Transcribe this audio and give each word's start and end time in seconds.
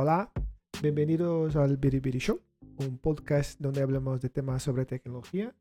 Hola. 0.00 0.30
Bienvenidos 0.80 1.56
al 1.56 1.76
Biribiri 1.76 2.20
Show, 2.20 2.40
un 2.76 2.98
podcast 2.98 3.58
donde 3.58 3.82
hablamos 3.82 4.20
de 4.20 4.28
temas 4.28 4.62
sobre 4.62 4.86
tecnología, 4.86 5.56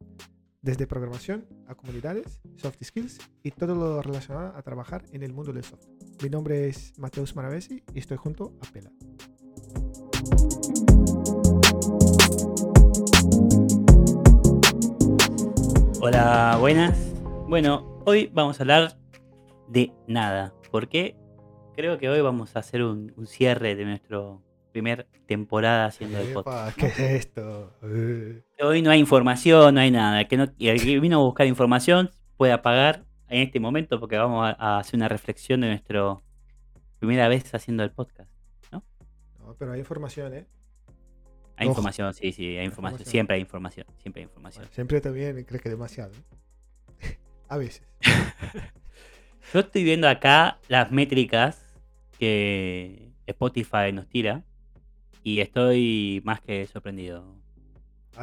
desde 0.61 0.85
programación 0.85 1.47
a 1.65 1.73
comunidades, 1.73 2.39
soft 2.55 2.77
skills 2.83 3.17
y 3.41 3.49
todo 3.49 3.73
lo 3.73 3.99
relacionado 4.03 4.55
a 4.55 4.61
trabajar 4.61 5.05
en 5.11 5.23
el 5.23 5.33
mundo 5.33 5.53
del 5.53 5.63
software. 5.63 5.97
Mi 6.21 6.29
nombre 6.29 6.67
es 6.67 6.93
Mateus 6.99 7.35
Maravesi 7.35 7.83
y 7.95 7.97
estoy 7.97 8.17
junto 8.17 8.53
a 8.61 8.71
Pela. 8.71 8.91
Hola, 15.99 16.57
buenas. 16.59 16.95
Bueno, 17.49 18.03
hoy 18.05 18.29
vamos 18.31 18.59
a 18.59 18.63
hablar 18.63 18.99
de 19.67 19.91
nada. 20.07 20.53
¿Por 20.69 20.89
qué? 20.89 21.17
Creo 21.77 21.99
que 21.99 22.09
hoy 22.09 22.21
vamos 22.21 22.55
a 22.55 22.59
hacer 22.59 22.81
un, 22.81 23.13
un 23.17 23.27
cierre 23.27 23.75
de 23.75 23.85
nuestra 23.85 24.19
primer 24.71 25.05
temporada 25.27 25.85
haciendo 25.85 26.17
el 26.17 26.33
podcast. 26.33 26.75
¿Qué 26.75 26.87
es 26.87 26.99
esto? 26.99 27.71
Eh. 27.83 28.41
Hoy 28.63 28.81
no 28.81 28.89
hay 28.89 28.99
información, 28.99 29.75
no 29.75 29.81
hay 29.81 29.91
nada. 29.91 30.21
El 30.21 30.27
que 30.27 30.37
no, 30.37 30.51
y 30.57 30.69
el 30.69 30.81
que 30.81 30.99
vino 30.99 31.19
a 31.19 31.23
buscar 31.23 31.45
información 31.45 32.09
puede 32.35 32.51
apagar 32.51 33.05
en 33.29 33.43
este 33.43 33.59
momento 33.59 33.99
porque 33.99 34.17
vamos 34.17 34.43
a, 34.43 34.55
a 34.57 34.79
hacer 34.79 34.95
una 34.95 35.07
reflexión 35.07 35.61
de 35.61 35.67
nuestra 35.67 36.17
primera 36.97 37.27
vez 37.27 37.53
haciendo 37.53 37.83
el 37.83 37.91
podcast. 37.91 38.31
No, 38.71 38.83
pero 39.59 39.73
hay 39.73 39.79
información, 39.79 40.33
¿eh? 40.33 40.47
Hay 41.57 41.67
Ojo. 41.67 41.73
información, 41.73 42.11
sí, 42.15 42.31
sí, 42.31 42.57
hay 42.57 42.65
información. 42.65 43.01
Información. 43.01 43.11
Siempre 43.11 43.35
hay 43.35 43.41
información, 43.41 43.85
siempre 43.99 44.21
hay 44.21 44.23
información. 44.23 44.63
Bueno, 44.63 44.73
siempre 44.73 44.99
también 44.99 45.43
creo 45.43 45.61
que 45.61 45.69
demasiado. 45.69 46.11
a 47.47 47.57
veces. 47.57 47.83
Yo 49.53 49.59
estoy 49.59 49.83
viendo 49.83 50.09
acá 50.09 50.57
las 50.69 50.91
métricas 50.91 51.66
que 52.17 53.11
Spotify 53.25 53.91
nos 53.93 54.07
tira 54.07 54.43
y 55.23 55.39
estoy 55.41 56.21
más 56.23 56.41
que 56.41 56.65
sorprendido. 56.67 57.35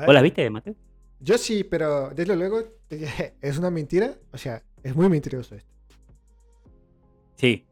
¿Vos 0.06 0.14
las 0.14 0.22
viste, 0.22 0.48
Mateo? 0.50 0.74
Yo 1.20 1.38
sí, 1.38 1.64
pero 1.64 2.10
desde 2.10 2.36
luego 2.36 2.62
es 3.40 3.58
una 3.58 3.70
mentira. 3.70 4.14
O 4.32 4.38
sea, 4.38 4.62
es 4.82 4.94
muy 4.94 5.08
mentiroso 5.08 5.54
esto. 5.54 5.70
Sí, 7.36 7.66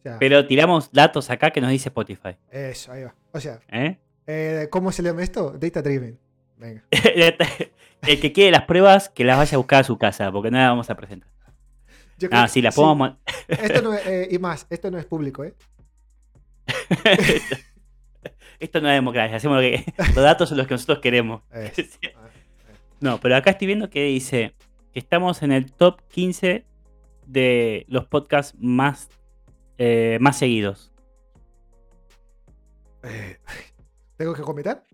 O 0.00 0.02
sea, 0.02 0.18
pero 0.18 0.46
tiramos 0.46 0.90
datos 0.92 1.30
acá 1.30 1.50
que 1.50 1.60
nos 1.60 1.70
dice 1.70 1.88
Spotify. 1.88 2.36
eso, 2.50 2.92
ahí 2.92 3.04
va. 3.04 3.14
O 3.32 3.40
sea, 3.40 3.60
¿eh? 3.70 3.98
eh, 4.26 4.68
¿cómo 4.70 4.92
se 4.92 5.02
llama 5.02 5.22
esto? 5.22 5.50
Data 5.58 5.82
driven. 5.82 6.18
Venga. 6.56 6.84
El 8.06 8.20
que 8.20 8.32
quiere 8.32 8.50
las 8.50 8.64
pruebas, 8.64 9.08
que 9.08 9.24
las 9.24 9.38
vaya 9.38 9.54
a 9.56 9.58
buscar 9.58 9.80
a 9.80 9.84
su 9.84 9.96
casa, 9.98 10.30
porque 10.30 10.50
no 10.50 10.58
las 10.58 10.68
vamos 10.68 10.90
a 10.90 10.94
presentar. 10.94 11.28
Yo 12.18 12.28
creo 12.28 12.40
Ah, 12.40 12.44
que- 12.46 12.50
sí, 12.52 12.62
las 12.62 12.74
podemos... 12.74 12.96
mon- 12.96 13.18
Esto 13.48 13.82
no 13.82 13.94
es, 13.94 14.06
eh, 14.06 14.28
y 14.30 14.38
más, 14.38 14.66
esto 14.70 14.90
no 14.90 14.98
es 14.98 15.04
público, 15.06 15.44
¿eh? 15.44 15.54
Esto 18.60 18.80
no 18.80 18.88
es 18.88 18.94
democracia, 18.94 19.36
hacemos 19.36 19.56
lo 19.56 19.62
que... 19.62 19.84
Los 19.98 20.14
datos 20.14 20.48
son 20.48 20.58
los 20.58 20.66
que 20.66 20.74
nosotros 20.74 21.00
queremos. 21.00 21.42
Sí. 21.74 21.88
No, 23.00 23.20
pero 23.20 23.36
acá 23.36 23.50
estoy 23.50 23.66
viendo 23.66 23.90
que 23.90 24.04
dice 24.04 24.54
que 24.92 24.98
estamos 25.00 25.42
en 25.42 25.52
el 25.52 25.70
top 25.72 26.00
15 26.08 26.64
de 27.26 27.84
los 27.88 28.06
podcasts 28.06 28.56
más, 28.58 29.10
eh, 29.76 30.16
más 30.20 30.38
seguidos. 30.38 30.92
eh, 33.02 33.38
¿Tengo 34.16 34.32
que 34.34 34.42
comentar? 34.42 34.84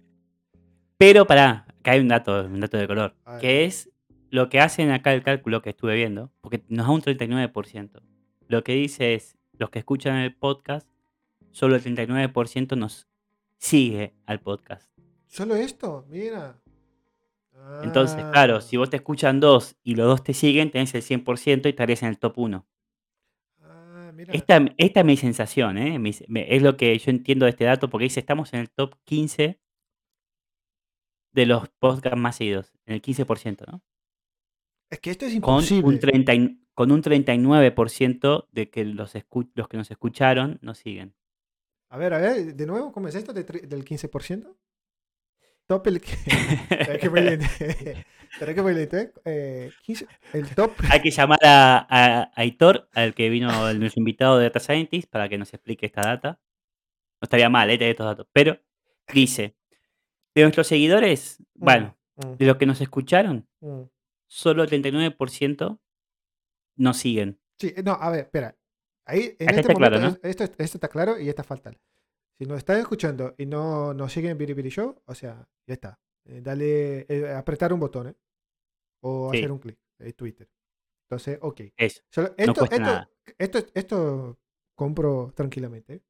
Pero 0.97 1.27
pará, 1.27 1.67
acá 1.81 1.93
hay 1.93 2.01
un 2.01 2.09
dato, 2.09 2.45
un 2.47 2.59
dato 2.61 2.79
de 2.79 2.87
color, 2.89 3.15
que 3.41 3.65
es 3.67 3.90
lo 4.31 4.49
que 4.49 4.61
hacen 4.61 4.91
acá 4.91 5.13
el 5.13 5.23
cálculo 5.23 5.61
que 5.63 5.71
estuve 5.71 5.95
viendo, 5.97 6.33
porque 6.41 6.63
nos 6.69 6.87
da 6.87 6.93
un 6.93 7.03
39%. 7.03 8.01
Lo 8.49 8.65
que 8.65 8.73
dice 8.75 9.15
es, 9.15 9.37
los 9.53 9.71
que 9.71 9.79
escuchan 9.81 10.17
el 10.17 10.35
podcast, 10.35 10.89
solo 11.51 11.77
el 11.77 11.83
39% 11.83 12.77
nos 12.77 13.09
sigue 13.59 14.15
al 14.27 14.41
podcast. 14.41 14.91
¿Solo 15.27 15.55
esto? 15.57 16.07
Mira. 16.09 16.61
Entonces, 17.83 18.19
Ah, 18.25 18.31
claro, 18.33 18.61
si 18.61 18.77
vos 18.77 18.89
te 18.89 18.97
escuchan 18.97 19.39
dos 19.39 19.77
y 19.85 19.95
los 19.95 20.07
dos 20.07 20.25
te 20.25 20.33
siguen, 20.33 20.71
tenés 20.71 20.95
el 20.95 21.03
100% 21.03 21.67
y 21.67 21.71
estarías 21.71 22.03
en 22.03 22.09
el 22.09 22.19
top 22.19 22.39
1. 22.39 22.67
Ah, 23.61 24.13
mira. 24.15 24.33
Esta, 24.33 24.65
esta 24.79 25.01
es 25.01 25.07
mi 25.07 25.17
sensación, 25.17 25.77
¿eh? 25.79 25.99
Mi- 25.99 26.11
es 26.35 26.63
lo 26.63 26.77
que 26.77 26.99
yo 26.99 27.11
entiendo 27.11 27.45
de 27.45 27.51
este 27.51 27.65
dato, 27.65 27.91
porque 27.91 28.05
dice, 28.05 28.21
estamos 28.21 28.53
en 28.55 28.61
el 28.61 28.71
top 28.71 28.95
15 29.05 29.61
de 31.33 31.47
los 31.47 31.69
podcasts 31.79 32.19
más 32.19 32.37
seguidos, 32.37 32.73
en 32.87 32.95
el 32.95 33.03
15%, 33.03 33.65
¿no? 33.71 33.83
Es 34.91 34.99
que 35.01 35.11
esto 35.11 35.25
es 35.27 35.33
Con 35.41 35.55
imposible. 35.63 35.87
un, 35.87 35.99
30 36.01 36.35
y- 36.35 36.61
con 36.75 36.91
un 36.93 37.03
39% 37.03 38.49
de 38.53 38.71
que 38.71 38.85
los, 38.85 39.15
escu- 39.15 39.51
los 39.55 39.69
que 39.69 39.77
nos 39.77 39.91
escucharon 39.91 40.59
nos 40.63 40.79
siguen. 40.79 41.15
A 41.91 41.97
ver, 41.99 42.15
a 42.15 42.19
ver, 42.19 42.55
de 42.55 42.67
nuevo, 42.67 42.93
¿cómo 42.93 43.09
es 43.09 43.15
esto 43.15 43.33
de 43.33 43.45
del 43.45 43.85
15%? 43.85 44.57
Top 45.67 45.87
el 45.87 46.01
que... 46.01 46.13
¿eh? 49.25 49.71
15 49.83 50.07
el 50.33 50.49
top... 50.55 50.73
Hay 50.91 51.01
que 51.01 51.11
llamar 51.11 51.39
a, 51.45 51.79
a- 51.89 52.23
a 52.23 52.31
Aitor, 52.37 52.89
al 52.95 53.15
que 53.15 53.29
vino 53.31 53.69
el- 53.69 53.79
nuestro 53.81 54.01
invitado 54.01 54.39
de 54.39 54.45
Data 54.45 54.61
Scientist, 54.61 55.09
para 55.11 55.29
que 55.29 55.39
nos 55.39 55.53
explique 55.55 55.87
esta 55.87 56.03
data. 56.03 56.41
No 57.21 57.27
estaría 57.27 57.49
mal, 57.51 57.71
¿eh? 57.71 57.79
tener 57.79 57.91
estos 57.93 58.07
datos. 58.07 58.27
Pero 58.33 58.59
dice, 59.13 59.57
de 60.35 60.43
nuestros 60.43 60.67
seguidores, 60.67 61.39
bueno, 61.55 61.97
Mm, 62.17 62.37
de 62.37 62.45
los 62.47 62.57
que 62.59 62.67
nos 62.67 62.81
escucharon, 62.83 63.49
mm. 63.61 63.83
Solo 64.31 64.63
el 64.63 64.71
39% 64.71 65.81
nos 66.77 66.97
siguen. 66.97 67.41
Sí, 67.59 67.75
no, 67.85 67.93
a 67.93 68.11
ver, 68.11 68.21
espera. 68.21 68.57
Ahí, 69.07 69.37
en 69.39 69.49
Acá 69.49 69.57
este 69.57 69.61
está 69.61 69.75
claro, 69.75 69.97
momento, 69.99 70.21
es- 70.23 70.31
esto, 70.41 70.45
esto 70.45 70.77
está 70.79 70.89
claro 70.89 71.19
y 71.19 71.29
esta 71.29 71.43
falta. 71.43 71.73
Si 72.39 72.47
nos 72.47 72.59
estás 72.59 72.79
escuchando 72.79 73.35
y 73.37 73.45
no 73.47 73.93
nos 73.93 74.13
siguen 74.13 74.31
en 74.33 74.39
Biribiri 74.39 74.71
Show, 74.71 75.03
o 75.05 75.15
sea, 75.15 75.47
ya 75.67 75.75
está. 75.75 76.01
Eh, 76.25 76.41
dale, 76.43 77.07
eh, 77.09 77.33
apretar 77.35 77.73
un 77.73 77.81
botón, 77.81 78.09
¿eh? 78.09 78.15
O 79.03 79.31
Sí. 79.33 79.39
hacer 79.39 79.53
un 79.53 79.59
clic 79.59 79.79
en 79.99 80.13
Twitter. 80.13 80.49
Entonces, 81.09 81.39
ok. 81.43 81.61
Eso. 81.77 82.03
Solo- 82.11 82.35
esto, 82.39 82.55
cuesta 82.55 82.77
esto, 82.77 82.87
nada. 82.87 83.11
esto, 83.37 83.59
esto 83.75 84.39
compro 84.77 85.33
tranquilamente. 85.35 85.95
¿eh? 85.95 86.03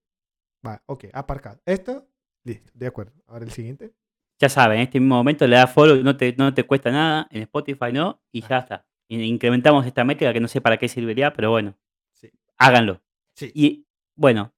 Va, 0.66 0.82
ok, 0.86 1.06
aparcado. 1.12 1.60
Esto, 1.64 2.06
listo, 2.44 2.70
de 2.74 2.86
acuerdo. 2.86 3.12
Ahora 3.26 3.44
el 3.46 3.50
siguiente. 3.50 3.94
Ya 4.40 4.48
saben, 4.48 4.78
en 4.78 4.84
este 4.84 5.00
mismo 5.00 5.16
momento 5.16 5.46
le 5.46 5.56
das 5.56 5.72
follow, 5.72 6.02
no 6.02 6.16
te, 6.16 6.34
no 6.38 6.54
te 6.54 6.64
cuesta 6.64 6.90
nada, 6.90 7.28
en 7.30 7.42
Spotify 7.42 7.92
no, 7.92 8.22
y 8.32 8.40
ya 8.42 8.58
está. 8.60 8.86
Incrementamos 9.08 9.86
esta 9.86 10.04
métrica 10.04 10.32
que 10.32 10.40
no 10.40 10.48
sé 10.48 10.60
para 10.60 10.78
qué 10.78 10.88
serviría, 10.88 11.32
pero 11.32 11.50
bueno, 11.50 11.76
Sí. 12.12 12.30
háganlo. 12.58 13.02
Sí. 13.34 13.50
Y 13.54 13.86
bueno, 14.16 14.54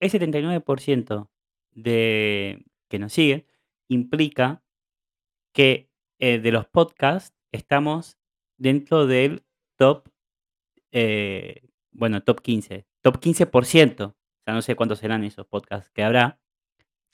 ese 0.00 0.18
39% 0.18 1.30
de 1.72 2.64
que 2.88 2.98
nos 2.98 3.12
siguen 3.12 3.46
implica 3.88 4.62
que 5.54 5.90
eh, 6.18 6.38
de 6.40 6.52
los 6.52 6.66
podcasts 6.66 7.36
estamos 7.52 8.18
dentro 8.58 9.06
del 9.06 9.44
top, 9.76 10.08
eh, 10.92 11.62
bueno, 11.92 12.22
top 12.22 12.40
15, 12.42 12.86
top 13.02 13.20
15%, 13.20 14.04
o 14.06 14.16
sea, 14.44 14.54
no 14.54 14.62
sé 14.62 14.76
cuántos 14.76 14.98
serán 15.00 15.24
esos 15.24 15.46
podcasts 15.46 15.90
que 15.90 16.02
habrá, 16.02 16.39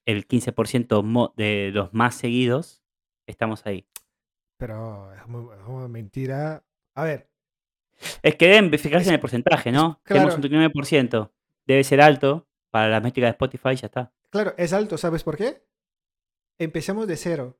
el 0.06 0.26
15% 0.26 1.02
mo- 1.02 1.34
de 1.36 1.70
los 1.74 1.92
más 1.92 2.14
seguidos, 2.14 2.82
estamos 3.26 3.66
ahí. 3.66 3.86
Pero 4.58 5.12
es, 5.14 5.26
muy- 5.26 5.54
es 5.54 5.66
una 5.66 5.88
mentira. 5.88 6.64
A 6.94 7.04
ver, 7.04 7.28
Es 8.22 8.36
que 8.36 8.46
deben 8.48 8.70
fijarse 8.78 9.02
Es- 9.04 9.08
en 9.08 9.14
el 9.14 9.20
porcentaje, 9.20 9.72
¿no? 9.72 10.00
claro. 10.04 10.28
Tenemos 10.30 10.34
un 10.36 10.40
39%, 10.42 11.32
debe 11.66 11.82
ser 11.84 12.00
alto 12.00 12.46
para 12.70 12.88
las 12.88 13.02
métricas 13.02 13.28
de 13.28 13.32
Spotify, 13.32 13.74
ya 13.76 13.86
está. 13.86 14.12
claro, 14.30 14.54
es 14.58 14.72
alto, 14.72 14.96
¿sabes 14.98 15.22
por 15.24 15.36
qué? 15.36 15.62
Empezamos 16.58 17.06
de 17.06 17.16
cero. 17.16 17.58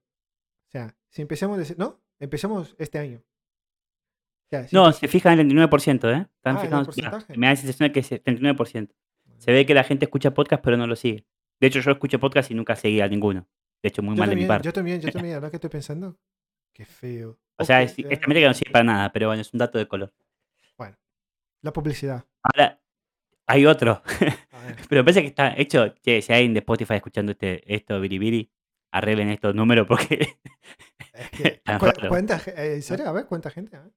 O 0.69 0.71
sea, 0.71 0.97
si 1.11 1.23
empezamos 1.23 1.59
de 1.59 1.65
cero. 1.65 1.77
No, 1.79 2.01
empezamos 2.19 2.75
este 2.79 2.99
año. 2.99 3.19
O 3.19 4.49
sea, 4.51 4.69
si 4.69 4.77
No, 4.77 4.93
se 4.93 5.09
fijan 5.09 5.35
en 5.35 5.41
el 5.41 5.47
39%, 5.49 6.09
¿eh? 6.11 6.29
Están 6.37 6.57
Ah, 6.59 6.63
el 6.65 6.85
porcentaje. 6.85 7.37
me 7.37 7.47
da 7.47 7.53
la 7.53 7.57
sensación 7.57 7.89
de 7.89 7.93
que 7.93 8.01
es 8.01 8.13
el 8.13 8.23
39%. 8.23 8.95
Se 9.39 9.53
ve 9.53 9.67
que 9.67 9.75
la 9.75 9.85
gente 9.85 10.05
escucha 10.05 10.33
podcast, 10.35 10.63
pero 10.63 10.77
no 10.77 10.87
lo 10.87 10.97
sigue. 10.97 11.27
De 11.61 11.67
hecho, 11.69 11.81
yo 11.81 11.91
escucho 11.93 12.19
podcast 12.21 12.51
y 12.51 12.55
nunca 12.55 12.77
seguí 12.77 13.01
a 13.01 13.09
ninguno. 13.09 13.47
De 13.83 13.89
hecho, 13.89 14.03
muy 14.03 14.15
yo 14.17 14.21
mal 14.21 14.29
de 14.31 14.37
mi 14.37 14.43
también, 14.43 14.49
parte. 14.49 14.67
yo 14.67 14.73
también, 14.73 15.01
yo 15.01 15.11
también, 15.13 15.35
ahora 15.37 15.51
que 15.51 15.57
estoy 15.57 15.71
pensando. 15.71 16.17
Qué 16.73 16.85
feo. 16.85 17.39
O 17.59 17.65
sea, 17.65 17.83
es- 17.83 17.97
ya, 17.97 18.09
esta 18.11 18.27
métrica 18.27 18.49
no 18.49 18.55
sirve 18.55 18.73
para 18.73 18.85
nada, 18.85 19.13
pero 19.13 19.29
bueno, 19.29 19.41
es 19.43 19.53
un 19.53 19.59
dato 19.59 19.79
de 19.79 19.89
color. 19.89 20.13
Bueno, 20.77 20.97
la 21.63 21.73
publicidad. 21.73 22.25
Ahora, 22.43 22.81
hay 23.47 23.65
otro. 23.67 24.03
Pero 24.89 25.05
parece 25.05 25.23
que 25.23 25.29
está 25.29 25.55
hecho. 25.57 25.95
Che, 26.03 26.21
si 26.21 26.33
hay 26.33 26.41
alguien 26.41 26.55
de 26.55 26.59
Spotify 26.61 26.95
escuchando 26.95 27.31
este, 27.33 27.63
esto, 27.73 28.01
Biribiri, 28.01 28.51
arreglen 28.93 29.29
estos 29.31 29.55
números 29.55 29.87
porque. 29.87 30.35
Es 31.13 31.31
que, 31.31 31.61
cu- 31.79 31.87
raro. 31.87 32.09
¿cuánta, 32.09 32.39
ge- 32.39 32.51
eh, 32.57 32.75
¿En 32.75 32.83
serio? 32.83 33.09
A 33.09 33.13
ver, 33.13 33.27
¿cuánta 33.27 33.49
gente? 33.51 33.77
A 33.77 33.83
ver. 33.85 33.93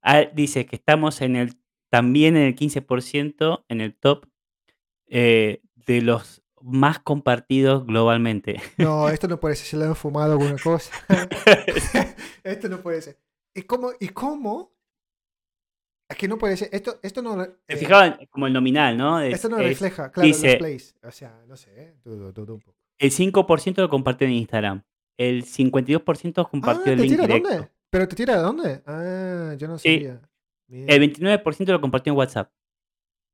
Ah, 0.00 0.20
dice 0.32 0.64
que 0.64 0.76
estamos 0.76 1.20
en 1.20 1.36
el 1.36 1.54
también 1.90 2.36
en 2.36 2.44
el 2.44 2.54
15% 2.56 3.64
en 3.68 3.80
el 3.80 3.94
top 3.94 4.26
eh, 5.08 5.60
de 5.74 6.00
los 6.02 6.42
más 6.62 6.98
compartidos 6.98 7.86
globalmente. 7.86 8.60
No, 8.78 9.08
esto 9.08 9.28
no 9.28 9.38
puede 9.40 9.56
ser. 9.56 9.66
Se 9.66 9.76
le 9.76 9.84
han 9.84 9.96
fumado 9.96 10.32
alguna 10.32 10.56
cosa. 10.62 10.90
esto 12.44 12.68
no 12.68 12.80
puede 12.80 13.02
ser. 13.02 13.18
¿Y 13.54 13.62
cómo? 13.62 13.92
¿Y 14.00 14.08
cómo? 14.08 14.72
Es 16.10 16.16
que 16.16 16.28
no 16.28 16.38
puede 16.38 16.56
ser. 16.56 16.68
Esto, 16.72 16.98
esto 17.02 17.20
no. 17.22 17.42
Eh, 17.42 17.76
fijaban 17.76 18.18
como 18.30 18.46
el 18.46 18.52
nominal, 18.52 18.96
¿no? 18.96 19.20
Es- 19.20 19.34
esto 19.34 19.48
no 19.48 19.58
es- 19.58 19.68
refleja, 19.68 20.10
claro, 20.10 20.28
los 20.28 20.36
dice- 20.40 20.56
plays. 20.56 20.94
O 21.02 21.10
sea, 21.10 21.42
no 21.46 21.56
sé, 21.56 21.70
¿eh? 21.76 21.94
Dudo, 22.04 22.32
dudo 22.32 22.54
un 22.54 22.60
poco. 22.60 22.78
El 22.98 23.10
5% 23.10 23.82
lo 23.82 23.88
compartió 23.88 24.26
en 24.26 24.32
Instagram. 24.34 24.82
El 25.18 25.44
52% 25.44 26.40
Ah, 26.46 26.48
compartió 26.50 26.84
¿te 26.84 26.92
el 26.92 27.00
link 27.00 27.10
tira 27.12 27.26
directo. 27.26 27.48
dónde? 27.48 27.68
¿Pero 27.90 28.08
te 28.08 28.16
tira 28.16 28.36
de 28.36 28.42
dónde? 28.42 28.82
Ah, 28.86 29.54
yo 29.58 29.68
no 29.68 29.78
Sí. 29.78 29.94
sabía. 29.96 30.20
Mira. 30.68 30.94
El 30.94 31.00
29% 31.00 31.72
lo 31.72 31.80
compartió 31.80 32.12
en 32.12 32.18
WhatsApp. 32.18 32.50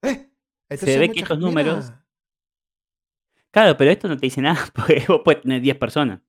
Eh, 0.02 0.76
se 0.76 0.98
ve 0.98 1.10
que 1.10 1.20
estos 1.20 1.38
mira. 1.38 1.48
números- 1.50 1.92
Claro, 3.54 3.76
pero 3.76 3.92
esto 3.92 4.08
no 4.08 4.16
te 4.16 4.26
dice 4.26 4.42
nada 4.42 4.58
porque 4.74 5.04
vos 5.06 5.20
puedes 5.24 5.42
tener 5.42 5.62
10 5.62 5.78
personas. 5.78 6.20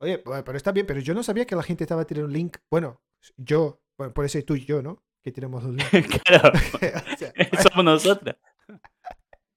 Oye, 0.00 0.18
pero 0.18 0.54
está 0.54 0.70
bien, 0.70 0.86
pero 0.86 1.00
yo 1.00 1.14
no 1.14 1.22
sabía 1.22 1.46
que 1.46 1.56
la 1.56 1.62
gente 1.62 1.84
estaba 1.84 2.04
tirando 2.04 2.26
un 2.26 2.34
link. 2.34 2.58
Bueno, 2.70 3.00
yo, 3.38 3.80
bueno, 3.96 4.12
puede 4.12 4.28
ser 4.28 4.44
tú 4.44 4.54
y 4.54 4.66
yo, 4.66 4.82
¿no? 4.82 5.02
Que 5.22 5.32
tenemos 5.32 5.64
un 5.64 5.78
link. 5.78 6.20
claro, 6.24 6.52
O 6.74 7.16
sea, 7.16 7.32
somos 7.62 7.86
nosotros. 7.86 8.36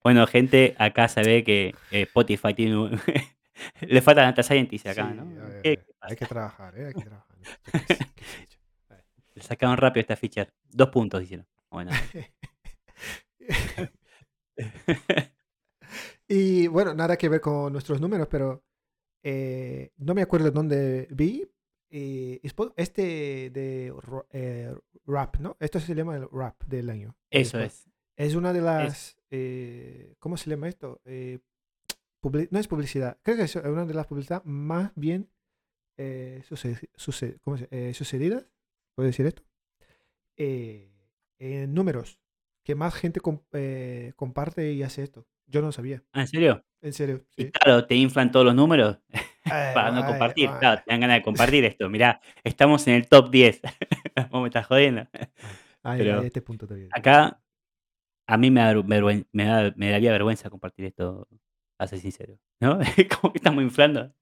Bueno, 0.01 0.25
gente, 0.25 0.73
acá 0.79 1.09
se 1.09 1.21
ve 1.21 1.43
que 1.43 1.75
eh, 1.91 2.03
Spotify 2.03 2.53
tiene 2.53 2.77
un... 2.77 2.97
Le 3.81 4.01
falta 4.01 4.21
data 4.21 4.41
scientist 4.41 4.87
acá, 4.87 5.09
sí, 5.09 5.17
¿no? 5.17 5.27
hay 5.99 6.15
que 6.15 6.25
trabajar, 6.27 6.77
¿eh? 6.79 6.85
Hay 6.87 6.93
que 6.93 7.01
trabajar. 7.01 7.37
Qué 7.73 7.97
qué. 8.15 8.57
Le 9.33 9.43
sacaron 9.43 9.75
rápido 9.75 10.01
esta 10.01 10.15
feature. 10.15 10.49
Dos 10.63 10.89
puntos, 10.89 11.21
hicieron. 11.23 11.45
Bueno. 11.69 11.91
Y 16.67 16.69
bueno, 16.69 16.93
nada 16.93 17.15
que 17.17 17.29
ver 17.29 17.39
con 17.41 17.71
nuestros 17.71 18.01
números, 18.01 18.27
pero 18.29 18.63
eh, 19.23 19.91
no 19.97 20.13
me 20.13 20.21
acuerdo 20.21 20.51
dónde 20.51 21.07
vi. 21.11 21.49
eh, 21.89 22.41
este 22.75 23.49
de 23.49 23.93
eh, 24.31 24.75
rap, 25.05 25.37
¿no? 25.37 25.55
Esto 25.59 25.79
se 25.79 25.95
llama 25.95 26.17
el 26.17 26.27
rap 26.29 26.61
del 26.65 26.89
año. 26.89 27.15
Eso 27.29 27.59
es. 27.59 27.87
Es 28.17 28.35
una 28.35 28.51
de 28.51 28.61
las. 28.61 29.17
eh, 29.31 30.15
¿Cómo 30.19 30.35
se 30.37 30.49
llama 30.49 30.67
esto? 30.67 31.01
Eh, 31.05 31.39
no 32.51 32.59
es 32.59 32.67
publicidad. 32.67 33.17
Creo 33.23 33.37
que 33.37 33.43
es 33.43 33.55
una 33.55 33.85
de 33.85 33.93
las 33.93 34.07
publicidades 34.07 34.45
más 34.45 34.91
bien 34.95 35.29
eh, 35.97 36.41
suce- 36.45 36.89
suce- 36.95 37.37
¿cómo 37.41 37.57
se- 37.57 37.93
sucedidas. 37.93 38.45
¿Puedo 38.95 39.07
decir 39.07 39.25
esto? 39.25 39.43
Números. 41.69 42.19
Que 42.63 42.75
más 42.75 42.93
gente 42.95 43.19
com- 43.21 43.41
eh, 43.53 44.11
comparte 44.15 44.73
y 44.73 44.83
hace 44.83 45.03
esto. 45.03 45.25
Yo 45.47 45.61
no 45.61 45.71
sabía. 45.71 46.03
Ah, 46.11 46.21
¿En 46.21 46.27
serio? 46.27 46.65
En 46.81 46.93
serio. 46.93 47.25
Y 47.35 47.49
claro, 47.51 47.85
te 47.87 47.95
inflan 47.95 48.31
todos 48.31 48.45
los 48.45 48.55
números 48.55 48.99
Eh, 49.47 49.71
para 49.73 49.91
no 49.91 49.99
ay, 50.01 50.05
compartir. 50.05 50.49
ay. 50.49 50.59
Claro, 50.59 50.81
te 50.85 50.91
dan 50.91 50.99
ganas 50.99 51.17
de 51.19 51.23
compartir 51.23 51.63
esto. 51.63 51.87
Mirá, 51.89 52.19
estamos 52.43 52.85
en 52.87 52.95
el 52.95 53.07
top 53.07 53.29
10. 53.31 53.61
Vos 54.29 54.41
me 54.41 54.47
estás 54.49 54.67
jodiendo. 54.67 55.07
Ay, 55.83 55.99
pero 55.99 56.21
este 56.21 56.41
punto 56.41 56.67
todavía. 56.67 56.89
Acá, 56.91 57.41
a 58.27 58.37
mí 58.37 58.51
me, 58.51 58.59
da 58.59 58.73
me, 59.31 59.45
da- 59.45 59.73
me 59.77 59.89
daría 59.89 60.11
vergüenza 60.11 60.49
compartir 60.49 60.83
esto, 60.83 61.29
a 61.77 61.87
ser 61.87 61.99
sincero. 61.99 62.37
¿No? 62.59 62.77
Como 63.21 63.31
que 63.31 63.37
estamos 63.37 63.63
inflando. 63.63 64.13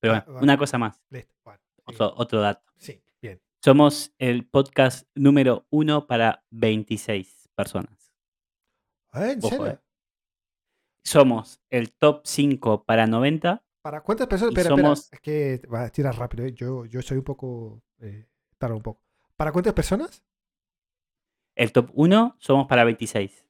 Pero 0.00 0.14
Ah, 0.14 0.24
bueno, 0.26 0.40
una 0.42 0.58
cosa 0.58 0.76
más. 0.76 1.00
Listo. 1.08 2.12
Otro 2.16 2.40
dato. 2.40 2.64
Sí, 2.78 3.00
bien. 3.22 3.40
Somos 3.64 4.12
el 4.18 4.44
podcast 4.44 5.08
número 5.14 5.68
uno 5.70 6.08
para 6.08 6.44
26 6.50 7.48
personas. 7.54 8.12
Ah, 9.12 9.30
¿En 9.30 9.38
Ojo, 9.38 9.48
serio? 9.50 9.66
eh. 9.68 9.78
Somos 11.04 11.60
el 11.70 11.92
top 11.92 12.22
5 12.24 12.84
para 12.84 13.06
90. 13.06 13.64
¿Para 13.82 14.02
cuántas 14.02 14.26
personas? 14.26 14.52
Espera. 14.56 14.76
somos- 14.76 15.12
Es 15.12 15.20
que 15.20 15.62
va 15.72 15.84
a 15.84 15.90
tirar 15.90 16.16
rápido, 16.18 16.44
¿eh? 16.44 16.52
Yo, 16.52 16.84
yo 16.86 17.00
soy 17.02 17.18
un 17.18 17.24
poco. 17.24 17.82
Eh, 18.00 18.26
tardo 18.58 18.76
un 18.76 18.82
poco. 18.82 19.02
¿Para 19.36 19.52
cuántas 19.52 19.72
personas? 19.72 20.22
El 21.54 21.72
top 21.72 21.90
1 21.94 22.36
somos 22.38 22.66
para 22.66 22.84
26. 22.84 23.44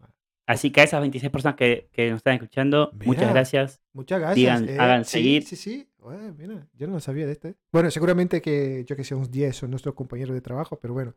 Ah. 0.00 0.10
Así 0.46 0.70
que 0.70 0.80
a 0.80 0.84
esas 0.84 1.00
26 1.00 1.30
personas 1.30 1.56
que, 1.56 1.88
que 1.92 2.10
nos 2.10 2.18
están 2.18 2.34
escuchando, 2.34 2.90
muchas 3.04 3.30
gracias. 3.30 3.80
Muchas 3.92 4.20
gracias. 4.20 4.36
Digan, 4.36 4.68
eh. 4.68 4.78
hagan 4.78 5.04
sí, 5.04 5.10
seguir. 5.12 5.44
Sí, 5.46 5.56
sí. 5.56 5.88
Ué, 5.98 6.32
mira, 6.32 6.66
yo 6.74 6.86
no 6.86 6.94
lo 6.94 7.00
sabía 7.00 7.24
de 7.26 7.32
este. 7.32 7.54
Bueno, 7.72 7.90
seguramente 7.90 8.42
que 8.42 8.84
yo 8.86 8.96
que 8.96 9.04
sé, 9.04 9.14
unos 9.14 9.30
10 9.30 9.56
son 9.56 9.70
nuestros 9.70 9.94
compañeros 9.94 10.34
de 10.34 10.40
trabajo, 10.40 10.78
pero 10.80 10.92
bueno. 10.94 11.14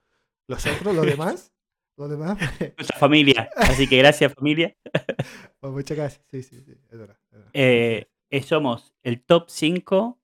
Los 0.47 0.65
otros, 0.65 0.95
los 0.95 1.05
demás, 1.05 1.51
los 1.97 2.09
demás. 2.09 2.37
Nuestra 2.77 2.97
familia. 2.97 3.49
Así 3.55 3.87
que 3.87 3.97
gracias, 3.97 4.33
familia. 4.33 4.75
pues 5.59 5.73
muchas 5.73 5.97
gracias. 5.97 6.23
Sí, 6.29 6.43
sí, 6.43 6.61
sí. 6.61 6.71
Es 6.89 6.97
verdad. 6.97 7.17
es 7.31 7.37
verdad. 7.37 7.49
Eh, 7.53 8.09
eh, 8.29 8.41
somos 8.43 8.93
el 9.03 9.23
top 9.23 9.49
5 9.49 10.19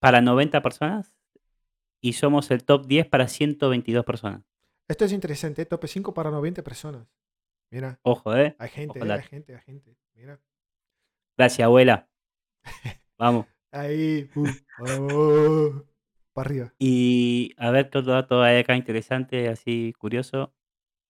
para 0.00 0.20
90 0.20 0.62
personas 0.62 1.14
y 2.00 2.14
somos 2.14 2.50
el 2.50 2.64
top 2.64 2.86
10 2.86 3.06
para 3.06 3.28
122 3.28 4.04
personas. 4.04 4.42
Esto 4.88 5.04
es 5.04 5.12
interesante, 5.12 5.64
tope 5.66 5.88
5 5.88 6.12
para 6.12 6.30
90 6.30 6.62
personas. 6.62 7.06
Mira, 7.70 8.00
Ojo, 8.02 8.36
¿eh? 8.36 8.56
hay 8.58 8.68
gente, 8.68 8.98
eh, 8.98 9.12
hay 9.12 9.22
gente, 9.22 9.54
hay 9.54 9.60
gente. 9.60 9.96
Mira. 10.14 10.40
Gracias, 11.38 11.64
abuela. 11.64 12.08
Vamos. 13.18 13.46
Ahí, 13.70 14.28
uh, 14.34 14.48
oh, 15.12 15.84
para 16.32 16.48
arriba. 16.48 16.74
Y 16.80 17.54
a 17.56 17.70
ver 17.70 17.86
otro 17.86 18.02
dato 18.02 18.42
hay 18.42 18.58
acá 18.58 18.74
interesante, 18.74 19.48
así 19.48 19.94
curioso. 19.98 20.52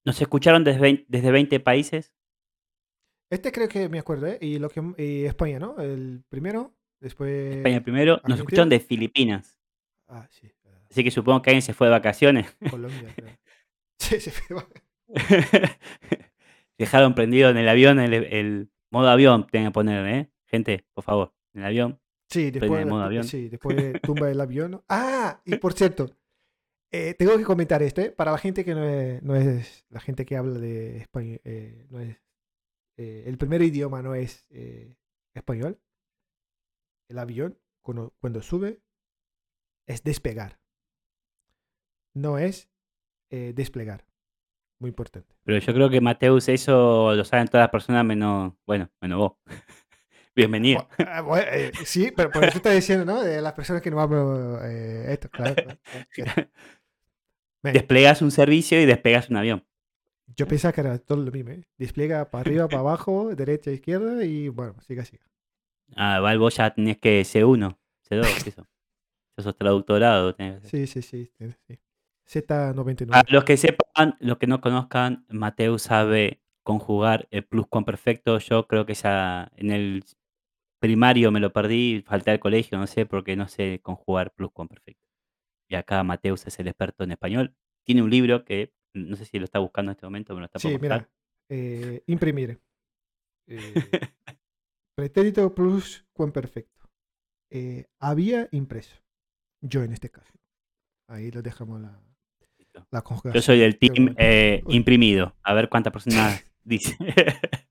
Nos 0.04 0.20
escucharon 0.20 0.64
desde 0.64 0.80
20, 0.80 1.04
desde 1.08 1.30
20 1.30 1.60
países. 1.60 2.12
Este 3.30 3.52
creo 3.52 3.68
que 3.68 3.88
me 3.88 3.98
acuerdo, 3.98 4.26
¿eh? 4.26 4.38
Y, 4.40 4.58
lo 4.58 4.68
que, 4.70 4.82
y 4.98 5.24
España, 5.24 5.58
¿no? 5.58 5.78
El 5.78 6.24
primero, 6.28 6.74
después... 7.00 7.56
España 7.56 7.80
primero. 7.82 8.20
Nos 8.26 8.38
escucharon 8.38 8.68
de 8.68 8.80
Filipinas. 8.80 9.58
Ah, 10.08 10.26
sí. 10.30 10.50
Así 10.90 11.04
que 11.04 11.10
supongo 11.12 11.40
que 11.42 11.50
alguien 11.50 11.62
se 11.62 11.74
fue 11.74 11.86
de 11.86 11.92
vacaciones. 11.92 12.56
Colombia. 12.68 13.12
creo. 13.16 13.38
sí, 13.98 14.20
sí. 14.20 14.30
pero- 14.48 14.68
Dejaron 16.78 17.14
prendido 17.14 17.50
en 17.50 17.58
el 17.58 17.68
avión 17.68 18.00
el, 18.00 18.14
el 18.14 18.70
modo 18.90 19.08
avión. 19.08 19.46
Tienen 19.46 19.68
que 19.70 19.74
poner, 19.74 20.06
¿eh? 20.06 20.30
Gente, 20.46 20.84
por 20.94 21.04
favor, 21.04 21.32
en 21.54 21.60
el 21.60 21.66
avión. 21.66 22.00
Sí, 22.28 22.50
después, 22.50 22.80
el 22.80 22.86
modo 22.88 23.02
avión. 23.02 23.24
sí, 23.24 23.48
después 23.48 23.76
tumba 24.02 24.30
el 24.30 24.40
avión. 24.40 24.82
Ah, 24.88 25.40
y 25.44 25.56
por 25.56 25.72
cierto, 25.74 26.10
eh, 26.92 27.14
tengo 27.14 27.36
que 27.36 27.44
comentar 27.44 27.82
esto, 27.82 28.00
¿eh? 28.00 28.10
Para 28.10 28.32
la 28.32 28.38
gente 28.38 28.64
que 28.64 28.74
no 28.74 28.84
es, 28.84 29.22
no 29.22 29.36
es 29.36 29.84
la 29.90 30.00
gente 30.00 30.24
que 30.26 30.36
habla 30.36 30.58
de 30.58 30.98
español, 30.98 31.40
eh, 31.44 31.86
no 31.90 32.00
es, 32.00 32.16
eh, 32.96 33.24
el 33.26 33.38
primer 33.38 33.62
idioma 33.62 34.02
no 34.02 34.14
es 34.14 34.46
eh, 34.50 34.96
español. 35.34 35.80
El 37.08 37.18
avión, 37.18 37.58
cuando, 37.82 38.14
cuando 38.20 38.42
sube, 38.42 38.80
es 39.86 40.02
despegar. 40.04 40.60
No 42.14 42.38
es 42.38 42.68
eh, 43.30 43.52
desplegar. 43.54 44.04
Muy 44.80 44.88
importante. 44.88 45.34
Pero 45.44 45.58
yo 45.58 45.74
creo 45.74 45.90
que 45.90 46.00
Mateus 46.00 46.48
eso 46.48 47.14
lo 47.14 47.24
saben 47.24 47.48
todas 47.48 47.64
las 47.64 47.70
personas 47.70 48.04
menos, 48.04 48.54
bueno, 48.66 48.90
menos 49.00 49.18
vos. 49.18 49.32
Bienvenido. 50.34 50.88
Bu- 50.98 51.24
bueno, 51.24 51.46
sí, 51.84 52.12
pero 52.16 52.30
por 52.30 52.44
eso 52.44 52.56
está 52.58 52.70
diciendo, 52.70 53.04
¿no? 53.04 53.20
De 53.22 53.42
las 53.42 53.52
personas 53.52 53.82
que 53.82 53.90
no 53.90 54.00
hablan 54.00 54.60
esto, 55.10 55.28
claro. 55.28 55.54
claro, 55.54 55.78
claro. 56.10 56.48
Desplegas 57.62 58.22
un 58.22 58.30
servicio 58.30 58.80
y 58.80 58.86
despegas 58.86 59.28
un 59.30 59.36
avión. 59.36 59.64
Yo 60.36 60.46
pensaba 60.46 60.72
que 60.72 60.80
era 60.80 60.98
todo 60.98 61.18
lo 61.18 61.30
mismo, 61.32 61.50
¿eh? 61.50 61.64
Despliega 61.76 62.30
para 62.30 62.42
arriba, 62.42 62.68
para 62.68 62.80
abajo, 62.80 63.34
derecha, 63.36 63.70
izquierda 63.70 64.24
y 64.24 64.48
bueno, 64.48 64.74
siga, 64.80 65.04
siga. 65.04 65.24
Ah, 65.96 66.16
igual 66.18 66.38
vos 66.38 66.56
ya 66.56 66.70
tenés 66.72 66.98
que 66.98 67.22
C1, 67.22 67.76
C2, 68.08 68.20
eso. 68.46 68.66
Eso 69.36 69.50
sos 69.50 69.56
traductorado. 69.56 70.34
tenés. 70.34 70.62
Sí, 70.68 70.86
sí, 70.86 71.02
sí. 71.02 71.30
sí, 71.38 71.54
sí. 71.66 71.78
Z99. 72.28 73.08
Para 73.08 73.24
los 73.28 73.44
que 73.44 73.56
sepan, 73.56 74.16
los 74.20 74.38
que 74.38 74.46
no 74.46 74.60
conozcan, 74.60 75.26
Mateus 75.28 75.82
sabe 75.82 76.40
conjugar 76.62 77.26
el 77.30 77.44
pluscuamperfecto. 77.44 78.38
Yo 78.38 78.66
creo 78.68 78.86
que 78.86 78.94
ya 78.94 79.50
en 79.56 79.72
el 79.72 80.04
primario 80.78 81.32
me 81.32 81.40
lo 81.40 81.52
perdí, 81.52 82.04
falté 82.06 82.30
al 82.30 82.40
colegio, 82.40 82.78
no 82.78 82.86
sé, 82.86 83.04
porque 83.04 83.34
no 83.34 83.48
sé 83.48 83.80
conjugar 83.82 84.32
pluscuamperfecto. 84.32 85.09
Y 85.70 85.76
acá 85.76 86.02
Mateus 86.02 86.46
es 86.46 86.58
el 86.58 86.66
experto 86.66 87.04
en 87.04 87.12
español. 87.12 87.54
Tiene 87.84 88.02
un 88.02 88.10
libro 88.10 88.44
que 88.44 88.74
no 88.92 89.14
sé 89.16 89.24
si 89.24 89.38
lo 89.38 89.44
está 89.44 89.60
buscando 89.60 89.92
en 89.92 89.94
este 89.94 90.04
momento, 90.04 90.34
me 90.34 90.40
lo 90.40 90.46
está 90.46 90.58
sí, 90.58 90.76
mira. 90.80 91.08
eh, 91.48 92.02
imprimir. 92.06 92.60
Eh, 93.46 93.72
pretérito 94.96 95.54
plus 95.54 96.04
cuamperfecto. 96.12 96.90
Eh, 97.50 97.86
había 98.00 98.48
impreso. 98.50 98.96
Yo 99.60 99.84
en 99.84 99.92
este 99.92 100.10
caso. 100.10 100.32
Ahí 101.08 101.30
lo 101.30 101.40
dejamos 101.40 101.80
la, 101.80 102.02
la 102.90 103.02
conjugación. 103.02 103.34
Yo 103.34 103.42
soy 103.42 103.60
del 103.60 103.78
team 103.78 104.16
imprimido. 104.68 105.36
A 105.44 105.54
ver 105.54 105.68
cuántas 105.68 105.92
personas 105.92 106.44
dice. 106.64 106.96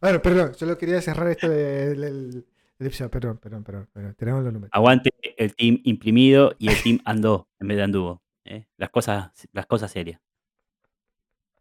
Bueno, 0.00 0.22
perdón, 0.22 0.54
solo 0.54 0.78
quería 0.78 1.02
cerrar 1.02 1.28
esto 1.28 1.46
del 1.46 2.00
del- 2.00 2.46
Perdón, 2.80 3.36
perdón, 3.38 3.62
perdón. 3.62 3.88
perdón. 3.92 4.14
Tenemos 4.16 4.42
los 4.42 4.52
números. 4.54 4.70
Aguante 4.72 5.10
el 5.36 5.54
team 5.54 5.80
imprimido 5.84 6.54
y 6.58 6.68
el 6.68 6.82
team 6.82 6.98
andó 7.04 7.46
en 7.58 7.68
vez 7.68 7.76
de 7.76 7.82
anduvo. 7.82 8.22
¿eh? 8.44 8.66
Las, 8.78 8.88
cosas, 8.88 9.30
las 9.52 9.66
cosas 9.66 9.90
serias. 9.92 10.18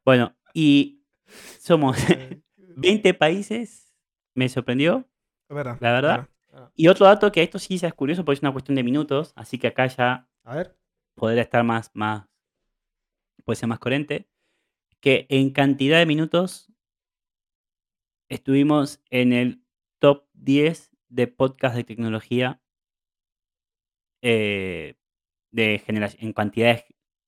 Bueno, 0.06 0.34
y 0.54 1.04
somos 1.60 1.98
Eh, 2.10 2.42
20 2.58 3.14
países. 3.16 3.94
Me 4.34 4.48
sorprendió. 4.48 5.06
verdad, 5.50 5.78
La 5.82 5.92
verdad. 5.92 6.30
verdad. 6.52 6.72
Y 6.76 6.88
otro 6.88 7.06
dato 7.06 7.30
que 7.34 7.44
esto 7.44 7.60
sí 7.60 7.78
es 7.82 7.94
curioso 7.94 8.24
porque 8.24 8.38
es 8.38 8.42
una 8.42 8.54
cuestión 8.54 8.76
de 8.76 8.84
minutos. 8.84 9.34
Así 9.36 9.60
que 9.60 9.68
acá 9.68 9.88
ya 9.88 10.26
A 10.46 10.56
ver. 10.56 10.78
podrá 11.16 11.42
estar 11.42 11.66
más, 11.66 11.92
más, 11.94 12.26
puede 13.44 13.58
ser 13.58 13.68
más 13.68 13.80
coherente, 13.80 14.30
que 15.02 15.26
en 15.30 15.52
cantidad 15.52 15.98
de 16.00 16.06
minutos 16.06 16.72
estuvimos 18.30 19.02
en 19.10 19.34
el 19.34 19.62
top 20.00 20.26
10 20.34 20.89
de 21.10 21.28
podcast 21.28 21.76
de 21.76 21.84
tecnología 21.84 22.62
eh, 24.22 24.96
de 25.52 25.80
generación, 25.80 26.24
en 26.26 26.34
cantidades 26.34 26.84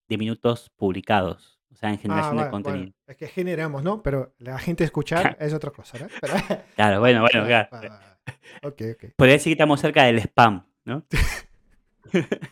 de 0.08 0.18
minutos 0.18 0.70
publicados, 0.76 1.60
o 1.72 1.76
sea, 1.76 1.90
en 1.90 1.96
Ah, 1.96 2.00
generación 2.00 2.32
de 2.38 2.44
bueno, 2.44 2.52
contenido. 2.52 2.94
es 3.08 3.18
que 3.18 3.28
generamos, 3.28 3.84
¿no? 3.84 4.04
Pero 4.04 4.34
la 4.40 4.60
gente 4.60 4.84
escuchar 4.84 5.38
es 5.40 5.54
otra 5.54 5.72
cosa, 5.72 5.98
¿no? 6.00 6.08
Pero- 6.20 6.34
Claro, 6.76 7.00
bueno, 7.00 7.22
bueno, 7.32 7.46
Claro, 7.48 7.70
claro. 7.70 7.90
va, 7.90 7.96
va, 7.96 8.00
va. 8.00 8.18
Ok, 8.68 8.82
ok. 8.96 9.06
Podría 9.16 9.34
decir 9.36 9.52
que 9.52 9.54
estamos 9.54 9.80
cerca 9.82 10.04
del 10.04 10.20
spam, 10.20 10.66
¿no? 10.86 11.06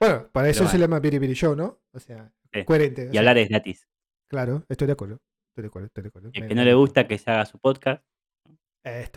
Bueno, 0.00 0.28
para 0.30 0.48
eso 0.48 0.60
Pero 0.60 0.70
se 0.70 0.76
bueno. 0.76 0.86
llama 0.86 1.00
Biri 1.00 1.18
Biri 1.18 1.34
Show, 1.34 1.56
¿no? 1.56 1.80
O 1.92 1.98
sea, 1.98 2.32
Sí. 2.52 2.64
coherente. 2.64 3.06
o 3.06 3.08
Y 3.08 3.12
sea, 3.12 3.20
hablar 3.20 3.36
es 3.38 3.48
gratis. 3.48 3.88
Claro, 4.28 4.64
estoy 4.68 4.86
de 4.86 4.92
acuerdo. 4.92 5.20
Estoy 5.50 5.62
de 5.62 5.66
acuerdo, 5.68 5.86
estoy 5.86 6.02
de 6.02 6.08
acuerdo. 6.08 6.30
El 6.34 6.46
que 6.46 6.54
no 6.54 6.62
le 6.64 6.74
gusta. 6.74 7.08
que 7.08 7.18
se 7.18 7.28
haga 7.30 7.44
su 7.46 7.58
podcast, 7.58 8.04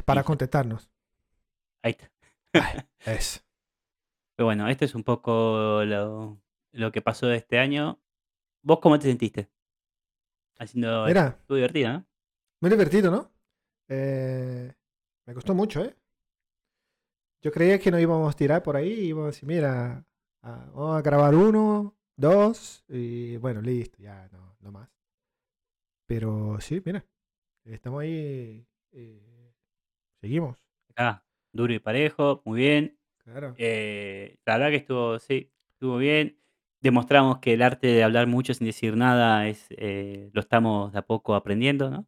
para 0.06 0.24
contestarnos. 0.24 0.90
Ahí 1.84 1.92
está. 1.92 2.12
Ay, 2.54 2.80
es. 3.06 3.46
Pero 4.36 4.46
bueno, 4.48 4.68
esto 4.68 4.86
es 4.86 4.96
un 4.96 5.04
poco 5.04 5.84
lo, 5.86 6.42
lo 6.72 6.92
que 6.92 7.02
pasó 7.02 7.32
este 7.32 7.60
año. 7.60 8.00
¿Vos 8.64 8.80
cómo 8.80 9.00
te 9.00 9.08
sentiste? 9.08 9.50
Haciendo? 10.58 11.06
Mira, 11.06 11.38
Estuvo 11.40 11.56
divertido, 11.56 11.94
¿no? 11.94 12.06
muy 12.62 12.70
divertido, 12.70 13.10
¿no? 13.10 13.32
Eh, 13.88 14.72
me 15.26 15.34
gustó 15.34 15.56
mucho, 15.56 15.84
¿eh? 15.84 15.96
Yo 17.42 17.52
creía 17.52 17.80
que 17.80 17.90
no 17.90 18.00
íbamos 18.00 18.34
a 18.34 18.38
tirar 18.38 18.62
por 18.62 18.76
ahí, 18.76 19.08
íbamos 19.08 19.24
a 19.24 19.32
decir, 19.32 19.48
mira, 19.48 20.06
ah, 20.44 20.70
vamos 20.76 20.98
a 20.98 21.02
grabar 21.02 21.34
uno, 21.34 21.98
dos, 22.16 22.84
y 22.88 23.38
bueno, 23.38 23.62
listo, 23.62 23.98
ya, 23.98 24.30
no, 24.32 24.56
no 24.60 24.72
más. 24.72 24.90
Pero 26.06 26.62
sí, 26.62 26.82
mira, 26.86 27.04
estamos 27.64 28.02
ahí, 28.02 28.64
eh, 28.92 29.54
seguimos, 30.20 30.64
Acá, 30.90 31.26
duro 31.54 31.74
y 31.74 31.80
parejo, 31.80 32.42
muy 32.46 32.60
bien. 32.62 32.98
claro. 33.24 33.54
Eh, 33.58 34.38
la 34.46 34.58
verdad 34.58 34.70
que 34.72 34.78
estuvo, 34.78 35.20
sí, 35.20 35.52
estuvo 35.72 35.98
bien. 35.98 36.38
Demostramos 36.82 37.40
que 37.40 37.54
el 37.54 37.62
arte 37.62 37.88
de 37.88 38.04
hablar 38.04 38.26
mucho 38.28 38.54
sin 38.54 38.66
decir 38.66 38.96
nada 38.98 39.48
es 39.48 39.68
eh, 39.72 40.30
lo 40.34 40.42
estamos 40.42 40.92
de 40.92 41.00
a 41.00 41.02
poco 41.04 41.36
aprendiendo, 41.36 41.90
¿no? 41.92 42.08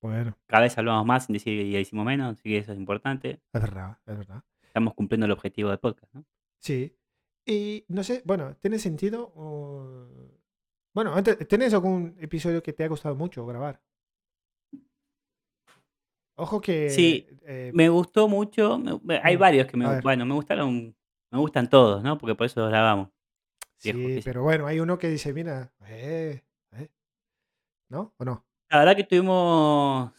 Bueno, 0.00 0.36
Cada 0.46 0.62
vez 0.62 0.78
hablamos 0.78 1.04
más 1.04 1.26
sin 1.26 1.34
decir 1.34 1.60
y 1.60 1.72
decimos 1.72 2.06
menos, 2.06 2.32
así 2.38 2.44
que 2.48 2.58
eso 2.58 2.72
es 2.72 2.78
importante. 2.78 3.40
es 3.52 3.60
verdad, 3.60 3.98
es 4.06 4.16
verdad. 4.16 4.42
Estamos 4.62 4.94
cumpliendo 4.94 5.26
el 5.26 5.32
objetivo 5.32 5.68
del 5.70 5.78
podcast, 5.78 6.14
¿no? 6.14 6.24
Sí. 6.58 6.96
Y 7.44 7.84
no 7.88 8.02
sé, 8.04 8.22
bueno, 8.24 8.54
¿tiene 8.60 8.78
sentido? 8.78 9.32
o- 9.34 10.06
Bueno, 10.94 11.12
antes, 11.14 11.36
¿tienes 11.48 11.74
algún 11.74 12.16
episodio 12.20 12.62
que 12.62 12.72
te 12.72 12.84
ha 12.84 12.88
gustado 12.88 13.14
mucho 13.16 13.44
grabar? 13.44 13.82
Ojo 16.40 16.60
que... 16.60 16.88
Sí, 16.88 17.26
eh, 17.46 17.70
Me 17.74 17.88
gustó 17.88 18.28
mucho, 18.28 18.78
me- 18.78 19.20
hay 19.22 19.36
Mm, 19.36 19.40
varios 19.40 19.66
que 19.66 19.76
me, 19.76 19.84
a 19.84 19.88
gu- 19.88 19.94
ver. 19.94 20.02
bueno, 20.02 20.24
me 20.24 20.34
gustaron, 20.34 20.96
me 21.30 21.38
gustan 21.38 21.68
todos, 21.68 22.02
¿no? 22.02 22.16
Porque 22.18 22.34
por 22.34 22.46
eso 22.46 22.60
los 22.60 22.70
grabamos. 22.70 23.08
sí, 23.76 24.20
pero 24.24 24.42
bueno, 24.42 24.66
hay 24.66 24.80
uno 24.80 24.98
que 24.98 25.08
dice, 25.08 25.32
mira, 25.32 25.72
eh, 25.86 26.42
eh", 26.72 26.88
¿no? 27.90 28.14
¿O 28.18 28.24
no? 28.24 28.44
La 28.70 28.78
verdad 28.78 28.96
que 28.96 29.04
tuvimos, 29.04 30.12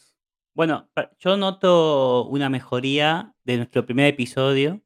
bueno, 0.54 0.90
yo 1.20 1.38
noto 1.38 2.26
una 2.26 2.50
mejoría 2.50 3.34
de 3.44 3.58
nuestro 3.58 3.86
primer 3.86 4.08
episodio, 4.08 4.82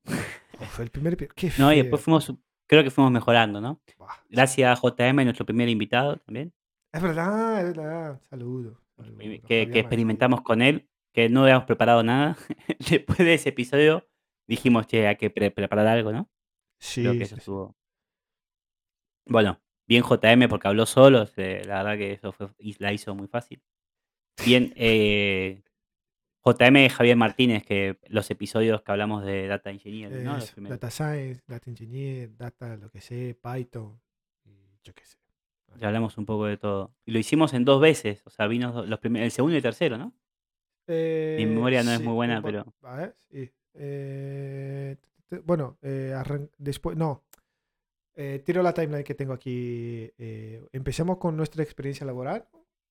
Uf, 0.62 0.80
el 0.80 0.90
primer... 0.90 1.18
Qué 1.18 1.50
¿no? 1.60 1.72
Y 1.72 1.76
feo. 1.76 1.84
después 1.84 2.02
fuimos, 2.02 2.34
creo 2.68 2.84
que 2.84 2.92
fuimos 2.92 3.12
mejorando, 3.12 3.60
¿no? 3.60 3.82
Gracias 4.30 4.80
a 4.80 4.82
JM, 4.82 5.24
nuestro 5.26 5.46
primer 5.46 5.68
invitado 5.70 6.18
también, 6.18 6.54
Es 6.94 7.02
verdad, 7.02 7.60
es 7.60 7.76
verdad. 7.76 8.22
Saludo. 8.30 8.80
saludo, 8.98 9.48
que, 9.48 9.62
experimentamos 9.74 10.42
con 10.42 10.62
él, 10.62 10.88
que 11.16 11.30
no 11.30 11.44
habíamos 11.44 11.66
preparado 11.66 12.04
nada. 12.04 12.38
Después 12.92 13.18
de 13.20 13.34
ese 13.34 13.50
episodio 13.50 14.08
dijimos, 14.48 14.86
che, 14.88 15.08
hay 15.08 15.16
que 15.16 15.30
pre- 15.32 15.50
preparar 15.52 15.88
algo, 15.88 16.12
¿no? 16.12 16.30
Creo 16.94 17.14
Sí, 17.14 17.18
que 17.20 17.26
sí, 17.26 17.34
eso 17.34 17.36
sí. 17.36 17.40
estuvo. 17.40 17.76
Bueno, 19.28 19.60
bien 19.88 20.04
JM 20.04 20.48
porque 20.50 20.68
habló 20.68 20.86
solo, 20.86 21.26
la 21.36 21.84
verdad 21.84 21.98
que 21.98 22.12
eso 22.14 22.32
fue, 22.32 22.48
la 22.80 22.94
hizo 22.94 23.16
muy 23.16 23.28
fácil. 23.28 23.62
Bien, 24.46 24.74
eh, 24.76 25.64
JM 26.44 26.90
Javier 26.90 27.16
Martínez, 27.18 27.64
que 27.66 27.98
los 28.08 28.30
episodios 28.30 28.84
que 28.84 28.92
hablamos 28.92 29.26
de 29.26 29.48
Data 29.48 29.72
Engineering, 29.72 30.24
¿no? 30.24 30.38
Eso, 30.38 30.54
data 30.62 30.92
Science, 30.92 31.42
Data 31.48 31.70
Engineer, 31.70 32.36
Data, 32.38 32.76
lo 32.78 32.90
que 32.92 33.02
sé, 33.02 33.36
Python, 33.42 34.00
yo 34.84 34.94
qué 34.94 35.06
sé. 35.06 35.18
Ya 35.80 35.88
hablamos 35.88 36.18
un 36.18 36.26
poco 36.26 36.46
de 36.46 36.58
todo. 36.58 36.94
Y 37.06 37.12
lo 37.12 37.20
hicimos 37.20 37.54
en 37.54 37.66
dos 37.66 37.82
veces, 37.82 38.22
o 38.26 38.30
sea, 38.30 38.48
vino 38.48 38.72
do- 38.72 38.86
los 38.86 39.00
primer- 39.00 39.24
el 39.24 39.32
segundo 39.32 39.56
y 39.56 39.58
el 39.58 39.64
tercero, 39.64 39.98
¿no? 39.98 40.14
Mi 40.88 40.94
Eh, 40.96 41.46
memoria 41.48 41.84
no 41.84 41.92
es 41.92 42.02
muy 42.02 42.14
buena, 42.14 42.42
pero 42.42 42.66
a 42.84 42.96
ver, 42.96 43.16
sí. 43.32 43.50
Eh, 43.74 44.96
bueno, 45.44 45.78
eh, 45.82 46.14
arran- 46.16 46.50
después, 46.58 46.96
no. 46.96 47.24
Tiro 48.46 48.64
la 48.64 48.74
timeline 48.74 49.04
que 49.04 49.16
tengo 49.16 49.34
aquí. 49.34 50.10
empezamos 50.72 51.18
con 51.18 51.36
nuestra 51.36 51.64
experiencia 51.64 52.06
laboral. 52.06 52.48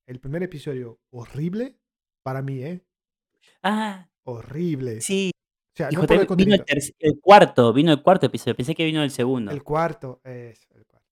El 0.07 0.21
primer 0.21 0.43
episodio, 0.43 0.99
horrible 1.11 1.79
para 2.23 2.43
mí, 2.43 2.63
¿eh? 2.63 2.85
Ah, 3.63 4.09
Horrible. 4.25 5.01
sí. 5.01 5.31
O 5.75 5.77
sea, 5.77 5.89
Y 5.91 5.95
no 5.97 6.03
por 6.03 6.13
el 6.13 6.27
JM 6.27 6.37
vino 6.37 6.55
el, 6.55 6.61
contenido. 6.61 6.65
terc- 6.67 6.95
el 6.99 7.21
cuarto, 7.21 7.73
vino 7.73 7.91
el 7.93 8.03
cuarto 8.03 8.27
episodio. 8.27 8.55
Pensé 8.55 8.75
que 8.75 8.85
vino 8.85 9.03
el 9.03 9.11
segundo. 9.11 9.51
El 9.51 9.63
cuarto, 9.65 10.21
es 10.25 10.67
el 10.75 10.85
cuarto. 10.87 11.09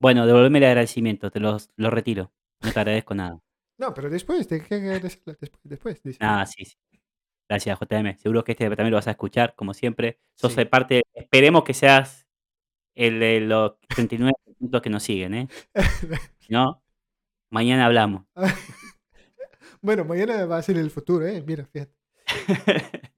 Bueno, 0.00 0.26
devolveme 0.26 0.58
el 0.58 0.64
agradecimiento, 0.64 1.30
te 1.30 1.40
los, 1.40 1.70
lo 1.76 1.90
retiro. 1.90 2.32
No 2.62 2.72
te 2.72 2.78
agradezco 2.80 3.14
nada. 3.14 3.40
No, 3.78 3.92
pero 3.94 4.08
después, 4.08 4.48
después, 4.48 5.36
después, 5.62 6.02
dice. 6.02 6.18
Ah, 6.20 6.46
sí, 6.46 6.64
sí. 6.64 6.76
Gracias, 7.48 7.78
JM. 7.78 8.16
Seguro 8.18 8.42
que 8.44 8.52
este 8.52 8.68
también 8.70 8.90
lo 8.90 8.96
vas 8.96 9.06
a 9.08 9.12
escuchar, 9.12 9.54
como 9.54 9.74
siempre. 9.74 10.18
Sos 10.34 10.52
Sí. 10.52 10.58
de 10.58 10.66
parte, 10.66 11.02
esperemos 11.14 11.62
que 11.64 11.74
seas 11.74 12.26
el 12.94 13.20
de 13.20 13.40
los 13.40 13.78
39 13.88 14.34
puntos 14.58 14.82
que 14.82 14.90
nos 14.90 15.02
siguen, 15.02 15.34
¿eh? 15.34 15.48
Si 15.74 15.74
no, 16.52 16.82
mañana 17.50 17.86
hablamos. 17.86 18.24
bueno, 19.82 20.04
mañana 20.04 20.46
va 20.46 20.58
a 20.58 20.62
ser 20.62 20.78
el 20.78 20.90
futuro, 20.90 21.26
¿eh? 21.26 21.42
Mira, 21.46 21.66
fíjate. 21.66 21.94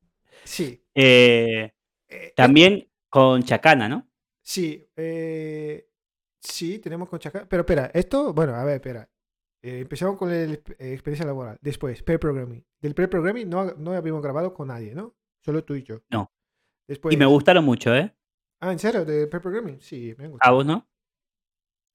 Sí. 0.44 0.82
Eh, 0.94 1.72
eh, 2.08 2.32
también 2.34 2.88
con 3.10 3.42
Chacana, 3.42 3.86
¿no? 3.88 4.08
Sí, 4.42 4.88
eh, 4.96 5.88
sí, 6.40 6.78
tenemos 6.78 7.08
con 7.08 7.18
Chacal. 7.18 7.46
Pero 7.48 7.60
espera, 7.62 7.90
esto, 7.92 8.32
bueno, 8.32 8.54
a 8.54 8.64
ver, 8.64 8.76
espera. 8.76 9.08
Eh, 9.62 9.80
empezamos 9.80 10.16
con 10.16 10.28
la 10.30 10.42
experiencia 10.52 11.26
laboral. 11.26 11.58
Después, 11.60 12.02
pre-programming. 12.02 12.64
Del 12.80 12.94
pre-programming 12.94 13.48
no, 13.48 13.72
no 13.76 13.92
habíamos 13.92 14.22
grabado 14.22 14.54
con 14.54 14.68
nadie, 14.68 14.94
¿no? 14.94 15.14
Solo 15.44 15.64
tú 15.64 15.74
y 15.74 15.82
yo. 15.82 16.00
No. 16.10 16.30
Después, 16.86 17.14
Y 17.14 17.18
me 17.18 17.26
gustaron 17.26 17.64
mucho, 17.64 17.94
¿eh? 17.94 18.14
Ah, 18.60 18.72
¿en 18.72 18.78
serio? 18.78 19.04
¿De 19.04 19.26
pre-programming? 19.26 19.80
Sí, 19.80 20.14
me 20.18 20.26
han 20.26 20.34
A 20.40 20.50
vos, 20.52 20.64
¿no? 20.64 20.86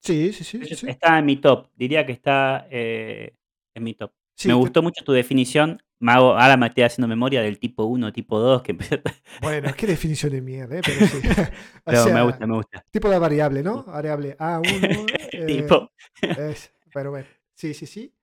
Sí, 0.02 0.32
sí, 0.32 0.44
sí. 0.44 0.60
Está 0.88 1.18
en 1.18 1.24
mi 1.26 1.36
top. 1.36 1.68
Diría 1.74 2.04
que 2.04 2.12
está 2.12 2.66
eh, 2.70 3.34
en 3.74 3.82
mi 3.82 3.94
top. 3.94 4.12
Sí, 4.36 4.48
me 4.48 4.54
te- 4.54 4.58
gustó 4.60 4.82
mucho 4.82 5.02
tu 5.04 5.12
definición. 5.12 5.82
Me 6.00 6.12
hago- 6.12 6.36
ahora 6.38 6.56
me 6.58 6.66
estoy 6.66 6.84
haciendo 6.84 7.08
memoria 7.08 7.40
del 7.40 7.58
tipo 7.58 7.84
1, 7.84 8.12
tipo 8.12 8.38
2, 8.38 8.62
que 8.62 8.76
Bueno, 9.40 9.72
qué 9.76 9.86
definición 9.86 10.32
de 10.32 10.42
mierda, 10.42 10.76
¿eh? 10.78 10.82
Pero 10.84 11.06
sí. 11.06 11.20
Pero 11.84 12.02
sea, 12.04 12.14
me 12.14 12.22
gusta, 12.22 12.46
me 12.46 12.54
gusta. 12.56 12.84
tipo 12.90 13.08
de 13.08 13.18
variable, 13.18 13.62
¿no? 13.62 13.84
Variable 13.84 14.36
A1. 14.36 15.06
eh, 15.32 15.46
tipo, 15.46 15.90
Es, 16.20 16.70
pero 16.92 17.10
bueno, 17.10 17.26
sí, 17.56 17.74
sí, 17.74 17.86
sí. 17.86 18.14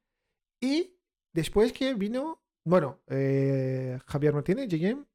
Y 0.62 0.96
después 1.34 1.74
que 1.74 1.94
vino, 1.96 2.42
bueno, 2.66 3.02
eh, 3.08 4.00
Javier 4.06 4.34
Martínez, 4.34 4.68
GM, 4.70 5.06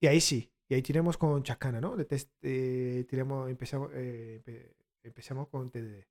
y 0.00 0.06
ahí 0.06 0.20
sí, 0.20 0.52
y 0.68 0.74
ahí 0.74 0.82
tiramos 0.82 1.16
con 1.16 1.42
Chacana, 1.42 1.80
¿no? 1.80 1.96
De 1.96 2.04
test, 2.04 2.30
eh, 2.42 3.04
tiramos, 3.08 3.48
empezamos, 3.50 3.90
eh, 3.94 4.42
empe- 4.44 4.74
empezamos 5.02 5.48
con 5.48 5.70
TDD, 5.70 6.06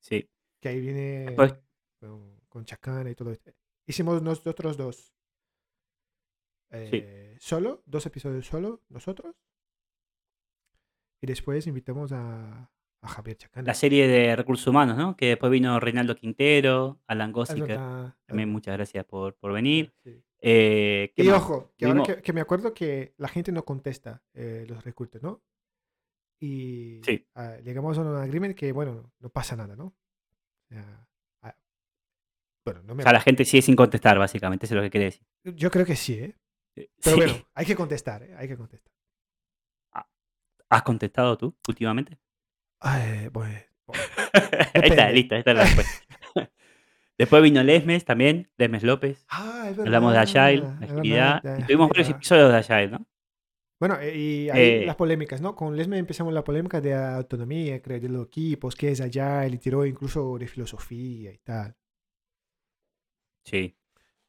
sí. 0.00 0.28
que 0.60 0.68
ahí 0.68 0.80
viene 0.80 1.24
Después, 1.26 1.54
con, 2.00 2.40
con 2.48 2.64
Chacana 2.64 3.10
y 3.10 3.14
todo 3.14 3.30
esto. 3.32 3.52
Hicimos 3.86 4.22
nosotros 4.22 4.76
dos. 4.76 5.14
eh, 6.70 7.36
Solo, 7.40 7.82
dos 7.86 8.04
episodios 8.06 8.46
solo, 8.46 8.82
nosotros. 8.88 9.34
Y 11.20 11.26
después 11.26 11.66
invitamos 11.66 12.12
a, 12.12 12.70
a 13.00 13.08
Javier 13.08 13.36
Chacana. 13.36 13.66
la 13.66 13.74
serie 13.74 14.08
de 14.08 14.34
recursos 14.36 14.66
humanos, 14.66 14.96
¿no? 14.96 15.16
Que 15.16 15.26
después 15.28 15.50
vino 15.52 15.78
Reinaldo 15.80 16.14
Quintero, 16.16 17.00
Alan 17.06 17.30
Es 17.30 17.34
Gossiker. 17.34 17.78
También 18.26 18.48
muchas 18.50 18.76
gracias 18.76 19.04
por, 19.04 19.34
por 19.36 19.52
venir. 19.52 19.92
sí. 20.04 20.22
Eh, 20.40 21.12
¿qué 21.16 21.24
Y 21.24 21.28
más? 21.28 21.38
ojo, 21.42 21.72
que 21.76 21.86
ahora 21.86 22.02
que, 22.04 22.22
que 22.22 22.32
me 22.32 22.40
acuerdo 22.40 22.72
que 22.72 23.12
la 23.16 23.26
gente 23.26 23.50
no 23.50 23.64
contesta 23.64 24.22
eh, 24.34 24.64
los 24.68 24.84
recursos, 24.84 25.20
¿no? 25.20 25.42
Y 26.40 27.00
Sí. 27.02 27.26
ah, 27.34 27.56
llegamos 27.64 27.98
a 27.98 28.02
un 28.02 28.16
agreement 28.16 28.54
que, 28.56 28.70
bueno, 28.70 29.12
no 29.18 29.30
pasa 29.30 29.56
nada, 29.56 29.74
¿no? 29.74 29.86
O 29.86 29.94
ah, 31.42 31.56
bueno, 32.64 32.82
no 32.84 32.92
O 32.92 32.96
me... 32.96 33.02
sea, 33.02 33.12
la 33.12 33.20
gente 33.20 33.44
sigue 33.44 33.62
sin 33.62 33.74
contestar, 33.74 34.16
básicamente, 34.16 34.66
eso 34.66 34.74
es 34.74 34.76
lo 34.76 34.82
que 34.82 34.90
quiere 34.90 35.06
decir. 35.06 35.26
Yo 35.42 35.70
creo 35.72 35.84
que 35.84 35.96
sí, 35.96 36.14
¿eh? 36.14 36.36
Eh, 36.76 36.88
Pero 37.02 37.16
sí. 37.16 37.22
bueno, 37.24 37.48
hay 37.54 37.66
que 37.66 37.74
contestar, 37.74 38.22
¿eh? 38.22 38.34
Hay 38.36 38.46
que 38.46 38.56
contestar. 38.56 38.92
¿Has 40.70 40.82
contestado 40.82 41.36
tú 41.38 41.56
últimamente? 41.66 42.18
Ay, 42.80 43.28
pues, 43.30 43.66
bueno. 43.86 44.02
Ahí 44.74 44.90
está, 44.90 45.10
listo, 45.10 45.34
esta 45.34 45.50
es 45.50 45.56
la 45.56 45.64
respuesta. 45.64 45.92
Después 47.18 47.42
vino 47.42 47.62
Lesmes 47.64 48.04
también, 48.04 48.48
Lesmes 48.56 48.84
López. 48.84 49.26
Ah, 49.28 49.68
es 49.70 49.78
Hablamos 49.78 50.12
de 50.12 50.18
Agile, 50.20 50.60
verdad, 50.60 50.78
verdad, 50.78 50.98
agilidad. 50.98 51.58
Y 51.58 51.62
tuvimos 51.64 51.88
varios 51.88 52.08
episodios 52.10 52.52
de 52.52 52.58
Agile, 52.58 52.88
¿no? 52.90 53.06
Bueno, 53.80 53.98
eh, 54.00 54.16
y 54.16 54.50
ahí 54.50 54.82
Eh, 54.82 54.86
las 54.86 54.96
polémicas, 54.96 55.40
¿no? 55.40 55.56
Con 55.56 55.76
Lesme 55.76 55.98
empezamos 55.98 56.32
la 56.32 56.44
polémica 56.44 56.80
de 56.80 56.94
autonomía, 56.94 57.80
creo, 57.82 58.00
de 58.00 58.08
los 58.08 58.26
equipos, 58.26 58.76
qué 58.76 58.90
es 58.90 59.00
Agile, 59.00 59.54
y 59.54 59.58
tiró 59.58 59.84
incluso 59.84 60.38
de 60.38 60.46
filosofía 60.46 61.32
y 61.32 61.38
tal, 61.38 61.76
sí. 63.44 63.76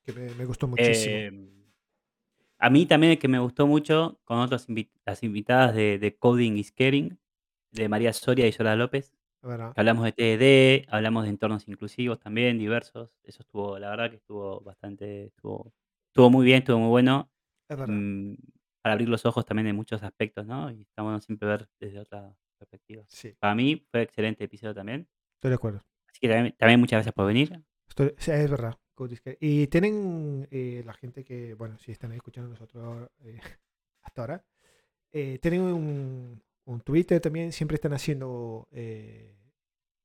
que 0.03 0.13
me, 0.13 0.33
me 0.35 0.45
gustó 0.45 0.67
muchísimo. 0.67 1.15
Eh, 1.15 1.49
a 2.57 2.69
mí 2.69 2.85
también 2.85 3.13
el 3.13 3.19
que 3.19 3.27
me 3.27 3.39
gustó 3.39 3.67
mucho, 3.67 4.19
con 4.23 4.39
otras 4.39 4.67
las 5.05 5.23
invitadas 5.23 5.75
de, 5.75 5.97
de 5.97 6.17
Coding 6.17 6.57
is 6.57 6.71
Caring, 6.71 7.19
de 7.71 7.89
María 7.89 8.13
Soria 8.13 8.47
y 8.47 8.51
Yola 8.51 8.75
López, 8.75 9.13
hablamos 9.75 10.05
de 10.05 10.11
TDD, 10.11 10.87
hablamos 10.91 11.23
de 11.23 11.29
entornos 11.29 11.67
inclusivos 11.67 12.19
también, 12.19 12.57
diversos. 12.57 13.11
Eso 13.23 13.41
estuvo, 13.43 13.77
la 13.79 13.89
verdad 13.89 14.09
que 14.09 14.17
estuvo 14.17 14.61
bastante, 14.61 15.25
estuvo, 15.25 15.73
estuvo 16.07 16.29
muy 16.29 16.45
bien, 16.45 16.59
estuvo 16.59 16.79
muy 16.79 16.89
bueno. 16.89 17.31
Es 17.69 17.77
mm, 17.77 18.33
para 18.81 18.93
abrir 18.93 19.09
los 19.09 19.25
ojos 19.25 19.45
también 19.45 19.67
en 19.67 19.75
muchos 19.75 20.01
aspectos, 20.03 20.45
¿no? 20.45 20.71
Y 20.71 20.81
está 20.81 21.01
bueno 21.03 21.19
siempre 21.21 21.47
ver 21.47 21.69
desde 21.79 21.99
otra 21.99 22.35
perspectiva. 22.57 23.03
Sí, 23.07 23.35
Para 23.39 23.55
mí 23.55 23.85
fue 23.91 24.01
excelente 24.01 24.43
episodio 24.43 24.73
también. 24.73 25.07
estoy 25.35 25.49
de 25.49 25.55
acuerdo. 25.55 25.81
Así 26.09 26.19
que 26.21 26.29
también, 26.29 26.55
también 26.57 26.79
muchas 26.79 26.97
gracias 26.97 27.13
por 27.13 27.27
venir. 27.27 27.63
Estoy- 27.87 28.13
es 28.17 28.49
verdad. 28.51 28.77
Y 29.39 29.67
tienen 29.67 30.45
eh, 30.51 30.83
la 30.85 30.93
gente 30.93 31.23
que, 31.23 31.53
bueno, 31.53 31.77
si 31.77 31.91
están 31.93 32.11
escuchando 32.11 32.49
nosotros 32.49 33.09
eh, 33.21 33.39
hasta 34.03 34.21
ahora, 34.21 34.45
eh, 35.13 35.39
tienen 35.41 35.61
un, 35.61 36.43
un 36.69 36.81
Twitter 36.81 37.19
también, 37.19 37.51
siempre 37.51 37.75
están 37.75 37.93
haciendo... 37.93 38.67
eh, 38.71 39.35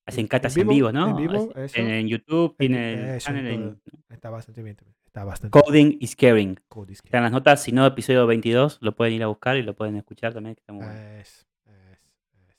Hacen 0.06 0.20
en 0.20 0.26
catas 0.28 0.54
vivo, 0.54 0.70
en 0.70 0.76
vivo, 0.76 0.92
¿no? 0.92 1.08
en 1.10 1.16
vivo, 1.16 1.50
Así- 1.54 1.60
eso. 1.64 1.80
en, 1.80 1.90
en 1.90 2.08
YouTube, 2.08 2.50
En- 2.52 2.56
tienen 2.58 2.98
el 2.98 3.14
eso, 3.16 3.26
channel 3.26 3.46
en 3.46 3.52
en 3.62 3.80
está 4.10 4.28
bastante 4.30 4.62
bien 4.62 4.76
también. 4.76 4.94
Está 5.06 5.24
bastante 5.24 5.56
bien. 5.58 5.64
Coding 5.64 5.96
is 6.00 6.14
Caring. 6.16 6.60
Code 6.68 6.92
is 6.92 7.00
Care. 7.00 7.08
Están 7.08 7.22
las 7.22 7.32
notas, 7.32 7.62
si 7.62 7.72
no, 7.72 7.86
episodio 7.86 8.26
22, 8.26 8.78
lo 8.82 8.94
pueden 8.94 9.14
ir 9.14 9.22
a 9.22 9.28
buscar 9.28 9.56
y 9.56 9.62
lo 9.62 9.74
pueden 9.74 9.96
escuchar 9.96 10.34
también, 10.34 10.54
que 10.56 10.60
está 10.60 10.72
muy 10.74 10.84
bueno. 10.84 11.00
Es- 11.00 11.46
es- 11.66 12.00
es. 12.48 12.56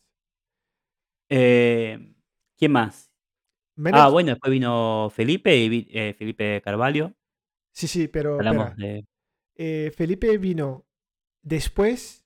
Eh, 1.29 2.13
¿Quién 2.57 2.71
más? 2.71 3.11
Ah, 3.91 4.07
bueno, 4.09 4.29
después 4.31 4.51
vino 4.51 5.09
Felipe, 5.13 5.55
y 5.55 5.87
eh, 5.91 6.13
Felipe 6.17 6.61
Carvalho. 6.63 7.13
Sí, 7.73 7.87
sí, 7.87 8.07
pero 8.07 8.35
Hablamos 8.35 8.75
de. 8.77 9.05
Eh, 9.55 9.91
Felipe 9.95 10.37
vino 10.37 10.85
después, 11.41 12.24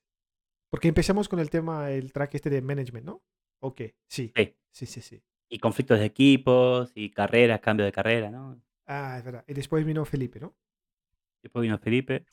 porque 0.70 0.88
empezamos 0.88 1.28
con 1.30 1.40
el 1.40 1.50
tema, 1.50 1.92
el 1.92 2.12
track 2.14 2.36
este 2.36 2.50
de 2.50 2.62
management, 2.62 3.06
¿no? 3.06 3.22
Ok, 3.62 3.82
sí, 4.08 4.32
Sí, 4.36 4.56
sí, 4.72 4.86
sí, 4.86 5.02
sí. 5.02 5.24
y 5.50 5.60
conflictos 5.60 6.00
de 6.00 6.06
equipos, 6.06 6.92
y 6.96 7.10
carreras, 7.12 7.60
cambio 7.60 7.86
de 7.86 7.92
carrera, 7.92 8.32
¿no? 8.32 8.62
Ah, 8.86 9.16
es 9.20 9.24
verdad. 9.24 9.44
Y 9.48 9.54
después 9.54 9.86
vino 9.86 10.06
Felipe, 10.06 10.40
¿no? 10.40 10.56
Después 11.44 11.64
vino 11.64 11.78
Felipe. 11.80 12.26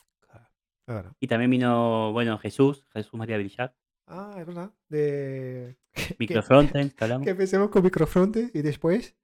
Verdad. 0.86 1.12
Y 1.18 1.26
también 1.26 1.50
vino, 1.50 2.12
bueno, 2.12 2.38
Jesús, 2.38 2.84
Jesús 2.92 3.14
María 3.14 3.38
Villar. 3.38 3.74
Ah, 4.06 4.36
es 4.38 4.46
verdad. 4.46 4.72
De... 4.88 5.76
Microfrontend, 6.20 6.92
que 6.94 7.04
hablamos. 7.04 7.24
Que 7.24 7.30
empecemos 7.30 7.70
con 7.70 7.82
Microfronte 7.82 8.50
y 8.54 8.62
después 8.62 9.16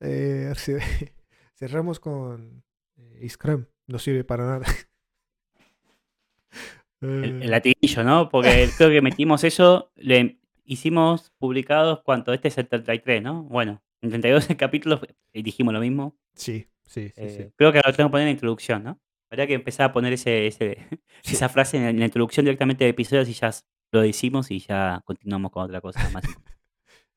eh, 0.00 0.52
ce- 0.56 1.14
cerramos 1.54 1.98
con 1.98 2.62
eh, 2.96 3.26
Scrum. 3.28 3.64
No 3.86 3.98
sirve 3.98 4.24
para 4.24 4.44
nada. 4.44 4.66
El, 7.00 7.24
Eh, 7.24 7.44
el 7.44 7.50
latiguillo, 7.50 8.04
¿no? 8.04 8.28
Porque 8.28 8.68
creo 8.76 8.90
que 8.90 9.00
metimos 9.02 9.44
eso, 9.44 9.90
le 9.96 10.38
hicimos 10.64 11.30
publicados, 11.38 12.00
¿cuánto? 12.02 12.32
Este 12.32 12.48
es 12.48 12.58
el 12.58 12.68
33, 12.68 13.22
¿no? 13.22 13.44
Bueno, 13.44 13.82
en 14.02 14.10
32 14.10 14.46
capítulos 14.58 15.00
eh, 15.32 15.42
dijimos 15.42 15.72
lo 15.74 15.80
mismo. 15.80 16.16
sí, 16.34 16.66
sí, 16.84 17.08
sí, 17.10 17.28
sí. 17.28 17.42
Eh, 17.42 17.52
Creo 17.56 17.72
que 17.72 17.80
lo 17.84 17.92
tengo 17.94 18.08
que 18.08 18.12
poner 18.12 18.22
en 18.26 18.28
la 18.28 18.32
introducción, 18.32 18.82
¿no? 18.84 18.98
Habría 19.30 19.46
que 19.46 19.54
empezar 19.54 19.90
a 19.90 19.92
poner 19.92 20.12
ese, 20.14 20.46
ese, 20.46 20.78
Sí. 21.22 21.34
esa 21.34 21.48
frase 21.48 21.76
en 21.76 21.82
la, 21.84 21.90
en 21.90 21.98
la 21.98 22.04
introducción 22.06 22.44
directamente 22.46 22.84
de 22.84 22.90
episodios 22.90 23.28
y 23.28 23.32
ya 23.34 23.50
lo 23.92 24.00
decimos 24.00 24.50
y 24.50 24.58
ya 24.60 25.02
continuamos 25.04 25.50
con 25.52 25.64
otra 25.64 25.80
cosa 25.80 26.08
más. 26.10 26.24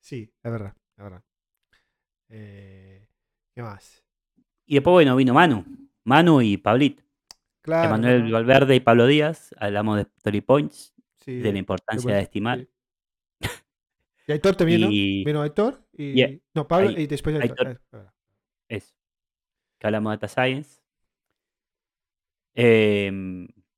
Sí, 0.00 0.30
es 0.42 0.50
verdad, 0.52 0.74
es 0.96 1.04
verdad. 1.04 1.22
Eh, 2.28 3.06
¿Qué 3.54 3.62
más? 3.62 4.02
y 4.66 4.74
después, 4.74 4.92
bueno, 4.92 5.14
vino 5.16 5.34
Manu. 5.34 5.64
Manu 6.04 6.40
y 6.40 6.56
Pablit. 6.56 7.00
Claro. 7.62 7.88
Emanuel. 7.94 8.30
Valverde 8.32 8.74
y 8.74 8.80
Pablo 8.80 9.06
Díaz. 9.06 9.54
Hablamos 9.58 9.96
de 9.96 10.02
Story 10.16 10.40
Points, 10.40 10.94
Sí, 11.20 11.38
de 11.38 11.52
la 11.52 11.58
importancia 11.58 12.14
de 12.16 12.20
estimar. 12.22 12.58
sí. 12.58 12.68
Y 14.26 14.32
Aitor 14.32 14.54
también, 14.56 14.80
¿no? 14.82 14.88
Y 14.90 15.24
Vino 15.24 15.42
Aitor 15.42 15.84
y... 15.92 16.22
y- 16.22 16.42
no, 16.54 16.66
Pablo 16.68 16.90
y 16.92 17.06
después 17.06 17.34
Aitor. 17.40 17.66
Aitor. 17.68 17.82
eh, 17.92 18.06
eso. 18.68 18.94
Que 19.78 19.86
hablamos 19.86 20.10
de 20.12 20.16
Data 20.16 20.28
Science. 20.28 20.80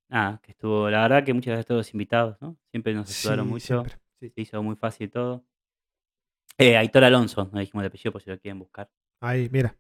Nada, 0.09 0.41
que 0.43 0.53
estuvo, 0.53 0.89
la 0.91 1.03
verdad 1.03 1.25
que 1.25 1.33
muchas 1.33 1.47
gracias 1.53 1.65
a 1.65 1.69
todos 1.69 1.79
los 1.81 1.93
invitados, 1.95 2.37
¿no? 2.41 2.57
Siempre 2.71 2.95
nos 2.95 3.09
ayudaron 3.11 3.47
Sí, 3.47 3.51
mucho. 3.53 3.85
Sí. 4.21 4.31
Se 4.31 4.41
hizo 4.43 4.63
muy 4.63 4.77
fácil 4.77 5.11
todo. 5.11 5.45
Eh, 6.59 6.77
Aitor 6.77 7.05
Alonso, 7.05 7.49
no 7.53 7.59
dijimos 7.59 7.83
el 7.83 7.89
apellido 7.89 8.13
por 8.13 8.23
si 8.23 8.31
lo 8.31 8.39
quieren 8.39 8.59
buscar. 8.59 8.89
Ahí, 9.21 9.49
mira. 9.51 9.75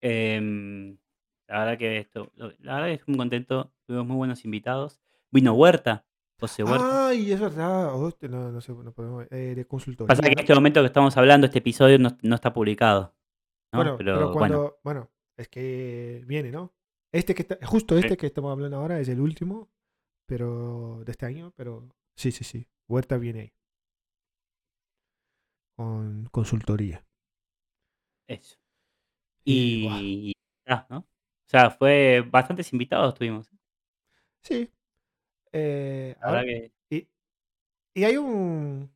Em, 0.00 0.96
la 1.50 1.58
verdad 1.60 1.78
que 1.78 1.98
esto, 1.98 2.30
lo- 2.36 2.52
la 2.60 2.74
verdad 2.76 2.86
que 2.88 2.94
estoy 2.94 3.12
muy 3.12 3.18
contento. 3.18 3.72
Tuvimos 3.86 4.06
muy 4.06 4.16
buenos 4.16 4.44
invitados. 4.44 5.00
Vino 5.30 5.52
Huerta, 5.54 6.04
José 6.38 6.64
Huerta. 6.64 7.08
Ay, 7.08 7.32
es 7.32 7.40
verdad. 7.40 7.92
No, 7.92 8.52
no 8.52 8.60
sé, 8.60 8.72
no 8.72 8.92
podemos. 8.92 9.26
eh, 9.30 9.54
de 9.56 9.64
consultoría. 9.66 10.08
Pasa 10.08 10.22
que 10.22 10.32
en 10.32 10.38
este 10.38 10.54
momento 10.54 10.80
que 10.80 10.86
estamos 10.86 11.16
hablando, 11.16 11.46
este 11.46 11.58
episodio 11.58 11.98
no, 11.98 12.16
no 12.22 12.34
está 12.34 12.52
publicado. 12.52 13.14
¿no? 13.72 13.78
Bueno, 13.78 13.96
pero, 13.98 14.14
bueno, 14.16 14.32
cuando. 14.32 14.80
Bueno. 14.82 15.10
es 15.36 15.48
que 15.48 16.22
viene, 16.26 16.50
¿no? 16.50 16.72
Este 17.12 17.34
que 17.34 17.42
está, 17.42 17.58
justo 17.66 17.96
este 17.96 18.16
que 18.16 18.26
estamos 18.26 18.52
hablando 18.52 18.76
ahora 18.76 19.00
es 19.00 19.08
el 19.08 19.20
último, 19.20 19.68
pero 20.26 21.02
de 21.04 21.10
este 21.12 21.26
año, 21.26 21.52
pero 21.56 21.88
sí, 22.16 22.30
sí, 22.30 22.44
sí. 22.44 22.66
Huerta 22.88 23.16
viene 23.18 23.40
ahí. 23.40 23.52
Con 25.76 26.26
consultoría. 26.30 27.04
eso. 28.28 28.56
Y, 29.44 29.88
Y, 29.88 30.32
ah, 30.66 30.86
¿no? 30.90 31.06
O 31.50 31.52
sea, 31.52 31.68
fue 31.70 32.22
bastantes 32.30 32.72
invitados 32.72 33.14
tuvimos. 33.14 33.50
sí. 34.42 34.70
Eh, 35.52 36.14
ahora, 36.20 36.44
que 36.44 36.72
y, 36.90 37.08
y 37.94 38.04
hay 38.04 38.16
un, 38.16 38.90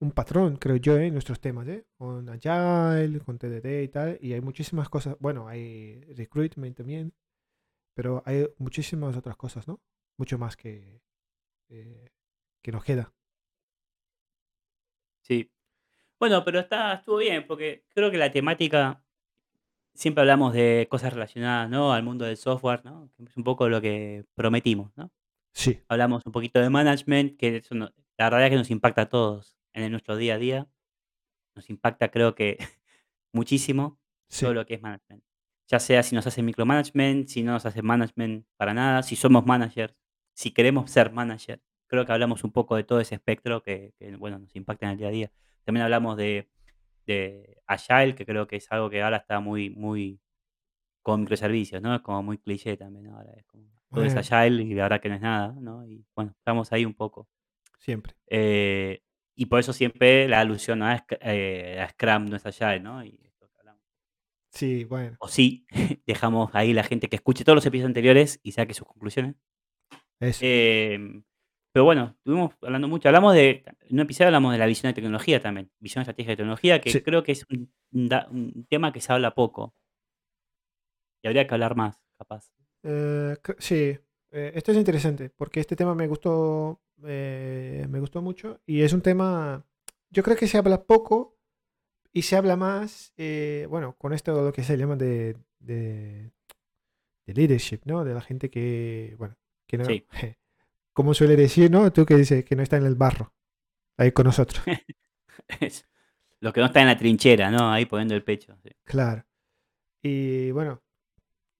un 0.00 0.12
patrón, 0.12 0.56
creo 0.56 0.76
yo, 0.76 0.96
en 0.98 1.12
nuestros 1.12 1.40
temas, 1.40 1.66
¿eh? 1.68 1.84
Con 1.96 2.28
Agile, 2.28 3.20
con 3.20 3.38
TDD 3.38 3.82
y 3.82 3.88
tal, 3.88 4.18
y 4.20 4.32
hay 4.32 4.40
muchísimas 4.40 4.88
cosas. 4.88 5.16
Bueno, 5.20 5.48
hay 5.48 6.00
recruitment 6.14 6.76
también, 6.76 7.12
pero 7.94 8.22
hay 8.26 8.46
muchísimas 8.58 9.16
otras 9.16 9.36
cosas, 9.36 9.68
¿no? 9.68 9.80
Mucho 10.18 10.38
más 10.38 10.56
que, 10.56 11.02
eh, 11.70 12.10
que 12.62 12.72
nos 12.72 12.84
queda. 12.84 13.14
sí. 15.22 15.50
Bueno, 16.20 16.44
pero 16.44 16.60
está, 16.60 16.94
estuvo 16.94 17.18
bien, 17.18 17.46
porque 17.46 17.84
creo 17.90 18.10
que 18.10 18.18
la 18.18 18.32
temática, 18.32 19.04
siempre 19.94 20.22
hablamos 20.22 20.52
de 20.54 20.86
cosas 20.90 21.12
relacionadas, 21.12 21.68
¿no? 21.70 21.92
Al 21.92 22.02
mundo 22.02 22.24
del 22.24 22.36
software, 22.36 22.84
¿no? 22.84 23.10
Que 23.16 23.24
es 23.24 23.36
un 23.36 23.44
poco 23.44 23.68
lo 23.68 23.80
que 23.80 24.24
prometimos, 24.34 24.92
¿no? 24.96 25.10
Sí, 25.52 25.80
Hablamos 25.88 26.24
un 26.26 26.32
poquito 26.32 26.60
de 26.60 26.70
management, 26.70 27.36
que 27.38 27.56
eso 27.58 27.74
no- 27.74 27.90
la 28.18 28.30
realidad 28.30 28.48
es 28.48 28.52
que 28.52 28.58
nos 28.58 28.70
impacta 28.70 29.02
a 29.02 29.08
todos 29.08 29.56
en 29.74 29.90
nuestro 29.92 30.16
día 30.16 30.34
a 30.34 30.38
día. 30.38 30.68
Nos 31.54 31.70
impacta, 31.70 32.10
creo 32.10 32.34
que, 32.34 32.58
muchísimo 33.32 33.98
sí, 34.28 34.44
todo 34.44 34.54
lo 34.54 34.66
que 34.66 34.74
es 34.74 34.82
management. 34.82 35.22
Ya 35.68 35.80
sea 35.80 36.02
si 36.02 36.14
nos 36.14 36.26
hacen 36.26 36.44
micromanagement, 36.46 37.28
si 37.28 37.42
no 37.42 37.52
nos 37.52 37.66
hacen 37.66 37.84
management 37.84 38.46
para 38.56 38.74
nada, 38.74 39.02
si 39.02 39.16
somos 39.16 39.44
managers, 39.46 39.94
si 40.34 40.52
queremos 40.52 40.90
ser 40.90 41.12
manager. 41.12 41.60
Creo 41.88 42.06
que 42.06 42.12
hablamos 42.12 42.44
un 42.44 42.52
poco 42.52 42.76
de 42.76 42.84
todo 42.84 43.00
ese 43.00 43.16
espectro 43.16 43.62
que, 43.62 43.94
que, 43.98 44.16
bueno, 44.16 44.38
nos 44.38 44.54
impacta 44.56 44.86
en 44.86 44.92
el 44.92 44.98
día 44.98 45.08
a 45.08 45.10
día. 45.10 45.32
También 45.64 45.84
hablamos 45.84 46.16
de, 46.16 46.48
de 47.08 47.58
Agile, 47.66 48.14
que 48.14 48.26
creo 48.26 48.46
que 48.46 48.56
es 48.56 48.70
algo 48.70 48.90
que 48.90 49.02
ahora 49.02 49.16
está 49.16 49.40
muy, 49.40 49.70
muy 49.70 50.20
con 51.02 51.22
microservicios, 51.22 51.80
¿no? 51.82 51.94
Es 51.94 52.02
como 52.02 52.22
muy 52.22 52.38
cliché 52.38 52.76
también 52.76 53.08
ahora. 53.08 53.32
Es 53.36 53.44
como, 53.46 53.64
todo 53.90 54.04
es. 54.04 54.14
Agile 54.14 54.62
y 54.62 54.74
la 54.74 54.84
verdad 54.84 55.00
que 55.00 55.08
no 55.08 55.14
es 55.14 55.20
nada, 55.20 55.54
¿no? 55.58 55.86
Y 55.86 56.04
bueno, 56.14 56.34
estamos 56.36 56.70
ahí 56.72 56.84
un 56.84 56.94
poco. 56.94 57.28
siempre. 57.78 58.14
Eh, 58.26 59.02
y 59.34 59.46
por 59.46 59.60
eso 59.60 59.72
siempre 59.72 60.28
la 60.28 60.40
alusión 60.40 60.82
eh, 60.82 61.80
a 61.80 61.88
Scrum 61.90 62.26
no 62.26 62.36
es 62.36 62.44
Agile, 62.44 62.80
¿no? 62.80 63.02
Y 63.04 63.20
esto 63.24 63.48
que 63.48 63.60
hablamos. 63.60 63.82
Sí, 64.50 64.84
bueno. 64.84 65.16
O 65.20 65.28
sí, 65.28 65.66
dejamos 66.06 66.50
ahí 66.54 66.74
la 66.74 66.82
gente 66.82 67.08
que 67.08 67.16
escuche 67.16 67.44
todos 67.44 67.56
los 67.56 67.66
episodios 67.66 67.88
anteriores 67.88 68.40
y 68.42 68.52
saque 68.52 68.74
sus 68.74 68.86
conclusiones. 68.86 69.36
Eso. 70.20 70.40
Eh, 70.42 71.22
pero 71.78 71.84
bueno, 71.84 72.16
estuvimos 72.18 72.54
hablando 72.60 72.88
mucho. 72.88 73.08
Hablamos 73.08 73.34
de, 73.34 73.62
en 73.82 73.94
un 73.94 74.00
episodio 74.00 74.26
hablamos 74.26 74.50
de 74.50 74.58
la 74.58 74.66
visión 74.66 74.90
de 74.90 74.94
tecnología 74.94 75.40
también. 75.40 75.70
Visión 75.78 76.02
estratégica 76.02 76.32
de 76.32 76.38
tecnología, 76.38 76.80
que 76.80 76.90
Sí. 76.90 77.02
creo 77.02 77.22
que 77.22 77.30
es 77.30 77.46
un, 77.92 78.66
tema 78.68 78.92
que 78.92 79.00
se 79.00 79.12
habla 79.12 79.32
poco. 79.32 79.76
Y 81.22 81.28
habría 81.28 81.46
que 81.46 81.54
hablar 81.54 81.76
más, 81.76 82.02
capaz. 82.16 82.50
Eh, 82.82 83.36
sí, 83.58 83.96
eh, 84.32 84.52
esto 84.56 84.72
es 84.72 84.76
interesante 84.76 85.30
porque 85.30 85.60
este 85.60 85.76
tema 85.76 85.94
me 85.94 86.08
gustó, 86.08 86.80
eh, 87.04 87.86
me 87.88 88.00
gustó 88.00 88.22
mucho 88.22 88.60
y 88.66 88.82
es 88.82 88.92
un 88.92 89.00
tema 89.00 89.64
yo 90.10 90.24
creo 90.24 90.36
que 90.36 90.48
se 90.48 90.58
habla 90.58 90.82
poco 90.82 91.38
y 92.12 92.22
se 92.22 92.34
habla 92.34 92.56
más, 92.56 93.14
bueno, 93.68 93.94
con 93.98 94.12
esto 94.14 94.32
lo 94.42 94.52
que 94.52 94.64
se 94.64 94.76
llama 94.76 94.96
de, 94.96 95.36
de, 95.60 96.32
de 97.24 97.34
leadership, 97.34 97.82
¿no? 97.84 98.02
De 98.02 98.14
la 98.14 98.20
gente 98.20 98.50
que, 98.50 99.14
bueno, 99.16 99.36
que 99.68 99.78
no, 99.78 99.84
Sí. 99.84 100.04
como 100.98 101.14
suele 101.14 101.36
decir, 101.36 101.70
¿no? 101.70 101.92
Tú 101.92 102.04
que 102.04 102.16
dices 102.16 102.44
que 102.44 102.56
no 102.56 102.64
está 102.64 102.76
en 102.76 102.84
el 102.84 102.96
barro, 102.96 103.32
ahí 103.96 104.10
con 104.10 104.24
nosotros. 104.24 104.60
Los 106.40 106.52
que 106.52 106.58
no 106.58 106.66
están 106.66 106.82
en 106.82 106.88
la 106.88 106.98
trinchera, 106.98 107.52
¿no? 107.52 107.70
Ahí 107.70 107.86
poniendo 107.86 108.16
el 108.16 108.24
pecho. 108.24 108.58
sí. 108.64 108.70
Claro. 108.82 109.24
Y 110.02 110.50
bueno, 110.50 110.82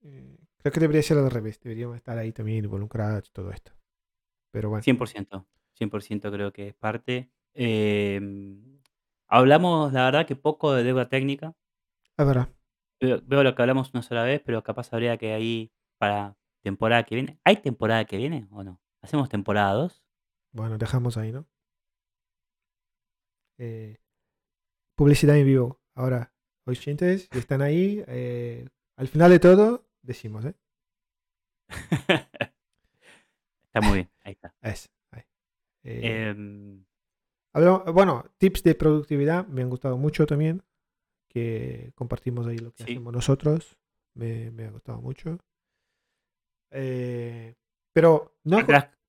eh, 0.02 0.38
creo 0.56 0.72
que 0.72 0.80
debería 0.80 1.04
ser 1.04 1.18
al 1.18 1.30
revés. 1.30 1.60
Deberíamos 1.60 1.94
estar 1.94 2.18
ahí 2.18 2.32
también 2.32 2.64
involucrados 2.64 3.28
y 3.28 3.32
todo 3.32 3.52
esto. 3.52 3.70
Pero 4.50 4.70
bueno, 4.70 4.82
100%. 4.82 5.46
100% 5.78 6.32
creo 6.32 6.52
que 6.52 6.66
es 6.66 6.74
parte. 6.74 7.30
Eh, 7.54 8.20
hablamos, 9.28 9.92
la 9.92 10.06
verdad, 10.06 10.26
que 10.26 10.34
poco 10.34 10.72
de 10.72 10.82
deuda 10.82 11.08
técnica. 11.08 11.54
es 12.16 12.26
verdad. 12.26 12.48
Veo, 13.00 13.22
veo 13.24 13.44
lo 13.44 13.54
que 13.54 13.62
hablamos 13.62 13.94
una 13.94 14.02
sola 14.02 14.24
vez, 14.24 14.42
pero 14.44 14.64
capaz 14.64 14.92
habría 14.92 15.16
que 15.16 15.32
ahí 15.32 15.70
para 15.96 16.36
temporada 16.60 17.04
que 17.04 17.14
viene. 17.14 17.38
¿Hay 17.44 17.58
temporada 17.58 18.04
que 18.04 18.16
viene 18.16 18.48
o 18.50 18.64
no? 18.64 18.80
¿Hacemos 19.02 19.28
temporada 19.28 19.72
2? 19.74 20.02
Bueno, 20.52 20.78
dejamos 20.78 21.16
ahí, 21.16 21.32
¿no? 21.32 21.46
Eh, 23.58 23.98
publicidad 24.96 25.36
en 25.36 25.46
vivo. 25.46 25.80
Ahora, 25.94 26.32
oyentes, 26.66 27.28
si 27.30 27.38
están 27.38 27.62
ahí, 27.62 28.02
eh, 28.06 28.68
al 28.96 29.08
final 29.08 29.30
de 29.30 29.38
todo, 29.40 29.86
decimos, 30.02 30.44
¿eh? 30.44 30.54
Está 33.64 33.80
muy 33.82 33.94
bien, 33.98 34.10
ahí 34.22 34.32
está. 34.32 34.54
Es, 34.62 34.90
ahí. 35.12 35.22
Eh, 35.84 36.30
Em, 36.30 36.84
hablamos- 37.52 37.92
bueno, 37.92 38.24
tips 38.38 38.62
de 38.62 38.74
productividad 38.74 39.46
me 39.46 39.62
han 39.62 39.70
gustado 39.70 39.96
mucho 39.96 40.26
también. 40.26 40.62
Que 41.30 41.92
compartimos 41.94 42.46
ahí 42.46 42.56
lo 42.58 42.72
que 42.72 42.84
Sí. 42.84 42.92
hacemos 42.92 43.12
nosotros. 43.12 43.76
Me, 44.14 44.50
me 44.50 44.64
ha 44.64 44.70
gustado 44.70 45.00
mucho. 45.02 45.38
Eh, 46.70 47.54
pero 47.98 48.36
no, 48.44 48.58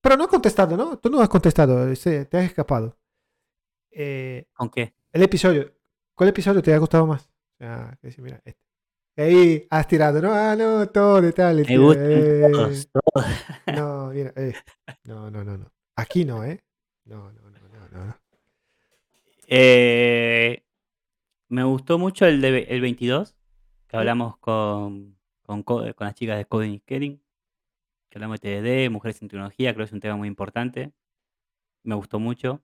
pero 0.00 0.16
no 0.16 0.24
has 0.24 0.30
contestado, 0.30 0.76
¿no? 0.76 0.98
Tú 0.98 1.08
no 1.10 1.20
has 1.20 1.28
contestado, 1.28 1.86
te 1.94 2.36
has 2.38 2.44
escapado. 2.44 2.96
Eh, 3.92 4.46
¿Con 4.54 4.68
qué? 4.70 4.94
el 5.12 5.22
episodio, 5.22 5.72
¿cuál 6.14 6.30
episodio 6.30 6.60
te 6.62 6.72
ha 6.74 6.78
gustado 6.78 7.06
más? 7.06 7.28
Que 7.58 7.66
decir, 8.02 8.22
mira, 8.24 8.40
este. 8.44 8.60
Ahí 9.16 9.66
has 9.70 9.86
tirado, 9.86 10.20
¿no? 10.22 10.32
Ah, 10.32 10.56
no, 10.56 10.88
todo 10.88 11.20
de 11.20 11.32
tal. 11.32 11.64
Me 11.68 11.78
gustan 11.78 12.06
eh, 12.08 12.40
todos, 12.52 12.88
todos. 12.90 13.26
no, 13.66 14.06
mira, 14.14 14.32
eh, 14.36 14.54
no, 15.04 15.30
no, 15.30 15.44
no, 15.44 15.58
no. 15.58 15.70
Aquí 15.96 16.24
no, 16.24 16.42
¿eh? 16.44 16.62
No, 17.04 17.30
no, 17.32 17.50
no, 17.50 17.58
no, 17.90 18.06
no. 18.06 18.16
Eh, 19.46 20.64
me 21.48 21.64
gustó 21.64 21.98
mucho 21.98 22.24
el, 22.26 22.40
de, 22.40 22.62
el 22.70 22.80
22, 22.80 23.36
que 23.88 23.96
hablamos 23.96 24.36
con, 24.38 25.18
con, 25.42 25.62
co- 25.64 25.84
con 25.94 26.06
las 26.06 26.14
chicas 26.14 26.38
de 26.38 26.44
Coding 26.46 26.72
y 26.74 26.80
Caring, 26.80 27.20
que 28.10 28.18
hablamos 28.18 28.40
de 28.40 28.60
TDD, 28.60 28.90
mujeres 28.90 29.22
en 29.22 29.28
tecnología, 29.28 29.74
creo 29.74 29.84
que 29.86 29.88
es 29.90 29.92
un 29.94 30.00
tema 30.00 30.16
muy 30.16 30.28
importante. 30.28 30.92
Me 31.84 31.94
gustó 31.94 32.18
mucho. 32.20 32.62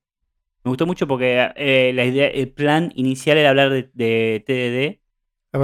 Me 0.65 0.71
gustó 0.71 0.87
mucho 0.87 1.07
porque 1.09 1.53
eh, 1.57 1.93
la 1.95 2.05
idea, 2.05 2.29
el 2.29 2.53
plan 2.53 2.93
inicial 2.97 3.39
era 3.39 3.51
hablar 3.51 3.71
de, 3.71 3.91
de 3.95 4.45
TDD 4.47 5.01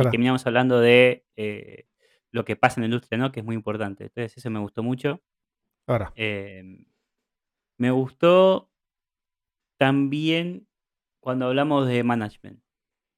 y 0.01 0.07
terminamos 0.09 0.47
hablando 0.47 0.81
de 0.81 1.27
eh, 1.37 1.87
lo 2.33 2.45
que 2.45 2.57
pasa 2.57 2.81
en 2.81 2.83
la 2.83 2.87
industria, 2.87 3.19
¿no? 3.19 3.33
Que 3.33 3.41
es 3.41 3.47
muy 3.47 3.57
importante. 3.57 4.05
Entonces, 4.05 4.37
eso 4.37 4.51
me 4.51 4.61
gustó 4.61 4.83
mucho. 4.83 5.23
Ahora, 5.87 6.13
Eh, 6.17 6.87
me 7.79 7.91
gustó 7.91 8.71
también 9.77 10.69
cuando 11.21 11.47
hablamos 11.47 11.89
de 11.89 12.05
management 12.05 12.63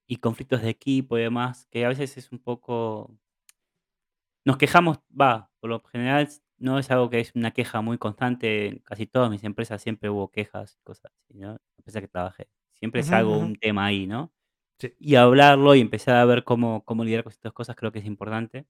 y 0.07 0.17
conflictos 0.19 0.63
de 0.63 0.71
equipo 0.71 1.19
y 1.19 1.23
demás, 1.23 1.67
que 1.71 1.85
a 1.85 1.89
veces 1.89 2.17
es 2.19 2.33
un 2.33 2.39
poco... 2.41 3.19
Nos 4.45 4.59
quejamos, 4.59 4.99
va, 5.11 5.51
por 5.61 5.71
lo 5.71 5.81
general 5.85 6.29
no 6.59 6.79
es 6.79 6.91
algo 6.91 7.11
que 7.11 7.21
es 7.21 7.33
una 7.35 7.51
queja 7.53 7.81
muy 7.81 7.99
constante, 7.99 8.67
en 8.69 8.79
casi 8.79 9.07
todas 9.07 9.31
mis 9.31 9.45
empresas 9.45 9.83
siempre 9.83 10.09
hubo 10.11 10.31
quejas 10.31 10.77
y 10.81 10.85
cosas 10.85 11.13
así, 11.13 11.39
¿no? 11.39 11.59
Empresa 11.79 12.01
que 12.01 12.09
trabajé. 12.09 12.49
Siempre 12.73 13.01
es 13.01 13.07
Ujú, 13.09 13.17
algo, 13.17 13.37
ujú. 13.37 13.47
un 13.47 13.57
tema 13.57 13.87
ahí, 13.87 14.07
¿no? 14.07 14.33
Sí. 14.79 14.93
Y 14.99 15.15
hablarlo 15.17 15.75
y 15.75 15.81
empezar 15.81 16.17
a 16.17 16.25
ver 16.25 16.45
cómo, 16.45 16.85
cómo 16.85 17.05
lidiar 17.05 17.23
con 17.25 17.33
estas 17.33 17.53
cosas 17.53 17.77
creo 17.77 17.93
que 17.93 18.01
es 18.01 18.07
importante. 18.07 18.67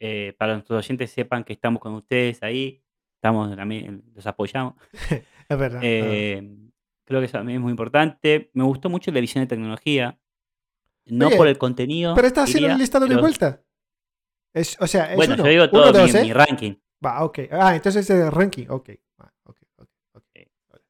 Eh, 0.00 0.34
para 0.38 0.52
que 0.52 0.56
nuestros 0.56 0.84
oyentes 0.84 1.10
sepan 1.10 1.44
que 1.44 1.52
estamos 1.52 1.80
con 1.80 1.94
ustedes 1.94 2.42
ahí, 2.42 2.82
estamos 3.16 3.54
también, 3.56 4.02
los 4.14 4.26
apoyamos. 4.26 4.74
es 5.48 5.58
verdad. 5.58 5.82
es 5.84 6.02
verdad. 6.02 6.14
Eh, 6.14 6.56
creo 7.04 7.20
que 7.20 7.26
eso 7.26 7.38
también 7.38 7.58
es 7.58 7.62
muy 7.62 7.70
importante. 7.70 8.50
Me 8.54 8.64
gustó 8.64 8.88
mucho 8.90 9.10
la 9.12 9.20
visión 9.20 9.42
de 9.44 9.48
tecnología. 9.48 10.18
No 11.06 11.28
Oye, 11.28 11.36
por 11.36 11.48
el 11.48 11.58
contenido. 11.58 12.14
Pero 12.14 12.26
está 12.28 12.42
haciendo 12.44 12.60
diría, 12.68 12.74
el 12.74 12.80
listado 12.80 13.04
de 13.06 13.10
pero- 13.10 13.20
vuelta. 13.20 13.61
Es, 14.54 14.76
o 14.80 14.86
sea, 14.86 15.12
es 15.12 15.16
Bueno, 15.16 15.34
uno. 15.34 15.44
yo 15.44 15.50
digo 15.50 15.64
uno, 15.64 15.70
todo 15.70 15.92
dos, 15.92 16.12
mi, 16.14 16.20
¿eh? 16.20 16.24
mi 16.24 16.32
ranking. 16.32 16.74
Va, 17.04 17.24
ok. 17.24 17.38
Ah, 17.50 17.74
entonces 17.74 18.08
es 18.08 18.10
el 18.10 18.30
ranking. 18.30 18.66
Ok. 18.68 18.90
Ah, 19.18 19.32
ok, 19.44 19.56
ok, 19.78 19.88
ok. 20.14 20.24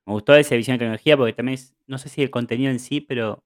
Me 0.04 0.12
gustó 0.12 0.34
esa 0.34 0.56
visión 0.56 0.74
de 0.74 0.80
tecnología 0.80 1.16
porque 1.16 1.32
también 1.32 1.54
es, 1.54 1.74
no 1.86 1.96
sé 1.98 2.08
si 2.08 2.22
el 2.22 2.30
contenido 2.30 2.70
en 2.70 2.80
sí, 2.80 3.00
pero 3.00 3.44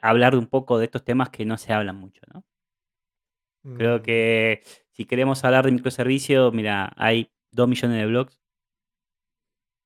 hablar 0.00 0.32
de 0.32 0.38
un 0.38 0.46
poco 0.46 0.78
de 0.78 0.86
estos 0.86 1.04
temas 1.04 1.30
que 1.30 1.44
no 1.44 1.58
se 1.58 1.72
hablan 1.72 1.96
mucho, 1.96 2.22
¿no? 2.32 2.44
Creo 3.76 3.98
Mm, 3.98 4.02
que 4.02 4.62
si 4.92 5.06
queremos 5.06 5.42
hablar 5.44 5.64
de 5.64 5.72
microservicios, 5.72 6.52
mira, 6.52 6.92
hay 6.96 7.32
2 7.50 7.66
millones 7.66 7.98
de 7.98 8.06
blogs 8.06 8.40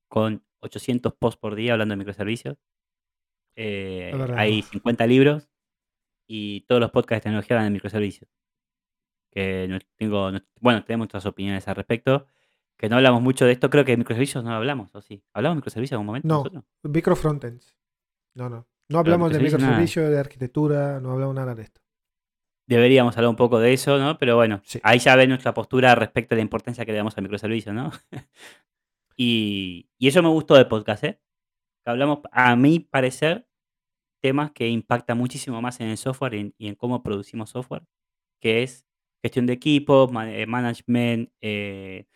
con 0.08 0.44
800 0.60 1.14
posts 1.14 1.38
por 1.40 1.54
día 1.54 1.72
hablando 1.72 1.92
de 1.92 1.98
microservicios. 1.98 2.56
Eh, 3.56 4.12
hay 4.36 4.62
50 4.62 5.06
libros 5.06 5.48
y 6.28 6.62
todos 6.62 6.80
los 6.80 6.90
podcasts 6.90 7.20
de 7.20 7.28
tecnología 7.30 7.56
hablan 7.56 7.72
de 7.72 7.76
microservicios. 7.76 8.30
Que 9.38 9.68
no 9.68 9.78
tengo, 9.96 10.32
no- 10.32 10.40
bueno, 10.60 10.82
tenemos 10.84 11.04
nuestras 11.04 11.26
opiniones 11.26 11.68
al 11.68 11.76
respecto. 11.76 12.26
Que 12.76 12.88
no 12.88 12.96
hablamos 12.96 13.22
mucho 13.22 13.44
de 13.44 13.52
esto, 13.52 13.70
creo 13.70 13.84
que 13.84 13.92
de 13.92 13.96
microservicios 13.98 14.42
no 14.44 14.52
hablamos, 14.52 14.94
¿o 14.94 15.00
sí? 15.00 15.22
¿Hablamos 15.32 15.54
de 15.54 15.58
microservicios 15.60 15.92
en 15.92 15.94
algún 15.96 16.06
momento 16.06 16.28
No, 16.28 16.34
nosotros? 16.38 16.64
micro 16.84 17.14
frontends. 17.16 17.76
No, 18.34 18.48
no. 18.48 18.66
No 18.88 18.98
hablamos 18.98 19.32
de 19.32 19.38
microservicios, 19.40 20.02
nada. 20.04 20.14
de 20.14 20.18
arquitectura, 20.20 21.00
no 21.00 21.12
hablamos 21.12 21.34
nada 21.36 21.54
de 21.54 21.62
esto. 21.62 21.80
Deberíamos 22.66 23.16
hablar 23.16 23.30
un 23.30 23.36
poco 23.36 23.58
de 23.60 23.72
eso, 23.72 23.98
¿no? 23.98 24.18
Pero 24.18 24.36
bueno, 24.36 24.60
Sí. 24.64 24.78
ahí 24.82 24.98
ya 24.98 25.14
ven 25.16 25.28
nuestra 25.30 25.54
postura 25.54 25.94
respecto 25.94 26.34
a 26.34 26.36
la 26.36 26.42
importancia 26.42 26.84
que 26.84 26.92
le 26.92 26.98
damos 26.98 27.16
al 27.16 27.22
microservicio, 27.22 27.72
¿no? 27.72 27.90
y, 29.16 29.88
y 29.98 30.08
eso 30.08 30.22
me 30.22 30.28
gustó 30.28 30.54
del 30.54 30.68
podcast, 30.68 31.04
¿eh? 31.04 31.20
Que 31.84 31.90
hablamos, 31.90 32.20
a 32.32 32.56
mi 32.56 32.80
parecer, 32.80 33.48
temas 34.20 34.50
que 34.52 34.68
impactan 34.68 35.18
muchísimo 35.18 35.60
más 35.62 35.80
en 35.80 35.88
el 35.88 35.96
software 35.96 36.34
y 36.34 36.38
en, 36.40 36.54
y 36.58 36.68
en 36.68 36.74
cómo 36.74 37.02
producimos 37.02 37.50
software, 37.50 37.86
que 38.40 38.62
es 38.62 38.86
gestión 39.22 39.46
de 39.46 39.52
equipos, 39.54 40.10
ma- 40.12 40.30
eh, 40.32 40.46
management, 40.46 41.30
eh, 41.40 42.06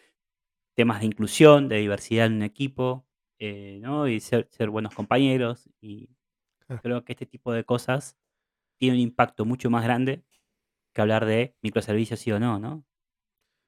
temas 0.75 1.01
de 1.01 1.07
inclusión, 1.07 1.69
de 1.69 1.77
diversidad 1.79 2.27
en 2.27 2.35
un 2.35 2.43
equipo, 2.43 3.07
eh, 3.39 3.79
¿no? 3.83 4.09
Y 4.09 4.21
ser, 4.21 4.49
ser 4.51 4.71
buenos 4.71 4.95
compañeros. 4.95 5.69
Y 5.81 6.09
Claro. 6.67 6.81
creo 6.83 7.05
que 7.05 7.13
este 7.13 7.27
tipo 7.27 7.53
de 7.53 7.65
cosas 7.65 8.17
tiene 8.79 8.97
un 8.97 9.03
impacto 9.03 9.45
mucho 9.45 9.69
más 9.69 9.85
grande 9.85 10.25
que 10.95 11.01
hablar 11.01 11.27
de 11.27 11.57
microservicios 11.63 12.21
sí 12.21 12.31
o 12.33 12.39
no, 12.39 12.59
¿no? 12.59 12.85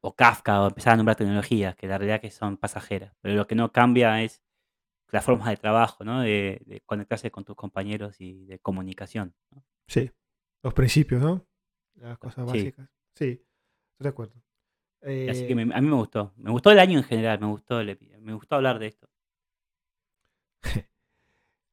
O 0.00 0.14
Kafka, 0.14 0.62
o 0.62 0.68
empezar 0.68 0.92
a 0.94 0.96
nombrar 0.96 1.16
tecnologías, 1.16 1.74
que 1.76 1.86
la 1.86 1.98
realidad 1.98 2.20
que 2.20 2.30
son 2.30 2.56
pasajeras. 2.56 3.14
Pero 3.20 3.34
lo 3.34 3.46
que 3.46 3.54
no 3.54 3.72
cambia 3.72 4.22
es 4.22 4.42
la 5.10 5.22
forma 5.22 5.50
de 5.50 5.56
trabajo, 5.56 6.04
¿no? 6.04 6.20
De, 6.20 6.60
de 6.66 6.80
conectarse 6.82 7.30
con 7.30 7.44
tus 7.44 7.56
compañeros 7.56 8.20
y 8.20 8.44
de 8.46 8.58
comunicación. 8.58 9.34
¿no? 9.50 9.64
Sí. 9.88 10.10
Los 10.62 10.74
principios, 10.74 11.22
¿no? 11.22 11.46
Las 11.96 12.18
cosas 12.18 12.46
básicas. 12.46 12.86
Sí, 12.88 12.92
estoy 13.14 13.44
de 14.00 14.09
acuerdo. 14.09 14.35
Y 15.07 15.29
Así 15.29 15.44
Eh, 15.44 15.48
que 15.48 15.55
me- 15.55 15.74
a 15.74 15.81
mí 15.81 15.88
me 15.88 15.94
gustó. 15.96 16.33
Me 16.37 16.50
gustó 16.50 16.70
el 16.70 16.79
año 16.79 16.98
en 16.98 17.05
general, 17.05 17.38
me 17.40 17.46
gustó, 17.46 17.81
el 17.81 17.98
me 18.20 18.35
gustó 18.35 18.57
hablar 18.57 18.79
de 18.79 18.87
esto. 18.88 19.09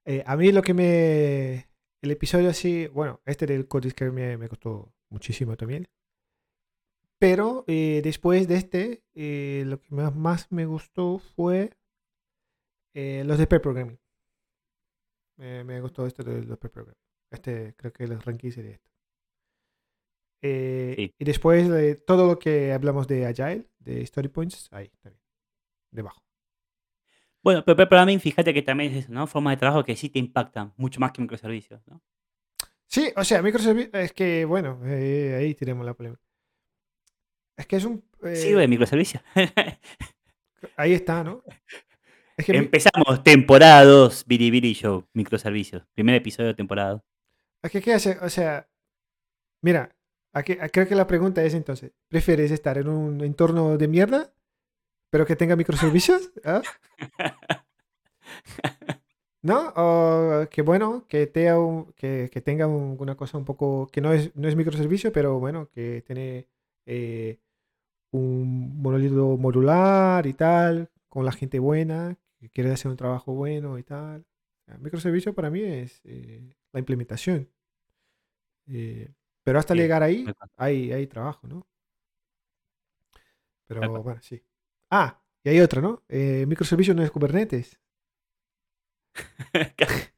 eh, 0.05 0.23
a 0.25 0.35
mí 0.37 0.51
lo 0.51 0.61
que 0.61 0.73
me... 0.73 1.69
El 2.01 2.11
episodio 2.11 2.49
así, 2.49 2.87
bueno, 2.87 3.21
este 3.25 3.45
del 3.45 3.67
Codiscare 3.67 4.11
me, 4.11 4.35
me 4.37 4.49
costó 4.49 4.91
muchísimo 5.09 5.55
también. 5.55 5.87
Pero 7.19 7.63
eh, 7.67 8.01
después 8.03 8.47
de 8.47 8.55
este, 8.55 9.03
eh, 9.13 9.63
lo 9.67 9.79
que 9.79 9.93
más, 9.93 10.15
más 10.15 10.51
me 10.51 10.65
gustó 10.65 11.19
fue 11.19 11.77
eh, 12.95 13.23
los 13.25 13.37
de 13.37 13.45
pair 13.45 13.61
programming. 13.61 13.99
Me, 15.37 15.63
me 15.63 15.79
gustó 15.81 16.05
esto 16.07 16.23
de 16.23 16.43
los 16.43 16.57
pair 16.57 16.71
programming. 16.71 16.97
Este 17.29 17.75
creo 17.77 17.93
que 17.93 18.03
el 18.05 18.19
ranking 18.19 18.49
sería 18.51 18.71
esto. 18.71 18.90
Eh, 20.41 20.93
Sí. 20.95 21.13
Y 21.19 21.25
después 21.25 21.69
de 21.69 21.95
todo 21.95 22.27
lo 22.27 22.39
que 22.39 22.71
hablamos 22.73 23.07
de 23.07 23.25
Agile, 23.27 23.67
de 23.79 24.01
Story 24.01 24.27
Points, 24.29 24.67
ahí 24.71 24.89
también. 25.01 25.21
Debajo. 25.91 26.21
Bueno, 27.43 27.63
pero, 27.65 27.87
pero 27.89 28.05
mí, 28.05 28.19
fíjate 28.19 28.53
que 28.53 28.61
también 28.61 28.91
es 28.93 29.03
eso, 29.05 29.13
¿no? 29.13 29.25
Formas 29.27 29.53
de 29.53 29.57
trabajo 29.57 29.83
que 29.83 29.95
sí 29.95 30.09
te 30.09 30.19
impactan 30.19 30.73
mucho 30.77 30.99
más 30.99 31.11
que 31.11 31.21
microservicios, 31.21 31.81
¿no? 31.87 32.01
Sí, 32.85 33.11
o 33.15 33.23
sea, 33.23 33.41
microservicios, 33.41 33.93
es 33.95 34.13
que, 34.13 34.45
bueno, 34.45 34.79
eh, 34.85 35.35
ahí 35.39 35.55
tenemos 35.55 35.85
la 35.85 35.93
polémica. 35.93 36.21
Es 37.57 37.65
que 37.67 37.75
es 37.77 37.85
un... 37.85 38.03
eh, 38.23 38.35
Sirve 38.35 38.61
de 38.61 38.67
microservicios. 38.67 39.23
ahí 40.77 40.93
está, 40.93 41.23
¿no? 41.23 41.43
Es 42.37 42.45
que, 42.45 42.53
mi- 42.53 42.59
Empezamos 42.59 43.23
temporada 43.23 43.83
2, 43.85 44.25
Biribiri 44.25 44.73
Show, 44.73 45.07
microservicios. 45.13 45.83
Primer 45.93 46.15
episodio 46.15 46.49
de 46.49 46.55
temporada 46.55 46.91
2. 46.91 47.01
es 47.63 47.71
que, 47.71 47.81
¿qué 47.81 47.93
hace? 47.93 48.17
O 48.21 48.29
sea, 48.29 48.67
mira, 49.61 49.95
aquí- 50.33 50.55
creo 50.71 50.87
que 50.87 50.95
la 50.95 51.07
pregunta 51.07 51.43
es 51.43 51.53
entonces, 51.53 51.91
¿prefieres 52.09 52.51
estar 52.51 52.77
en 52.77 52.87
un 52.89 53.21
entorno 53.23 53.77
de 53.77 53.87
mierda, 53.87 54.33
pero 55.11 55.25
que 55.25 55.35
tenga 55.35 55.55
microservicios? 55.55 56.31
¿Ah? 56.45 56.61
¿No? 59.43 59.73
O 59.75 60.47
que 60.49 60.61
bueno, 60.61 61.05
que, 61.07 61.25
tenga 61.27 61.59
un- 61.59 61.91
que, 61.93 62.29
que 62.31 62.41
tenga 62.41 62.67
un- 62.67 62.95
una 62.99 63.15
cosa 63.15 63.37
un 63.37 63.45
poco, 63.45 63.87
que 63.91 63.99
no 64.01 64.13
es, 64.13 64.35
no 64.35 64.47
es 64.47 64.55
microservicio, 64.55 65.11
pero 65.11 65.39
bueno, 65.39 65.67
que 65.69 66.03
tiene 66.05 66.47
eh, 66.85 67.39
un 68.11 68.81
monolito 68.81 69.37
modular 69.37 70.27
y 70.27 70.33
tal, 70.33 70.89
con 71.09 71.25
la 71.25 71.31
gente 71.33 71.59
buena, 71.59 72.17
que 72.39 72.49
quiere 72.49 72.71
hacer 72.71 72.91
un 72.91 72.97
trabajo 72.97 73.33
bueno 73.33 73.77
y 73.79 73.83
tal. 73.83 74.25
Microservicio 74.79 75.33
para 75.35 75.49
mí 75.51 75.61
es 75.63 76.01
eh, 76.05 76.55
la 76.73 76.79
implementación. 76.79 77.49
Eh, 78.67 79.09
pero 79.43 79.59
hasta 79.59 79.73
Sí, 79.73 79.79
llegar 79.81 80.03
ahí, 80.03 80.25
hay, 80.57 80.91
hay 80.91 81.07
trabajo, 81.07 81.47
¿no? 81.47 81.67
Pero 83.67 84.01
bueno, 84.03 84.21
sí. 84.21 84.43
Ah, 84.89 85.21
y 85.43 85.49
hay 85.49 85.59
otro, 85.61 85.81
¿no? 85.81 86.03
Eh, 86.09 86.45
microservicio 86.47 86.93
no 86.93 87.03
es 87.03 87.11
Kubernetes. 87.11 87.79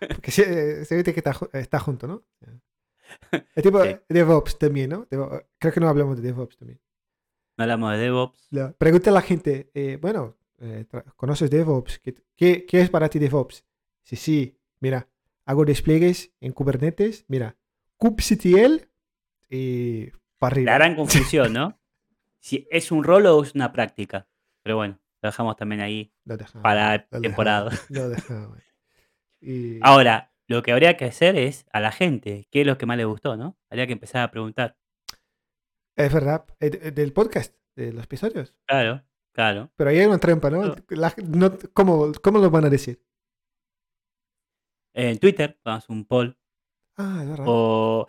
Porque 0.08 0.30
se, 0.30 0.84
se 0.84 0.96
ve 0.96 1.04
que 1.04 1.10
está, 1.20 1.34
ju- 1.34 1.50
está 1.52 1.78
junto, 1.78 2.06
¿no? 2.06 2.24
El 3.54 3.62
tipo 3.62 3.80
Sí. 3.82 3.98
DevOps 4.08 4.58
también, 4.58 4.90
¿no? 4.90 5.06
Devo- 5.10 5.44
creo 5.58 5.72
que 5.72 5.80
no 5.80 5.88
hablamos 5.88 6.16
de 6.16 6.22
DevOps 6.22 6.56
también. 6.56 6.80
No 7.58 7.64
hablamos 7.64 7.92
de 7.92 7.98
DevOps. 7.98 8.48
La- 8.50 8.72
Pregunta 8.72 9.10
a 9.10 9.12
la 9.12 9.22
gente, 9.22 9.70
eh, 9.74 9.98
bueno, 10.00 10.36
eh, 10.58 10.86
¿conoces 11.16 11.50
DevOps? 11.50 11.98
¿Qué, 12.00 12.14
qué, 12.36 12.66
qué 12.66 12.80
es 12.80 12.90
para 12.90 13.08
ti 13.08 13.18
DevOps? 13.18 13.64
Sí, 14.02 14.16
sí, 14.16 14.58
mira, 14.80 15.08
hago 15.44 15.64
despliegues 15.64 16.32
en 16.40 16.52
Kubernetes, 16.52 17.24
mira, 17.28 17.56
kubectl 17.98 18.88
y 19.50 20.10
para 20.38 20.54
arriba. 20.54 20.72
La 20.72 20.78
gran 20.78 20.96
confusión, 20.96 21.52
¿no? 21.52 21.78
Si 22.40 22.66
es 22.70 22.90
un 22.92 23.04
rol 23.04 23.26
o 23.26 23.42
es 23.42 23.54
una 23.54 23.72
práctica. 23.72 24.28
Pero 24.62 24.76
bueno, 24.76 24.98
lo 25.22 25.28
dejamos 25.28 25.56
también 25.56 25.80
ahí 25.80 26.12
dejamos, 26.24 26.62
para 26.62 27.06
lo 27.10 27.20
temporada. 27.20 27.70
lo 27.90 28.08
dejamos. 28.08 28.58
Y- 29.40 29.78
Ahora, 29.82 30.32
lo 30.48 30.62
que 30.64 30.72
habría 30.72 30.96
que 30.96 31.04
hacer 31.04 31.36
es 31.36 31.64
a 31.72 31.78
la 31.80 31.92
gente, 31.92 32.48
¿qué 32.50 32.62
es 32.62 32.66
lo 32.66 32.76
que 32.76 32.86
más 32.86 32.96
le 32.96 33.04
gustó, 33.04 33.36
no? 33.36 33.56
Habría 33.70 33.86
que 33.86 33.92
empezar 33.92 34.22
a 34.22 34.30
preguntar. 34.32 34.76
Es 35.94 36.12
verdad, 36.12 36.44
eh, 36.58 36.70
de- 36.70 36.90
del 36.90 37.12
podcast, 37.12 37.54
de 37.76 37.92
los 37.92 38.02
episodios. 38.04 38.54
Claro, 38.66 39.04
claro. 39.32 39.70
Pero 39.76 39.90
ahí 39.90 39.98
hay 40.00 40.06
una 40.06 40.18
trampa, 40.18 40.50
¿no? 40.50 40.74
La- 40.88 41.14
no- 41.24 41.56
¿cómo, 41.72 42.10
¿Cómo 42.20 42.38
lo 42.40 42.50
van 42.50 42.64
a 42.64 42.70
decir? 42.70 43.00
En 44.94 45.18
Twitter, 45.18 45.58
vamos 45.64 45.88
un 45.88 46.04
poll. 46.04 46.36
Ah, 46.98 47.20
es 47.22 47.28
verdad. 47.30 47.46
O 47.48 48.06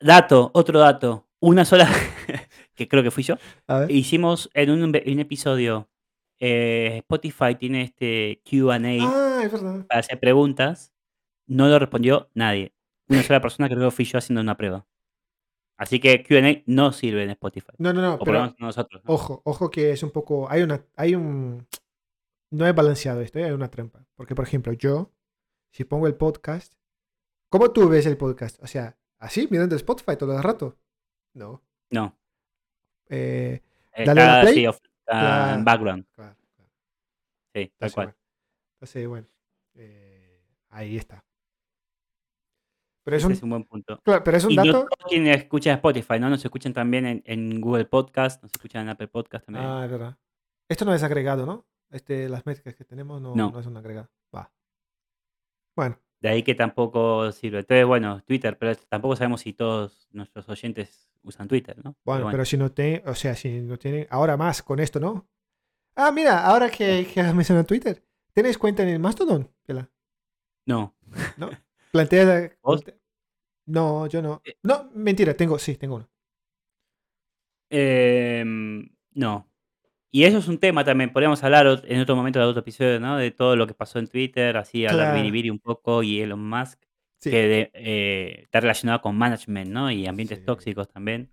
dato, 0.00 0.50
otro 0.52 0.78
dato. 0.78 1.26
Una 1.40 1.64
sola, 1.64 1.88
que 2.74 2.88
creo 2.88 3.02
que 3.02 3.10
fui 3.10 3.22
yo. 3.22 3.36
A 3.66 3.80
ver. 3.80 3.90
Hicimos 3.90 4.50
en 4.54 4.70
un, 4.70 4.94
en 4.94 5.12
un 5.12 5.20
episodio, 5.20 5.88
eh, 6.40 6.98
Spotify 6.98 7.54
tiene 7.56 7.82
este 7.82 8.42
QA 8.44 8.76
Ah, 8.76 9.42
es 9.44 9.50
para 9.50 10.00
hacer 10.00 10.18
preguntas. 10.18 10.92
No 11.46 11.68
lo 11.68 11.78
respondió 11.78 12.28
nadie. 12.34 12.74
Una 13.08 13.22
sola 13.22 13.40
persona 13.40 13.68
creo 13.68 13.88
que 13.88 13.96
fui 13.96 14.04
yo 14.04 14.18
haciendo 14.18 14.42
una 14.42 14.56
prueba. 14.56 14.86
Así 15.78 16.00
que 16.00 16.24
QA 16.24 16.62
no 16.66 16.92
sirve 16.92 17.22
en 17.22 17.30
Spotify. 17.30 17.72
No, 17.78 17.92
no, 17.92 18.02
no, 18.02 18.14
o 18.14 18.24
pero 18.24 18.54
nosotros. 18.58 19.02
¿no? 19.04 19.14
ojo, 19.14 19.42
ojo 19.44 19.70
que 19.70 19.92
es 19.92 20.02
un 20.02 20.10
poco, 20.10 20.50
hay 20.50 20.62
una, 20.62 20.84
hay 20.96 21.14
un, 21.14 21.66
no 22.50 22.66
es 22.66 22.74
balanceado 22.74 23.20
esto, 23.20 23.38
¿eh? 23.38 23.44
hay 23.44 23.52
una 23.52 23.70
trampa. 23.70 24.04
Porque, 24.16 24.34
por 24.34 24.44
ejemplo, 24.44 24.72
yo, 24.72 25.12
si 25.72 25.84
pongo 25.84 26.08
el 26.08 26.16
podcast, 26.16 26.74
¿cómo 27.48 27.70
tú 27.72 27.88
ves 27.88 28.06
el 28.06 28.16
podcast? 28.16 28.62
O 28.62 28.66
sea, 28.66 28.96
así, 29.18 29.48
mirando 29.50 29.76
Spotify 29.76 30.16
todo 30.16 30.36
el 30.36 30.42
rato. 30.42 30.76
No. 31.34 31.62
No. 31.90 32.16
Eh, 33.08 33.62
Está, 33.92 34.14
Dale 34.14 34.20
a 34.22 34.36
la 34.36 34.40
play. 34.42 34.54
sí, 34.54 34.64
está 34.66 35.58
background. 35.64 36.06
claro, 36.14 36.36
claro. 36.56 36.70
Sí, 37.54 37.72
tal 37.78 37.92
cual. 37.92 38.06
bueno. 38.06 38.18
Entonces, 38.74 39.08
bueno, 39.08 39.26
eh, 39.74 40.42
ahí 40.70 40.96
está. 40.96 41.24
Pero 43.04 43.16
es 43.16 43.24
un, 43.24 43.32
es 43.32 43.42
un 43.42 43.50
buen 43.50 43.64
punto. 43.64 43.98
claro, 44.04 44.22
pero 44.22 44.36
es 44.36 44.44
un 44.44 44.52
Y 44.52 44.56
no 44.56 44.64
dato. 44.66 44.80
todos 44.84 45.08
quienes 45.08 45.38
escuchan 45.38 45.74
Spotify, 45.76 46.20
¿no? 46.20 46.28
Nos 46.28 46.44
escuchan 46.44 46.72
también 46.74 47.06
en, 47.06 47.22
en 47.24 47.60
Google 47.60 47.86
Podcast, 47.86 48.42
nos 48.42 48.52
escuchan 48.52 48.82
en 48.82 48.90
Apple 48.90 49.08
Podcast 49.08 49.46
también. 49.46 49.64
Ah, 49.66 49.84
es 49.86 49.90
verdad. 49.90 50.16
Esto 50.68 50.84
no 50.84 50.94
es 50.94 51.02
agregado, 51.02 51.46
¿no? 51.46 51.66
Este, 51.90 52.28
las 52.28 52.44
métricas 52.44 52.74
que 52.76 52.84
tenemos 52.84 53.20
no, 53.22 53.34
No. 53.34 53.50
no 53.50 53.58
es 53.58 53.66
un 53.66 53.76
agregado. 53.78 54.10
Va. 54.34 54.52
Bueno, 55.74 55.98
De 56.20 56.28
ahí 56.28 56.42
que 56.42 56.54
tampoco 56.54 57.30
sirve. 57.32 57.60
Entonces, 57.60 57.86
bueno, 57.86 58.22
Twitter, 58.26 58.58
pero 58.58 58.74
tampoco 58.88 59.16
sabemos 59.16 59.42
si 59.42 59.52
todos 59.52 60.08
nuestros 60.12 60.48
oyentes 60.48 61.08
usan 61.22 61.48
Twitter, 61.48 61.76
¿no? 61.84 61.96
bueno, 62.04 62.28
pero 62.30 62.44
si 62.44 62.56
no 62.56 62.72
te, 62.72 63.02
o 63.06 63.14
sea, 63.14 63.34
si 63.34 63.60
no 63.60 63.78
tienen, 63.78 64.06
ahora 64.10 64.36
más 64.36 64.62
con 64.62 64.80
esto, 64.80 64.98
¿no? 64.98 65.28
Ah, 65.94 66.10
mira, 66.10 66.44
ahora 66.44 66.70
que, 66.70 67.06
que 67.12 67.20
has 67.20 67.34
mencionado 67.34 67.66
Twitter, 67.66 68.02
¿tienes 68.32 68.56
cuenta 68.56 68.82
en 68.82 68.90
el 68.90 68.98
Mastodon? 68.98 69.50
Pela? 69.66 69.90
No. 70.64 70.94
Plantea. 71.92 72.52
¿Vos? 72.62 72.84
No, 73.66 74.06
yo 74.06 74.22
no. 74.22 74.40
Eh. 74.44 74.56
No, 74.62 74.90
mentira, 74.94 75.34
tengo, 75.34 75.58
sí, 75.58 75.76
tengo 75.76 75.96
uno. 75.96 76.08
Em, 77.70 78.88
no. 79.14 79.47
Y 80.10 80.24
eso 80.24 80.38
es 80.38 80.48
un 80.48 80.58
tema 80.58 80.84
también, 80.84 81.12
podríamos 81.12 81.42
hablar 81.44 81.82
en 81.84 82.00
otro 82.00 82.16
momento 82.16 82.38
de 82.38 82.46
otro 82.46 82.60
episodio, 82.60 82.98
¿no? 82.98 83.16
De 83.18 83.30
todo 83.30 83.56
lo 83.56 83.66
que 83.66 83.74
pasó 83.74 83.98
en 83.98 84.06
Twitter, 84.08 84.56
así 84.56 84.86
hablar 84.86 85.08
Claro. 85.08 85.18
biribiri 85.18 85.50
un 85.50 85.58
poco 85.58 86.02
y 86.02 86.20
Elon 86.20 86.48
Musk, 86.48 86.80
Sí. 87.20 87.30
que 87.30 87.36
de- 87.48 87.70
eh, 87.74 88.40
está 88.44 88.60
relacionado 88.60 89.02
con 89.02 89.16
management, 89.18 89.70
¿no? 89.70 89.90
Y 89.90 90.06
ambientes 90.06 90.38
Sí. 90.38 90.44
tóxicos 90.44 90.88
también. 90.88 91.30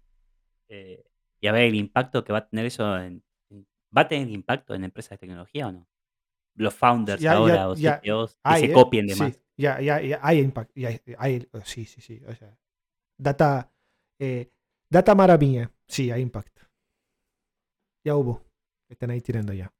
Eh, 0.67 1.05
y 1.39 1.47
a 1.47 1.51
ver 1.53 1.63
el 1.63 1.75
impacto 1.75 2.23
que 2.23 2.33
va 2.33 2.39
a 2.39 2.47
tener 2.47 2.65
eso 2.65 2.97
en, 2.99 3.23
¿Va 3.97 4.01
a 4.01 4.07
tener 4.09 4.29
impacto 4.29 4.75
en 4.75 4.83
empresas 4.83 5.11
de 5.11 5.17
tecnología 5.19 5.67
o 5.67 5.71
no? 5.71 5.87
Los 6.55 6.73
founders 6.73 7.21
Ya- 7.21 7.31
ya- 7.31 7.37
ahora 7.37 7.69
o 7.69 7.75
ya 7.75 8.01
CTOs 8.01 8.33
que 8.35 8.39
Hay, 8.43 8.61
se 8.65 8.71
¿eh? 8.71 8.73
copien 8.73 9.07
de 9.07 9.13
Sí, 9.13 9.19
más. 9.21 9.41
ya, 9.55 9.79
ya, 9.79 10.01
ya 10.01 10.19
hay 10.21 10.39
impact. 10.39 10.71
ya 10.75 10.89
hay, 10.89 10.99
hay- 11.17 11.47
sí, 11.63 11.85
sí, 11.85 12.01
sí. 12.01 12.21
O 12.27 12.35
sea, 12.35 12.57
data, 13.17 13.71
eh, 14.19 14.51
data 14.89 15.15
maravilla. 15.15 15.71
Sí, 15.87 16.11
hay 16.11 16.21
impact. 16.23 16.59
Ya 18.03 18.15
hubo. 18.17 18.44
Están 18.89 19.11
ahí 19.11 19.21
tirando 19.21 19.53
ya. 19.53 19.73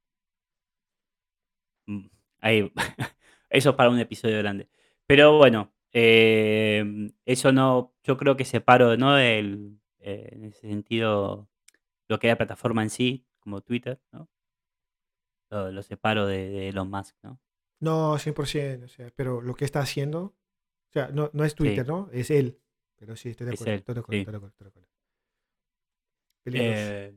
Mm, 1.88 2.08
Ahí, 2.41 2.72
eso 3.50 3.70
es 3.72 3.76
para 3.76 3.89
un 3.89 4.00
episodio 4.00 4.38
grande. 4.39 4.70
Pero 5.08 5.38
bueno, 5.38 5.74
eh, 5.94 6.84
eso 7.26 7.52
no, 7.52 7.94
yo 8.04 8.18
creo 8.18 8.36
que 8.36 8.46
separo, 8.46 8.98
¿no? 8.98 9.18
El, 9.18 9.80
eh, 10.00 10.30
en 10.32 10.46
ese 10.46 10.68
sentido, 10.68 11.50
lo 12.08 12.20
que 12.20 12.28
es 12.28 12.32
la 12.32 12.38
plataforma 12.38 12.84
en 12.84 12.89
sí, 12.89 13.26
como 13.39 13.62
Twitter, 13.62 14.02
¿no? 14.12 14.30
Lo, 15.50 15.72
lo 15.72 15.84
separo 15.84 16.26
de, 16.28 16.50
de 16.50 16.70
Elon 16.70 16.89
Musk, 16.89 17.15
¿no? 17.24 17.39
No, 17.80 18.18
100%. 18.18 18.86
O 18.86 18.88
sea, 18.88 19.12
pero 19.15 19.41
lo 19.41 19.56
que 19.56 19.65
está 19.65 19.80
haciendo. 19.80 20.22
O 20.89 20.91
sea, 20.94 21.10
no, 21.10 21.30
no 21.34 21.44
es 21.44 21.56
Twitter, 21.56 21.88
¿no? 21.88 22.10
Es 22.12 22.32
él. 22.32 22.60
Pero 22.96 23.15
sí, 23.15 23.30
estoy 23.30 23.46
de 23.48 23.54
Es 23.54 23.62
acuerdo. 23.62 23.74
él, 23.74 23.80
Estoy 23.80 23.96
de 23.96 24.00
acuerdo, 24.02 24.18
sí. 24.18 24.20
estoy 24.20 24.32
de 24.32 24.38
acuerdo, 24.38 24.52
estoy 24.54 24.65
de 24.65 24.70
acuerdo. 24.70 24.89
Eh, 26.46 27.13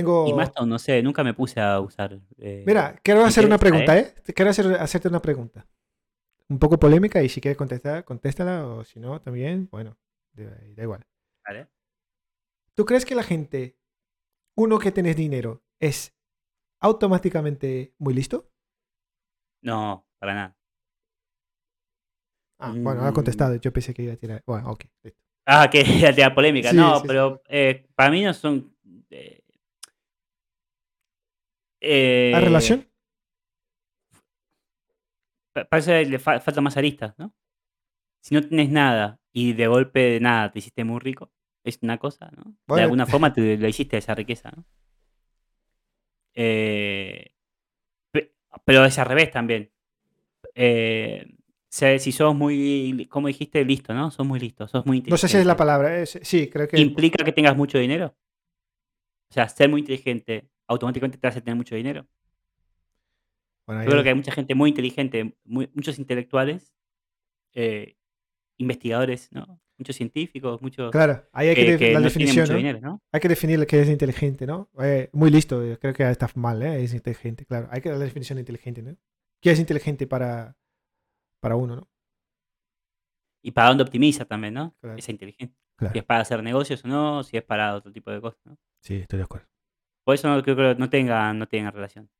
Tengo. 0.00 0.26
y 0.28 0.32
Mastodon, 0.32 0.68
no 0.68 0.78
sé, 0.78 1.02
nunca 1.02 1.22
me 1.24 1.34
puse 1.34 1.60
a 1.60 1.80
usar. 1.80 2.18
eh, 2.38 2.64
Mira, 2.66 2.98
quiero 3.02 3.24
hacer 3.24 3.44
una 3.44 3.58
pregunta, 3.58 3.98
¿eh? 3.98 4.14
Quiero 4.34 4.50
hacer, 4.50 4.66
hacerte 4.74 5.08
una 5.08 5.20
pregunta. 5.20 5.66
Un 6.48 6.58
poco 6.58 6.78
polémica 6.78 7.22
y 7.22 7.28
si 7.28 7.40
quieres 7.40 7.58
contestar, 7.58 8.04
contéstala 8.04 8.66
o 8.66 8.84
si 8.84 8.98
no, 9.00 9.20
también, 9.20 9.68
bueno, 9.70 9.96
da, 10.32 10.82
igual. 10.82 11.06
¿vale? 11.46 11.68
¿Tú 12.74 12.84
crees 12.84 13.04
que 13.04 13.14
la 13.14 13.22
gente, 13.22 13.76
uno 14.56 14.78
que 14.78 14.92
tenés 14.92 15.16
dinero, 15.16 15.62
es 15.80 16.14
automáticamente 16.80 17.92
muy 17.98 18.14
listo? 18.14 18.50
No, 19.62 20.06
para 20.18 20.34
nada. 20.34 20.56
Ah, 22.60 22.72
bueno, 22.76 23.04
ha 23.04 23.12
contestado. 23.12 23.54
Yo 23.56 23.72
pensé 23.72 23.94
que 23.94 24.02
iba 24.02 24.14
a 24.14 24.16
tirar. 24.16 24.42
Bueno, 24.46 24.70
ok. 24.70 24.84
listo. 25.02 25.20
Ah, 25.46 25.68
que 25.70 25.82
ya 25.98 26.14
te 26.14 26.20
da 26.20 26.34
polémica. 26.34 26.70
Sí, 26.70 26.76
no, 26.76 26.96
sí, 26.96 27.00
sí. 27.02 27.06
pero 27.08 27.42
eh, 27.48 27.86
para 27.94 28.10
mí 28.10 28.22
no 28.22 28.34
son. 28.34 28.74
eh, 29.10 29.37
eh, 31.80 32.32
¿Hay 32.34 32.44
relación? 32.44 32.86
pa- 35.52 35.64
Parece 35.64 36.02
que 36.04 36.10
le 36.10 36.18
fa- 36.18 36.40
falta 36.40 36.60
más 36.60 36.76
aristas, 36.76 37.14
¿no? 37.18 37.34
Si 38.20 38.34
no 38.34 38.42
tienes 38.42 38.70
nada 38.70 39.20
y 39.32 39.52
de 39.52 39.66
golpe 39.68 40.00
de 40.00 40.20
nada 40.20 40.50
te 40.52 40.58
hiciste 40.58 40.84
muy 40.84 40.98
rico, 41.00 41.32
es 41.64 41.78
una 41.82 41.98
cosa, 41.98 42.30
¿no? 42.36 42.54
Bueno. 42.66 42.78
De 42.78 42.82
alguna 42.82 43.06
forma 43.06 43.32
te 43.32 43.56
lo 43.56 43.68
hiciste 43.68 43.96
esa 43.96 44.14
riqueza, 44.14 44.50
¿no? 44.54 44.64
Eh, 46.34 47.32
pe- 48.12 48.34
pero 48.64 48.84
es 48.84 48.98
al 48.98 49.06
revés 49.06 49.30
también. 49.30 49.70
Eh, 50.54 51.26
si 51.70 52.12
sos 52.12 52.34
muy, 52.34 53.06
como 53.10 53.28
dijiste, 53.28 53.64
listo, 53.64 53.92
¿no? 53.94 54.10
Sos 54.10 54.26
muy 54.26 54.40
listo, 54.40 54.66
sos 54.68 54.86
muy 54.86 55.02
No 55.06 55.16
sé 55.16 55.28
si 55.28 55.36
es 55.36 55.46
la 55.46 55.52
inteligente. 55.52 55.58
palabra. 55.58 56.00
es- 56.00 56.18
sí, 56.22 56.48
creo 56.48 56.68
que. 56.68 56.78
¿Implica 56.80 57.24
que 57.24 57.32
tengas 57.32 57.56
mucho 57.56 57.78
dinero? 57.78 58.16
O 59.30 59.34
sea, 59.34 59.48
ser 59.48 59.68
muy 59.68 59.80
inteligente 59.80 60.48
automáticamente 60.66 61.18
te 61.18 61.26
hace 61.26 61.40
tener 61.40 61.56
mucho 61.56 61.74
dinero. 61.74 62.06
Bueno, 63.66 63.82
Yo 63.84 63.90
creo 63.90 64.02
que 64.02 64.08
hay 64.10 64.14
mucha 64.14 64.32
gente 64.32 64.54
muy 64.54 64.70
inteligente, 64.70 65.36
muy- 65.44 65.70
muchos 65.74 65.98
intelectuales, 65.98 66.74
eh, 67.54 67.96
investigadores, 68.58 69.30
¿no? 69.32 69.60
Muchos 69.78 69.96
científicos, 69.96 70.60
muchos 70.60 70.90
Claro, 70.90 71.24
ahí 71.32 71.48
hay 71.48 71.54
que, 71.54 71.64
que, 71.64 71.70
def- 71.72 71.80
que 71.80 71.92
la 71.92 72.00
no 72.00 72.04
definición, 72.06 72.42
mucho 72.44 72.52
¿no? 72.52 72.58
dinero, 72.58 72.80
¿no? 72.80 73.02
Hay 73.12 73.20
que 73.20 73.28
definir 73.28 73.66
qué 73.66 73.80
es 73.80 73.88
inteligente, 73.88 74.46
¿no? 74.46 74.68
Eh, 74.80 75.08
muy 75.12 75.30
listo, 75.30 75.62
eh, 75.62 75.78
creo 75.78 75.94
que 75.94 76.10
está 76.10 76.28
mal, 76.34 76.62
¿eh? 76.62 76.82
Es 76.82 76.94
inteligente, 76.94 77.44
claro. 77.46 77.68
Hay 77.70 77.80
que 77.80 77.88
dar 77.90 77.98
la 77.98 78.04
definición 78.04 78.36
de 78.36 78.40
inteligente, 78.42 78.82
¿no? 78.82 78.96
¿Qué 79.40 79.50
es 79.52 79.60
inteligente 79.60 80.06
para, 80.06 80.56
para 81.40 81.56
uno, 81.56 81.76
¿no? 81.76 81.88
Y 83.42 83.52
para 83.52 83.68
dónde 83.68 83.84
optimiza 83.84 84.24
también, 84.24 84.54
¿no? 84.54 84.74
Claro. 84.80 84.98
Esa 84.98 85.12
inteligencia. 85.12 85.56
Claro. 85.78 85.92
Si 85.92 85.98
es 86.00 86.04
para 86.04 86.20
hacer 86.20 86.42
negocios 86.42 86.84
o 86.84 86.88
no, 86.88 87.22
si 87.22 87.36
es 87.36 87.44
para 87.44 87.74
otro 87.74 87.92
tipo 87.92 88.10
de 88.10 88.20
cosas, 88.20 88.40
¿no? 88.44 88.58
Sí, 88.82 88.96
estoy 88.96 89.18
de 89.18 89.24
acuerdo. 89.24 89.46
Por 90.04 90.14
eso 90.14 90.28
no 90.28 90.42
creo 90.42 90.56
que 90.56 90.74
no 90.76 90.90
tengan, 90.90 91.38
no 91.38 91.46
tengan 91.46 91.72
relación. 91.72 92.10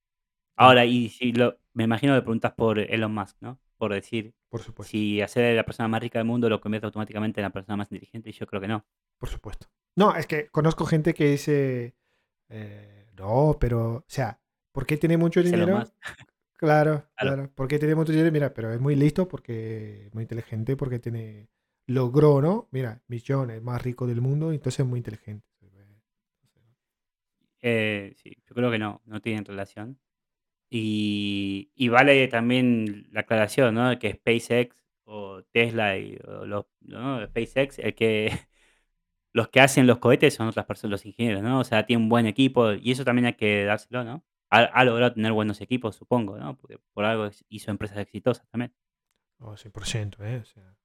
Ahora, 0.56 0.84
y 0.84 1.08
si 1.08 1.32
lo, 1.32 1.58
me 1.72 1.84
imagino 1.84 2.14
que 2.14 2.22
preguntas 2.22 2.52
por 2.52 2.78
Elon 2.78 3.12
Musk, 3.12 3.36
¿no? 3.40 3.58
Por 3.76 3.92
decir, 3.94 4.34
Por 4.48 4.60
supuesto. 4.62 4.90
si 4.90 5.20
hacer 5.22 5.56
la 5.56 5.64
persona 5.64 5.88
más 5.88 6.00
rica 6.00 6.18
del 6.18 6.26
mundo 6.26 6.48
lo 6.48 6.60
convierte 6.60 6.86
automáticamente 6.86 7.40
en 7.40 7.44
la 7.44 7.50
persona 7.50 7.76
más 7.76 7.90
inteligente, 7.92 8.30
y 8.30 8.32
yo 8.32 8.46
creo 8.46 8.60
que 8.60 8.68
no. 8.68 8.84
Por 9.18 9.28
supuesto. 9.28 9.68
No, 9.96 10.14
es 10.16 10.26
que 10.26 10.48
conozco 10.48 10.84
gente 10.84 11.14
que 11.14 11.30
dice, 11.30 11.96
eh, 12.48 13.06
no, 13.16 13.56
pero, 13.58 13.96
o 13.96 14.04
sea, 14.08 14.40
¿por 14.72 14.86
qué 14.86 14.96
tiene 14.96 15.16
mucho 15.16 15.42
dinero? 15.42 15.66
Claro, 15.66 15.90
Claro. 16.58 17.08
claro. 17.16 17.50
¿Por 17.54 17.68
qué 17.68 17.78
tiene 17.78 17.94
mucho 17.94 18.12
dinero? 18.12 18.32
Mira, 18.32 18.52
pero 18.52 18.72
es 18.72 18.80
muy 18.80 18.96
listo 18.96 19.28
porque 19.28 20.06
es 20.06 20.14
muy 20.14 20.22
inteligente, 20.22 20.76
porque 20.76 20.98
tiene, 20.98 21.48
logró, 21.88 22.40
¿no? 22.42 22.68
Mira, 22.70 23.02
millones, 23.08 23.62
más 23.62 23.82
rico 23.82 24.06
del 24.06 24.20
mundo, 24.20 24.52
entonces 24.52 24.80
es 24.80 24.86
muy 24.86 24.98
inteligente. 24.98 25.48
Eh, 27.60 28.14
sí, 28.16 28.36
yo 28.46 28.54
creo 28.54 28.70
que 28.70 28.78
no, 28.78 29.02
no 29.04 29.20
tienen 29.20 29.44
relación. 29.44 29.98
Y, 30.70 31.72
y 31.74 31.88
vale 31.88 32.28
también 32.28 33.08
la 33.12 33.20
aclaración, 33.22 33.74
¿no? 33.74 33.98
Que 33.98 34.12
SpaceX 34.14 34.76
o 35.04 35.42
Tesla 35.52 35.98
y 35.98 36.18
o 36.26 36.46
los, 36.46 36.66
¿no? 36.82 37.24
SpaceX, 37.26 37.78
el 37.80 37.94
que, 37.94 38.30
los 39.32 39.48
que 39.48 39.60
hacen 39.60 39.86
los 39.86 39.98
cohetes 39.98 40.34
son 40.34 40.48
otras 40.48 40.66
personas, 40.66 40.92
los 40.92 41.06
ingenieros, 41.06 41.42
¿no? 41.42 41.60
O 41.60 41.64
sea, 41.64 41.86
tiene 41.86 42.02
un 42.02 42.10
buen 42.10 42.26
equipo 42.26 42.72
y 42.74 42.92
eso 42.92 43.04
también 43.04 43.26
hay 43.26 43.34
que 43.34 43.64
dárselo, 43.64 44.04
¿no? 44.04 44.24
Ha, 44.50 44.60
ha 44.64 44.84
logrado 44.84 45.14
tener 45.14 45.32
buenos 45.32 45.60
equipos, 45.60 45.96
supongo, 45.96 46.38
¿no? 46.38 46.56
Porque 46.58 46.78
por 46.94 47.04
algo 47.04 47.30
hizo 47.48 47.70
empresas 47.70 47.98
exitosas 47.98 48.48
también. 48.50 48.74
Oh, 49.40 49.56
100%, 49.56 50.24
¿eh? 50.24 50.38
O 50.38 50.44
sea, 50.44 50.77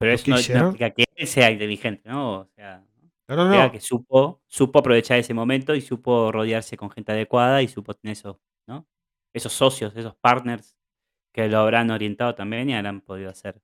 Pero 0.00 0.12
eso 0.12 0.30
no, 0.30 0.66
implica 0.68 0.90
que 0.92 1.04
él 1.14 1.26
sea 1.26 1.50
inteligente, 1.50 2.08
¿no? 2.08 2.40
O 2.40 2.48
sea, 2.56 2.82
no, 3.28 3.36
no, 3.36 3.50
no. 3.50 3.70
que 3.70 3.80
supo, 3.80 4.40
supo 4.48 4.78
aprovechar 4.78 5.18
ese 5.18 5.34
momento 5.34 5.74
y 5.74 5.82
supo 5.82 6.32
rodearse 6.32 6.74
con 6.78 6.90
gente 6.90 7.12
adecuada 7.12 7.60
y 7.60 7.68
supo 7.68 7.92
tener 7.92 8.12
esos, 8.12 8.38
¿no? 8.66 8.88
Esos 9.34 9.52
socios, 9.52 9.94
esos 9.94 10.16
partners 10.16 10.74
que 11.34 11.48
lo 11.48 11.58
habrán 11.58 11.90
orientado 11.90 12.34
también 12.34 12.70
y 12.70 12.74
habrán 12.74 13.02
podido 13.02 13.28
hacer. 13.28 13.60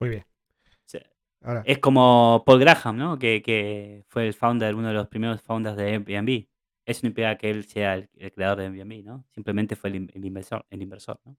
Muy 0.00 0.10
bien. 0.10 0.24
O 0.64 0.86
sea, 0.86 1.02
Ahora, 1.42 1.64
es 1.66 1.80
como 1.80 2.44
Paul 2.46 2.60
Graham, 2.60 2.96
¿no? 2.96 3.18
Que, 3.18 3.42
que 3.42 4.04
fue 4.06 4.28
el 4.28 4.34
founder, 4.34 4.76
uno 4.76 4.88
de 4.88 4.94
los 4.94 5.08
primeros 5.08 5.42
founders 5.42 5.76
de 5.76 5.90
Airbnb. 5.90 6.46
Eso 6.86 7.00
no 7.02 7.08
implica 7.08 7.36
que 7.36 7.50
él 7.50 7.64
sea 7.64 7.94
el, 7.94 8.08
el 8.14 8.30
creador 8.30 8.58
de 8.58 8.66
Airbnb, 8.66 9.04
¿no? 9.04 9.24
Simplemente 9.32 9.74
fue 9.74 9.90
el 9.90 10.24
inversor, 10.24 10.64
el 10.70 10.82
inversor, 10.82 11.20
¿no? 11.24 11.36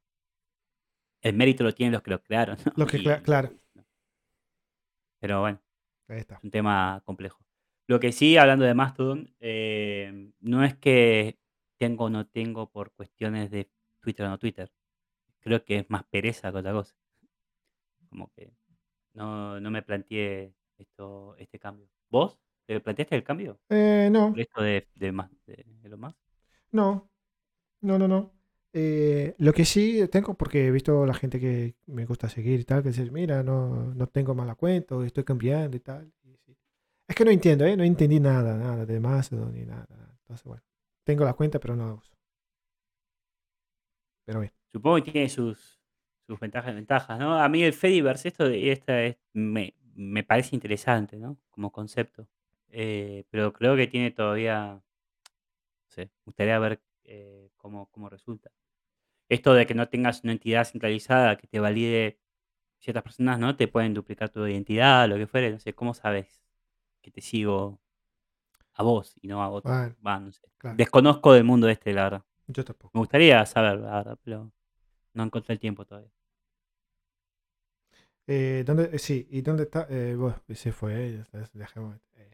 El 1.25 1.33
mérito 1.35 1.63
lo 1.63 1.73
tienen 1.73 1.93
los 1.93 2.03
que 2.03 2.11
lo 2.11 2.21
crearon, 2.21 2.57
¿no? 2.65 2.71
Lo 2.75 2.85
que 2.85 2.97
Y- 2.97 3.03
claro. 3.23 3.49
Pero 5.19 5.39
bueno. 5.41 5.59
ahí 6.07 6.19
está. 6.19 6.35
es 6.35 6.43
un 6.43 6.51
tema 6.51 7.01
complejo. 7.03 7.39
Lo 7.87 7.99
que 7.99 8.11
sí, 8.11 8.37
hablando 8.37 8.63
de 8.65 8.73
Mastodon, 8.75 9.33
eh, 9.39 10.31
no 10.39 10.63
es 10.63 10.75
que 10.75 11.39
tengo 11.77 12.05
o 12.05 12.09
no 12.09 12.27
tengo 12.27 12.69
por 12.69 12.91
cuestiones 12.93 13.49
de 13.49 13.69
Twitter 14.01 14.25
o 14.27 14.29
no 14.29 14.37
Twitter. 14.37 14.71
Creo 15.39 15.63
que 15.65 15.77
es 15.79 15.89
más 15.89 16.03
pereza 16.05 16.51
que 16.51 16.57
otra 16.59 16.73
cosa. 16.73 16.95
Como 18.09 18.31
que 18.33 18.51
no, 19.13 19.59
no 19.59 19.71
me 19.71 19.81
planteé 19.81 20.53
esto, 20.77 21.35
este 21.37 21.59
cambio. 21.59 21.87
¿Vos? 22.09 22.39
¿Te 22.65 22.79
planteaste 22.79 23.15
el 23.15 23.23
cambio? 23.23 23.59
Eh, 23.69 24.09
no, 24.11 24.29
¿Por 24.31 24.39
esto 24.39 24.61
de, 24.61 24.87
de, 24.95 25.11
más, 25.11 25.29
de 25.45 25.65
Elon 25.83 25.99
Musk? 26.01 26.17
no, 26.71 27.09
no, 27.81 27.97
no, 27.99 28.07
no. 28.07 28.31
Eh, 28.77 29.35
lo 29.37 29.53
que 29.53 29.63
sí 29.65 30.05
tengo, 30.11 30.33
porque 30.35 30.67
he 30.67 30.71
visto 30.71 31.05
la 31.05 31.13
gente 31.13 31.39
que 31.39 31.75
me 31.87 32.05
gusta 32.05 32.27
seguir 32.29 32.59
y 32.59 32.65
tal, 32.65 32.83
que 32.83 32.89
dice, 32.89 33.09
mira, 33.09 33.41
no, 33.41 33.93
no 33.95 34.07
tengo 34.07 34.35
mala 34.35 34.55
cuenta, 34.55 34.95
estoy 35.05 35.23
cambiando 35.23 35.77
y 35.77 35.79
tal. 35.79 36.11
Es 37.07 37.15
que 37.15 37.25
no 37.25 37.31
entiendo, 37.31 37.65
¿eh? 37.65 37.75
No 37.77 37.83
entendí 37.83 38.19
nada, 38.19 38.57
nada 38.57 38.85
de 38.85 38.99
Mastodon 38.99 39.53
ni 39.53 39.65
nada. 39.65 39.87
nada. 39.89 40.17
Entonces, 40.21 40.45
bueno, 40.45 40.63
tengo 41.03 41.25
la 41.25 41.33
cuenta, 41.33 41.59
pero 41.59 41.75
no 41.75 41.87
la 41.87 41.93
uso. 41.95 42.11
Pero 44.25 44.39
bien. 44.39 44.51
Supongo 44.71 44.97
que 45.03 45.11
tiene 45.11 45.29
sus, 45.29 45.79
sus 46.27 46.39
ventajas 46.39 46.67
y 46.69 46.71
desventajas, 46.73 47.19
¿no? 47.19 47.39
A 47.39 47.47
mí 47.49 47.63
el 47.63 47.73
Fediverse, 47.73 48.27
esto 48.29 48.47
de- 48.49 48.71
esta 48.71 49.03
es- 49.03 49.17
me, 49.33 49.73
me 49.95 50.23
parece 50.23 50.55
interesante, 50.55 51.17
¿no? 51.17 51.37
Como 51.51 51.71
concepto. 51.71 52.27
Eh, 52.69 53.25
pero 53.29 53.53
creo 53.53 53.75
que 53.75 53.87
tiene 53.87 54.11
todavía, 54.11 54.73
no 54.73 54.83
sé, 55.87 56.11
gustaría 56.25 56.59
ver 56.59 56.81
eh, 57.03 57.49
cómo, 57.57 57.87
cómo 57.91 58.09
resulta. 58.09 58.51
Esto 59.29 59.53
de 59.53 59.65
que 59.65 59.73
no 59.73 59.87
tengas 59.89 60.23
una 60.23 60.33
entidad 60.33 60.65
centralizada 60.65 61.37
que 61.37 61.47
te 61.47 61.59
valide 61.59 62.19
ciertas 62.79 63.03
personas, 63.03 63.39
¿no? 63.39 63.55
Te 63.55 63.67
pueden 63.67 63.93
duplicar 63.93 64.29
tu 64.29 64.45
identidad, 64.45 65.07
lo 65.09 65.17
que 65.17 65.27
fuere, 65.27 65.51
no 65.51 65.59
sé, 65.59 65.73
¿cómo 65.73 65.93
sabes 65.93 66.41
que 67.01 67.11
te 67.11 67.21
sigo 67.21 67.79
a 68.73 68.83
vos 68.83 69.15
y 69.21 69.27
no 69.27 69.41
a 69.41 69.49
otro? 69.49 69.71
Bueno, 69.99 70.19
no 70.21 70.31
sé. 70.31 70.41
claro. 70.57 70.77
Desconozco 70.77 71.33
del 71.33 71.43
mundo 71.43 71.67
este, 71.69 71.93
la 71.93 72.03
verdad. 72.03 72.23
Yo 72.47 72.63
tampoco. 72.63 72.91
Me 72.93 72.99
gustaría 72.99 73.43
saber, 73.45 73.79
la 73.79 73.95
verdad, 73.97 74.19
pero 74.23 74.51
no 75.13 75.23
encontré 75.23 75.53
el 75.53 75.59
tiempo 75.59 75.85
todavía. 75.85 76.11
Eh, 78.27 78.63
¿dónde, 78.65 78.89
eh, 78.91 78.99
sí, 78.99 79.27
¿y 79.29 79.41
dónde 79.41 79.63
está? 79.63 79.87
Eh, 79.89 80.15
bueno, 80.15 80.35
se 80.53 80.71
fue, 80.71 81.23
dejemos. 81.53 81.97
eh. 82.15 82.31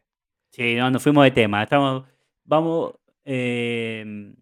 Sí, 0.50 0.76
no, 0.76 0.90
nos 0.90 1.04
fuimos 1.04 1.24
de 1.26 1.32
tema. 1.32 1.64
Estamos, 1.64 2.06
vamos, 2.44 2.94
eh, 3.24 4.34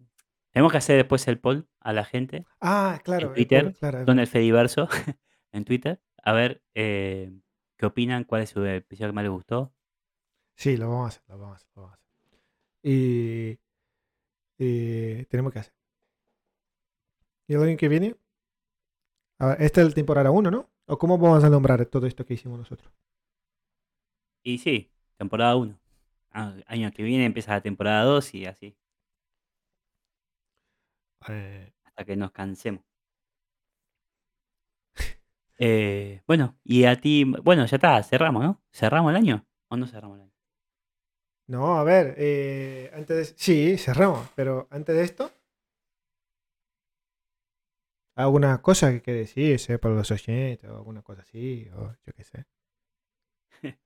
tenemos 0.52 0.72
que 0.72 0.78
hacer 0.78 0.96
después 0.96 1.26
el 1.28 1.38
poll 1.38 1.68
a 1.80 1.92
la 1.92 2.04
gente 2.04 2.44
Ah, 2.60 3.00
claro, 3.04 3.26
en 3.26 3.28
el 3.30 3.34
Twitter, 3.34 3.76
claro, 3.78 4.04
con 4.04 4.18
el 4.18 4.26
Fediverso, 4.26 4.88
en 5.52 5.64
Twitter, 5.64 6.00
a 6.22 6.32
ver 6.32 6.62
eh, 6.74 7.32
qué 7.76 7.86
opinan, 7.86 8.24
cuál 8.24 8.42
es 8.42 8.50
su 8.50 8.64
episodio 8.64 9.10
que 9.10 9.14
más 9.14 9.24
les 9.24 9.32
gustó. 9.32 9.72
Sí, 10.54 10.76
lo 10.76 10.88
vamos 10.88 11.04
a 11.04 11.08
hacer, 11.08 11.22
lo 11.28 11.38
vamos 11.38 11.52
a 11.52 11.56
hacer, 11.56 11.68
lo 11.74 11.82
vamos 11.82 11.92
a 11.92 11.96
hacer. 11.96 12.10
Y, 12.82 13.58
y 14.58 15.24
tenemos 15.26 15.52
que 15.52 15.60
hacer. 15.60 15.74
¿Y 17.46 17.54
el 17.54 17.62
año 17.62 17.76
que 17.76 17.88
viene? 17.88 18.16
A 19.38 19.46
ver, 19.48 19.62
esta 19.62 19.80
es 19.80 19.88
la 19.88 19.94
temporada 19.94 20.30
1, 20.30 20.50
¿no? 20.50 20.70
¿O 20.86 20.98
cómo 20.98 21.18
vamos 21.18 21.42
a 21.44 21.50
nombrar 21.50 21.86
todo 21.86 22.06
esto 22.06 22.24
que 22.24 22.34
hicimos 22.34 22.58
nosotros? 22.58 22.92
Y 24.42 24.58
sí, 24.58 24.90
temporada 25.16 25.56
1. 25.56 25.78
Año 26.32 26.92
que 26.92 27.02
viene 27.02 27.24
empieza 27.24 27.52
la 27.52 27.60
temporada 27.60 28.04
2 28.04 28.34
y 28.34 28.46
así, 28.46 28.76
Eh, 31.28 31.72
hasta 31.84 32.04
que 32.04 32.14
nos 32.16 32.30
cansemos. 32.32 32.84
Eh, 35.62 36.22
bueno, 36.26 36.58
y 36.64 36.84
a 36.84 36.96
ti, 37.00 37.24
bueno, 37.24 37.66
ya 37.66 37.76
está, 37.76 38.02
cerramos, 38.02 38.42
¿no? 38.42 38.62
¿Cerramos 38.72 39.10
el 39.10 39.16
año 39.16 39.46
o 39.68 39.76
no 39.76 39.86
cerramos 39.86 40.16
el 40.16 40.22
año? 40.22 40.32
no, 41.46 41.76
a 41.78 41.84
ver, 41.84 42.14
eh, 42.18 42.90
antes 42.94 43.16
de... 43.16 43.24
Sí, 43.38 43.76
cerramos, 43.78 44.28
pero 44.34 44.68
antes 44.70 44.94
de 44.96 45.02
esto... 45.04 45.30
¿Alguna 48.14 48.62
cosa 48.62 48.92
que 48.92 49.02
quiere 49.02 49.18
decirse 49.20 49.80
para 49.80 49.96
los 49.96 50.12
oyentes 50.12 50.70
o 50.70 50.76
alguna 50.76 51.02
cosa 51.02 51.22
así? 51.22 51.68
O 51.74 51.90
yo 52.06 52.12
qué 52.16 52.22
sé. 52.24 52.44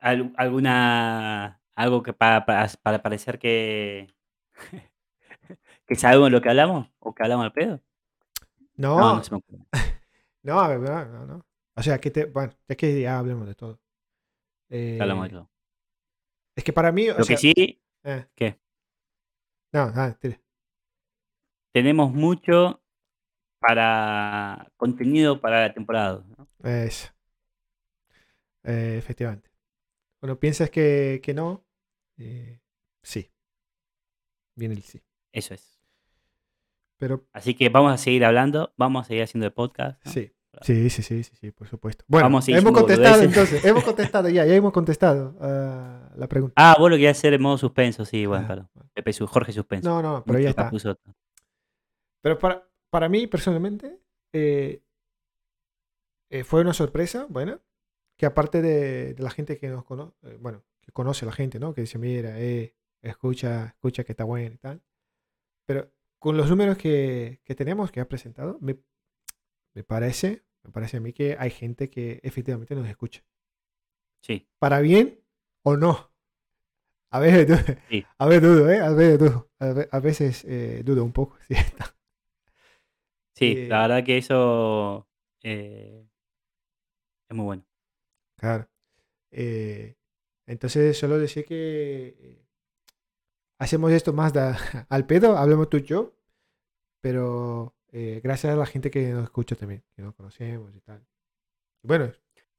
Al- 0.00 0.32
alguna 0.36 1.60
algo 1.74 2.02
que 2.02 2.12
para, 2.12 2.44
para, 2.46 2.68
para 2.82 3.02
parecer 3.02 3.38
que 3.38 4.08
que 5.90 5.96
sabemos 5.96 6.30
lo 6.30 6.40
que 6.40 6.48
hablamos 6.48 6.88
o 7.00 7.12
que 7.12 7.24
hablamos 7.24 7.46
al 7.46 7.52
pedo 7.52 7.80
no 8.76 8.96
No, 8.96 9.16
no 9.16 9.24
se 9.24 9.34
me 9.34 9.42
no, 10.44 10.78
no, 10.78 11.04
no, 11.04 11.26
no. 11.26 11.46
O 11.74 11.82
sea, 11.82 11.98
que 11.98 12.12
te... 12.12 12.26
Bueno, 12.26 12.52
es 12.68 12.76
que 12.76 13.00
ya 13.00 13.18
hablemos 13.18 13.48
de 13.48 13.56
todo. 13.56 13.80
hablamos 14.70 15.24
de 15.24 15.28
Eh, 15.28 15.32
todo 15.32 15.50
es 16.54 16.64
que 16.64 16.72
para 16.72 16.92
mí, 16.92 17.08
o 17.08 17.18
lo 17.18 17.24
sea, 17.24 17.34
que 17.34 17.40
sí 17.40 17.82
eh, 18.04 18.26
que 18.36 18.60
no, 19.72 19.90
ah, 19.94 20.16
tira. 20.20 20.40
tenemos 21.72 22.12
mucho 22.12 22.80
para 23.58 24.70
contenido 24.76 25.40
para 25.40 25.62
la 25.68 25.74
temporada 25.74 26.24
¿no? 26.36 26.48
Eso. 26.62 27.08
Eh, 28.62 28.96
efectivamente. 28.96 29.50
Cuando 30.20 30.38
piensas 30.38 30.70
que, 30.70 31.20
que 31.22 31.34
no, 31.34 31.64
eh, 32.18 32.60
sí. 33.02 33.30
Viene 34.54 34.74
el 34.74 34.82
sí. 34.82 35.00
eso 35.32 35.54
es 35.54 35.79
Pero 37.00 37.24
así 37.32 37.54
que 37.54 37.68
vamos 37.70 37.92
a 37.92 37.98
seguir 37.98 38.24
hablando 38.24 38.72
vamos 38.76 39.02
a 39.04 39.08
seguir 39.08 39.24
haciendo 39.24 39.46
el 39.46 39.52
podcast 39.52 40.04
¿no? 40.04 40.12
sí. 40.12 40.32
Sí, 40.62 40.90
sí, 40.90 41.02
sí, 41.02 41.22
sí, 41.22 41.36
sí, 41.40 41.50
por 41.52 41.68
supuesto. 41.68 42.04
Bueno, 42.08 42.24
Vamos 42.26 42.46
hemos 42.48 42.72
contestado 42.72 43.16
boludeces. 43.16 43.22
entonces. 43.48 43.64
Hemos 43.64 43.84
contestado 43.84 44.28
ya, 44.28 44.44
ya 44.44 44.54
hemos 44.54 44.72
contestado 44.72 45.36
ah, 45.40 46.10
la 46.16 46.28
pregunta. 46.28 46.54
ah 46.56 46.76
vos 46.78 46.90
lo 46.90 46.96
querías 46.96 47.16
hacer 47.16 47.32
en 47.32 47.40
modo 47.40 47.56
suspenso 47.56 48.04
sí 48.04 48.26
bueno 48.26 48.44
Ah, 48.44 48.46
claro 48.46 48.70
Pepe 48.92 49.12
Jorge 49.12 49.52
suspenso 49.52 49.88
No, 49.88 50.02
no, 50.02 50.22
pero 50.24 50.38
ya 50.38 50.50
está. 50.50 50.70
Pero 52.22 52.38
para, 52.38 52.68
para 52.90 53.08
mí, 53.08 53.26
personalmente, 53.26 54.00
eh, 54.34 54.82
eh, 56.30 56.44
fue 56.44 56.60
una 56.60 56.74
sorpresa, 56.74 57.26
bueno, 57.30 57.60
que 58.18 58.26
aparte 58.26 58.60
de, 58.60 59.14
de 59.14 59.22
la 59.22 59.30
gente 59.30 59.56
que 59.56 59.68
nos 59.68 59.84
conoce, 59.84 60.12
bueno, 60.40 60.62
que 60.82 60.92
conoce 60.92 61.24
a 61.24 61.28
la 61.28 61.32
gente, 61.32 61.58
¿no? 61.58 61.72
Que 61.72 61.82
dice, 61.82 61.98
mira, 61.98 62.38
eh, 62.38 62.74
escucha, 63.02 63.66
escucha 63.66 64.04
que 64.04 64.12
está 64.12 64.24
bueno 64.24 64.54
y 64.54 64.58
tal. 64.58 64.82
Pero 65.66 65.90
con 66.20 66.38
los 66.38 66.50
números 66.50 66.78
que, 66.78 67.42
que 67.44 67.56
tenemos, 67.56 67.92
que 67.92 68.00
ha 68.00 68.08
presentado, 68.08 68.58
me, 68.62 68.78
me 69.74 69.84
parece, 69.84 70.44
me 70.64 70.70
parece 70.72 70.98
a 70.98 71.00
mí 71.00 71.12
que 71.12 71.36
hay 71.38 71.50
gente 71.50 71.90
que 71.90 72.20
efectivamente 72.24 72.74
nos 72.76 72.88
escucha. 72.88 73.22
Sí, 74.22 74.46
¿Para 74.58 74.80
bien 74.80 75.20
o 75.62 75.76
no? 75.76 76.12
A 77.10 77.18
veces, 77.20 77.46
du- 77.48 77.74
Sí. 77.88 78.08
a 78.18 78.26
veces 78.26 78.42
dudo, 78.42 78.70
¿eh? 78.70 78.80
A 78.80 78.90
veces 78.90 79.18
dudo, 79.18 79.50
a 79.58 79.66
ve- 79.72 79.88
a 79.90 80.00
veces 80.00 80.44
eh, 80.46 80.82
dudo 80.84 81.04
un 81.04 81.12
poco. 81.12 81.36
sí. 81.48 81.54
sí, 83.34 83.54
Eh, 83.56 83.68
la 83.68 83.82
verdad 83.82 84.04
que 84.04 84.18
eso 84.18 85.08
eh, 85.42 86.06
es 87.28 87.36
muy 87.36 87.44
bueno. 87.44 87.64
Claro. 88.36 88.68
Entonces, 90.46 90.98
solo 90.98 91.18
decir 91.18 91.44
que 91.44 92.44
hacemos 93.60 93.92
esto 93.92 94.12
más 94.12 94.32
da- 94.32 94.56
al 94.88 95.06
pedo, 95.06 95.36
hablamos 95.38 95.68
tú 95.70 95.76
y 95.76 95.82
yo, 95.84 96.14
pero 97.00 97.74
eh, 97.92 98.20
gracias 98.22 98.52
a 98.52 98.56
la 98.56 98.66
gente 98.66 98.90
que 98.90 99.12
nos 99.12 99.24
escucha 99.24 99.56
también, 99.56 99.84
que 99.94 100.02
nos 100.02 100.14
conocemos 100.14 100.74
y 100.74 100.80
tal. 100.80 101.06
Bueno, 101.82 102.12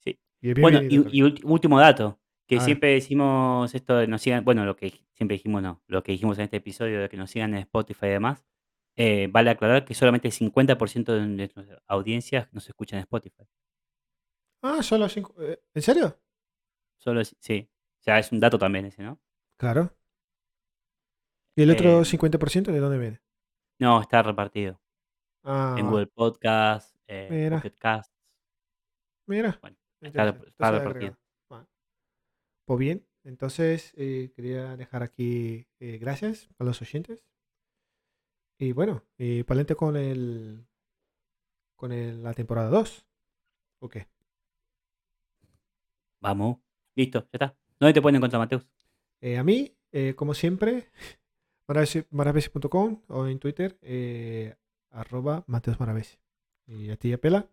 Sí. 0.03 0.19
y 0.41 0.53
Bueno, 0.59 0.81
y, 0.81 1.19
y 1.19 1.21
último 1.43 1.79
dato, 1.79 2.19
que 2.47 2.55
A 2.55 2.59
ver. 2.59 2.65
siempre 2.65 2.89
decimos 2.93 3.73
esto 3.75 3.97
de 3.97 4.07
nos 4.07 4.21
sigan, 4.21 4.43
bueno, 4.45 4.65
lo 4.65 4.75
que 4.75 4.89
siempre 5.13 5.35
dijimos 5.37 5.61
no, 5.61 5.81
lo 5.87 6.03
que 6.03 6.11
dijimos 6.13 6.37
en 6.39 6.45
este 6.45 6.57
episodio 6.57 6.99
de 7.01 7.09
que 7.09 7.17
nos 7.17 7.29
sigan 7.31 7.53
en 7.53 7.59
Spotify 7.61 8.07
y 8.07 8.09
demás, 8.09 8.43
eh, 8.97 9.27
vale 9.31 9.51
aclarar 9.51 9.85
que 9.85 9.93
solamente 9.93 10.27
el 10.27 10.33
50% 10.33 11.13
de 11.13 11.27
nuestras 11.27 11.67
audiencias 11.87 12.51
nos 12.51 12.67
escuchan 12.67 12.97
en 12.97 13.03
Spotify. 13.03 13.43
Ah, 14.63 14.83
solo 14.83 15.07
cinco. 15.09 15.33
eh, 15.41 15.59
¿En 15.73 15.81
serio? 15.81 16.19
Solo 16.99 17.23
sí, 17.23 17.69
o 17.99 18.03
sea, 18.03 18.19
es 18.19 18.31
un 18.31 18.39
dato 18.39 18.59
también 18.59 18.85
ese, 18.85 19.01
¿no? 19.03 19.19
Claro. 19.57 19.95
¿Y 21.61 21.63
el 21.63 21.71
otro 21.71 22.01
Eh, 22.01 22.05
50% 22.05 22.71
de 22.71 22.79
dónde 22.79 22.97
viene? 22.97 23.21
no, 23.79 24.01
está 24.01 24.23
repartido 24.23 24.79
en 25.75 25.85
Ah, 25.85 25.89
Google 25.89 26.07
Podcast, 26.07 26.95
eh, 27.07 27.27
mira, 27.29 27.57
Pocket 27.57 27.73
mira. 29.27 29.59
bueno, 29.61 29.77
está, 30.01 30.71
repartido. 30.71 31.17
Bueno, 31.49 31.67
pues 32.65 32.79
bien, 32.79 33.07
entonces 33.23 33.93
eh, 33.95 34.31
quería 34.35 34.75
dejar 34.75 35.03
aquí 35.03 35.67
eh, 35.79 35.97
gracias 35.99 36.49
a 36.57 36.63
los 36.63 36.81
oyentes. 36.81 37.23
Y 38.59 38.73
bueno, 38.73 39.03
y 39.17 39.43
palente 39.43 39.75
con 39.75 39.95
el 39.95 40.65
con 41.75 41.91
el- 41.91 42.23
la 42.23 42.33
temporada 42.33 42.69
2. 42.69 43.05
¿O 43.79 43.89
qué? 43.89 44.07
Vamos, 46.21 46.57
listo, 46.95 47.21
ya 47.21 47.29
está. 47.33 47.57
¿Dónde 47.79 47.93
te 47.93 48.01
pueden 48.01 48.15
encontrar, 48.17 48.39
Mateus? 48.39 48.67
Eh, 49.21 49.37
a 49.37 49.43
mí, 49.43 49.75
eh, 49.91 50.15
como 50.15 50.33
siempre, 50.33 50.89
maravesi.com 52.09 53.01
o 53.07 53.27
en 53.27 53.39
Twitter, 53.39 53.77
eh, 53.81 54.55
arroba 54.89 55.43
Mateos 55.47 55.79
Maravesi. 55.79 56.17
Y 56.67 56.89
a 56.89 56.97
ti, 56.97 57.13
Apela. 57.13 57.49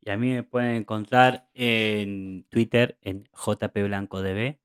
Y 0.00 0.10
a 0.10 0.16
mí 0.16 0.32
me 0.32 0.42
pueden 0.42 0.76
encontrar 0.76 1.48
en 1.54 2.46
Twitter 2.48 2.98
en 3.02 3.28
jpblancodb. 3.32 4.58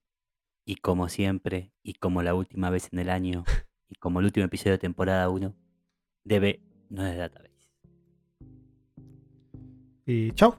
Y 0.68 0.76
como 0.78 1.10
siempre, 1.10 1.72
y 1.84 1.94
como 1.96 2.24
la 2.24 2.34
última 2.34 2.70
vez 2.70 2.90
en 2.92 3.00
el 3.00 3.10
año, 3.10 3.44
y 3.90 3.96
como 3.96 4.20
el 4.20 4.26
último 4.26 4.46
episodio 4.46 4.74
de 4.74 4.80
temporada 4.80 5.30
1, 5.30 5.56
DB 6.24 6.60
no 6.90 7.06
es 7.06 7.18
database. 7.18 7.70
Y 10.06 10.32
chao. 10.32 10.58